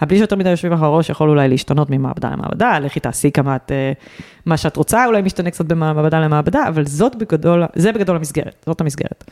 הבלי 0.00 0.18
שיותר 0.18 0.36
מדי 0.36 0.50
יושבים 0.50 0.72
לך 0.72 0.82
הראש 0.82 1.10
יכול 1.10 1.30
אולי 1.30 1.48
להשתנות 1.48 1.90
ממעבדה 1.90 2.30
למעבדה, 2.30 2.78
לכי 2.78 3.00
תעשי 3.00 3.30
כמה 3.30 3.56
את, 3.56 3.72
אה, 3.72 3.92
מה 4.46 4.56
שאת 4.56 4.76
רוצה, 4.76 5.06
אולי 5.06 5.22
משתנה 5.22 5.50
קצת 5.50 5.64
במעבדה 5.64 6.20
למעבדה, 6.20 6.68
אבל 6.68 6.86
זאת 6.86 7.16
בגדול, 7.16 7.64
זה 7.74 7.92
בגדול 7.92 8.16
המסגרת, 8.16 8.64
זאת 8.66 8.80
המסגרת. 8.80 9.24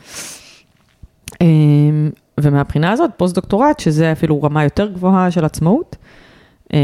אמ, 1.41 2.09
ומהבחינה 2.39 2.91
הזאת, 2.91 3.11
פוסט-דוקטורט, 3.17 3.79
שזה 3.79 4.11
אפילו 4.11 4.43
רמה 4.43 4.63
יותר 4.63 4.87
גבוהה 4.87 5.31
של 5.31 5.45
עצמאות, 5.45 5.95
אמ, 6.73 6.79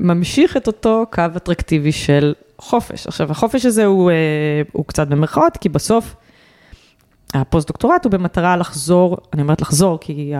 ממשיך 0.00 0.56
את 0.56 0.66
אותו 0.66 1.04
קו 1.12 1.22
אטרקטיבי 1.36 1.92
של 1.92 2.34
חופש. 2.58 3.06
עכשיו, 3.06 3.30
החופש 3.30 3.66
הזה 3.66 3.84
הוא, 3.84 4.10
אה, 4.10 4.16
הוא 4.72 4.84
קצת 4.84 5.08
במרכאות, 5.08 5.56
כי 5.56 5.68
בסוף, 5.68 6.16
הפוסט-דוקטורט 7.34 8.04
הוא 8.04 8.12
במטרה 8.12 8.56
לחזור, 8.56 9.16
אני 9.32 9.42
אומרת 9.42 9.62
לחזור, 9.62 9.98
כי 10.00 10.32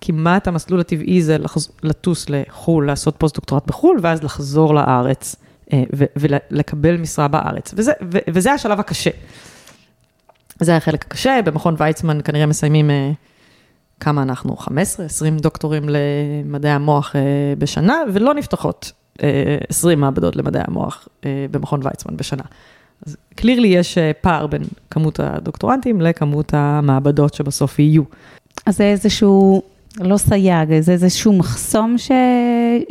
כמעט 0.00 0.48
המסלול 0.48 0.80
הטבעי 0.80 1.22
זה 1.22 1.38
לחז, 1.38 1.68
לטוס 1.82 2.26
לחו"ל, 2.30 2.86
לעשות 2.86 3.14
פוסט-דוקטורט 3.18 3.66
בחו"ל, 3.66 3.98
ואז 4.02 4.22
לחזור 4.22 4.74
לארץ 4.74 5.36
אה, 5.72 5.82
ולקבל 6.16 6.96
משרה 6.96 7.28
בארץ. 7.28 7.74
וזה, 7.76 7.92
וזה 8.28 8.52
השלב 8.52 8.80
הקשה. 8.80 9.10
זה 10.64 10.76
החלק 10.76 11.04
הקשה, 11.04 11.40
במכון 11.44 11.74
ויצמן 11.78 12.20
כנראה 12.24 12.46
מסיימים, 12.46 12.90
אה, 12.90 13.10
כמה 14.00 14.22
אנחנו? 14.22 14.56
15, 14.56 15.06
20 15.06 15.38
דוקטורים 15.38 15.82
למדעי 15.88 16.72
המוח 16.72 17.16
אה, 17.16 17.20
בשנה, 17.58 17.96
ולא 18.12 18.34
נפתחות 18.34 18.92
20 19.68 20.00
מעבדות 20.00 20.36
למדעי 20.36 20.62
המוח 20.66 21.08
במכון 21.50 21.80
ויצמן 21.84 22.16
בשנה. 22.16 22.42
אז 23.06 23.16
clearly 23.34 23.68
יש 23.68 23.98
אה, 23.98 24.10
פער 24.20 24.46
בין 24.46 24.62
כמות 24.90 25.20
הדוקטורנטים 25.20 26.00
לכמות 26.00 26.54
המעבדות 26.54 27.34
שבסוף 27.34 27.78
יהיו. 27.78 28.02
אז 28.66 28.76
זה 28.76 28.84
איזשהו, 28.84 29.62
לא 30.00 30.16
סייג, 30.16 30.80
זה 30.80 30.92
איזשהו 30.92 31.32
מחסום 31.32 31.98
ש... 31.98 32.10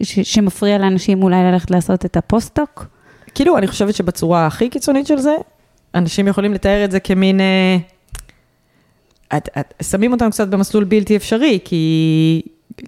ש... 0.02 0.20
שמפריע 0.20 0.78
לאנשים 0.78 1.24
אולי 1.24 1.44
ללכת 1.44 1.72
לעשות 1.72 2.06
את 2.06 2.18
ה 2.18 2.25
post-doc? 2.25 2.86
כאילו, 3.36 3.58
אני 3.58 3.68
חושבת 3.68 3.96
שבצורה 3.96 4.48
הכי 4.48 4.70
קיצונית 4.70 5.08
של 5.08 5.18
זה, 5.18 5.36
אנשים 5.96 6.28
יכולים 6.28 6.54
לתאר 6.54 6.86
את 6.86 6.92
זה 6.92 7.00
כמין... 7.00 7.40
אה, 7.40 7.78
את, 9.38 9.50
את, 9.60 9.74
שמים 9.84 10.12
אותנו 10.12 10.32
קצת 10.32 10.48
במסלול 10.48 10.84
בלתי 10.84 11.16
אפשרי, 11.16 11.60
כי, 11.66 12.42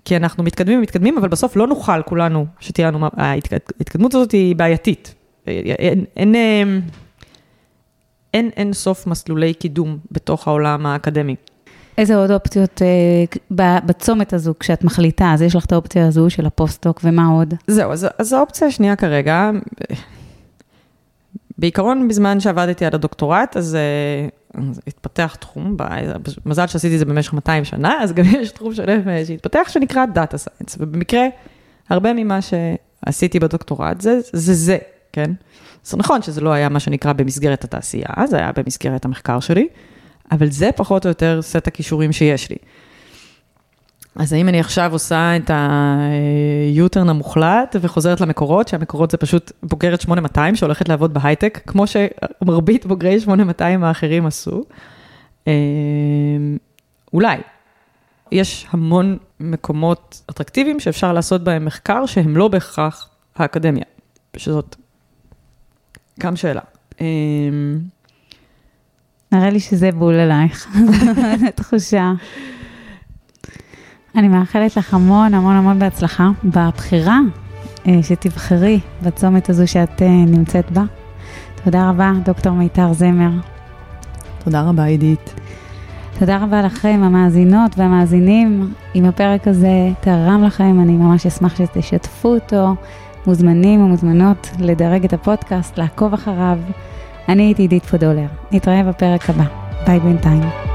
כי 0.06 0.16
אנחנו 0.16 0.43
מתקדמים 0.43 0.80
ומתקדמים, 0.80 1.18
אבל 1.18 1.28
בסוף 1.28 1.56
לא 1.56 1.68
נוכל 1.68 2.01
כולנו 2.01 2.45
שתהיה 2.60 2.88
לנו, 2.88 3.08
ההתקדמות 3.18 4.14
הזאת 4.14 4.32
היא 4.32 4.56
בעייתית. 4.56 5.16
אין, 5.47 6.06
אין, 6.16 6.36
אין 6.36 6.82
אין 8.34 8.49
אין 8.56 8.74
סוף 8.74 9.08
מסלולי 9.08 9.54
קידום 9.54 9.97
בתוך 10.12 10.47
העולם 10.47 10.86
האקדמי. 10.86 11.36
איזה 11.97 12.16
עוד 12.16 12.32
אופציות 12.32 12.82
אה, 12.82 13.80
בצומת 13.86 14.34
הזו, 14.34 14.54
כשאת 14.60 14.84
מחליטה, 14.84 15.32
אז 15.34 15.41
יש 15.41 15.56
לך 15.56 15.66
את 15.66 15.72
האופציה 15.72 16.08
הזו 16.08 16.30
של 16.30 16.45
ה 16.45 16.51
post-doc, 16.51 17.01
ומה 17.04 17.28
עוד? 17.28 17.54
זהו, 17.68 17.91
אז, 17.91 18.08
אז 18.18 18.34
האופציה 18.34 18.68
השנייה 18.68 18.95
כרגע, 18.95 19.51
בעיקרון, 21.64 22.07
בזמן 22.07 22.39
שעבדתי 22.39 22.86
על 22.86 22.95
הדוקטורט, 22.95 23.57
אז, 23.57 23.78
אז 24.53 24.82
התפתח 24.88 25.36
תחום, 25.39 25.78
מזל 26.45 26.68
שעשיתי 26.68 26.93
את 26.93 26.99
זה 26.99 27.05
במשך 27.05 27.34
200 27.34 27.66
שנה, 27.66 27.97
אז 28.01 28.14
גם 28.14 28.26
יש 28.41 28.51
תחום 28.51 28.74
שלם 28.74 29.09
אה, 29.09 29.26
שהתפתח, 29.26 29.68
שנקרא 29.70 30.05
Data 30.16 30.36
Science, 30.36 30.76
ובמקרה, 30.80 31.28
הרבה 31.89 32.14
ממה 32.14 32.39
שעשיתי 32.41 33.39
בדוקטורט 33.39 34.01
זה 34.01 34.20
זה, 34.34 34.53
זה 34.53 34.78
כן? 35.14 35.32
זה 35.84 35.97
נכון 35.97 36.22
שזה 36.22 36.41
לא 36.41 36.49
היה 36.49 36.70
מה 36.70 36.80
שנקרא 36.80 37.14
במסגרת 37.14 37.64
התעשייה, 37.64 38.14
זה 38.26 38.38
היה 38.38 38.51
במסגרת 38.51 39.05
המחקר 39.05 39.39
שלי, 39.39 39.68
אבל 40.32 40.51
זה 40.51 40.70
פחות 40.76 41.05
או 41.05 41.09
יותר 41.09 41.41
סט 41.41 41.68
הכישורים 41.68 42.11
שיש 42.11 42.49
לי. 42.49 42.57
אז 44.16 44.34
האם 44.34 44.49
אני 44.49 44.59
עכשיו 44.59 44.93
עושה 44.93 45.36
את 45.36 45.49
ה-U-turn 45.49 47.09
המוחלט 47.09 47.76
וחוזרת 47.82 48.22
למקורות, 48.22 48.68
שהמקורות 48.68 49.11
זה 49.11 49.18
פשוט 49.18 49.51
בוגרת 49.64 50.01
8200 50.01 50.55
שהולכת 50.55 50.89
לעבוד 50.89 51.14
בהייטק, 51.14 51.59
כמו 51.68 51.86
שמרבית 51.88 52.86
בוגרי 52.86 53.20
8200 53.20 53.84
האחרים 53.84 54.26
עשו? 54.26 54.64
אה, 55.47 55.53
אולי. 57.14 57.38
יש 58.32 58.68
המון 58.72 59.18
מקומות 59.39 60.22
אטרקטיביים 60.30 60.80
שאפשר 60.80 61.14
לעשות 61.14 61.43
בהם 61.43 61.66
מחקר 61.66 62.05
שהם 62.05 62.38
לא 62.38 62.47
בהכרח 62.47 63.09
האקדמיה, 63.36 63.84
שזאת 64.38 64.76
גם 66.20 66.36
שאלה. 66.36 66.61
אה, 67.01 67.05
נראה 69.32 69.49
לי 69.49 69.59
שזה 69.59 69.91
בול 69.91 70.14
אלייך, 70.14 70.78
תחושה. 71.55 72.11
אני 74.16 74.28
מאחלת 74.28 74.78
לך 74.78 74.93
המון 74.93 75.34
המון 75.34 75.55
המון 75.55 75.80
בהצלחה 75.80 76.30
בבחירה 76.43 77.20
אה, 77.88 78.03
שתבחרי 78.03 78.80
בצומת 79.03 79.49
הזו 79.49 79.68
שאת 79.68 80.01
אה, 80.01 80.07
נמצאת 80.07 80.72
בה. 80.72 80.84
תודה 81.64 81.89
רבה, 81.89 82.11
דוקטור 82.26 82.53
מיתר 82.53 82.93
זמר. 82.93 83.30
תודה 84.43 84.61
רבה, 84.61 84.84
עידית. 84.84 85.34
תודה 86.20 86.38
רבה 86.43 86.61
לכם, 86.61 87.01
המאזינות 87.03 87.72
והמאזינים. 87.78 88.74
אם 88.95 89.05
הפרק 89.05 89.47
הזה 89.47 89.89
תרם 89.99 90.43
לכם, 90.43 90.80
אני 90.82 90.91
ממש 90.91 91.26
אשמח 91.26 91.55
שתשתפו 91.55 92.34
אותו. 92.36 92.76
מוזמנים 93.28 93.82
ומוזמנות 93.82 94.49
לדרג 94.59 95.03
את 95.03 95.14
הפודקאסט, 95.14 95.78
לעקוב 95.78 96.14
אחריו. 96.14 96.59
אני 97.30 97.43
הייתי 97.43 97.61
עידית 97.61 97.86
פודולר. 97.86 98.28
נתראה 98.51 98.84
בפרק 98.84 99.30
הבא. 99.30 99.45
ביי 99.86 99.99
בינתיים. 99.99 100.72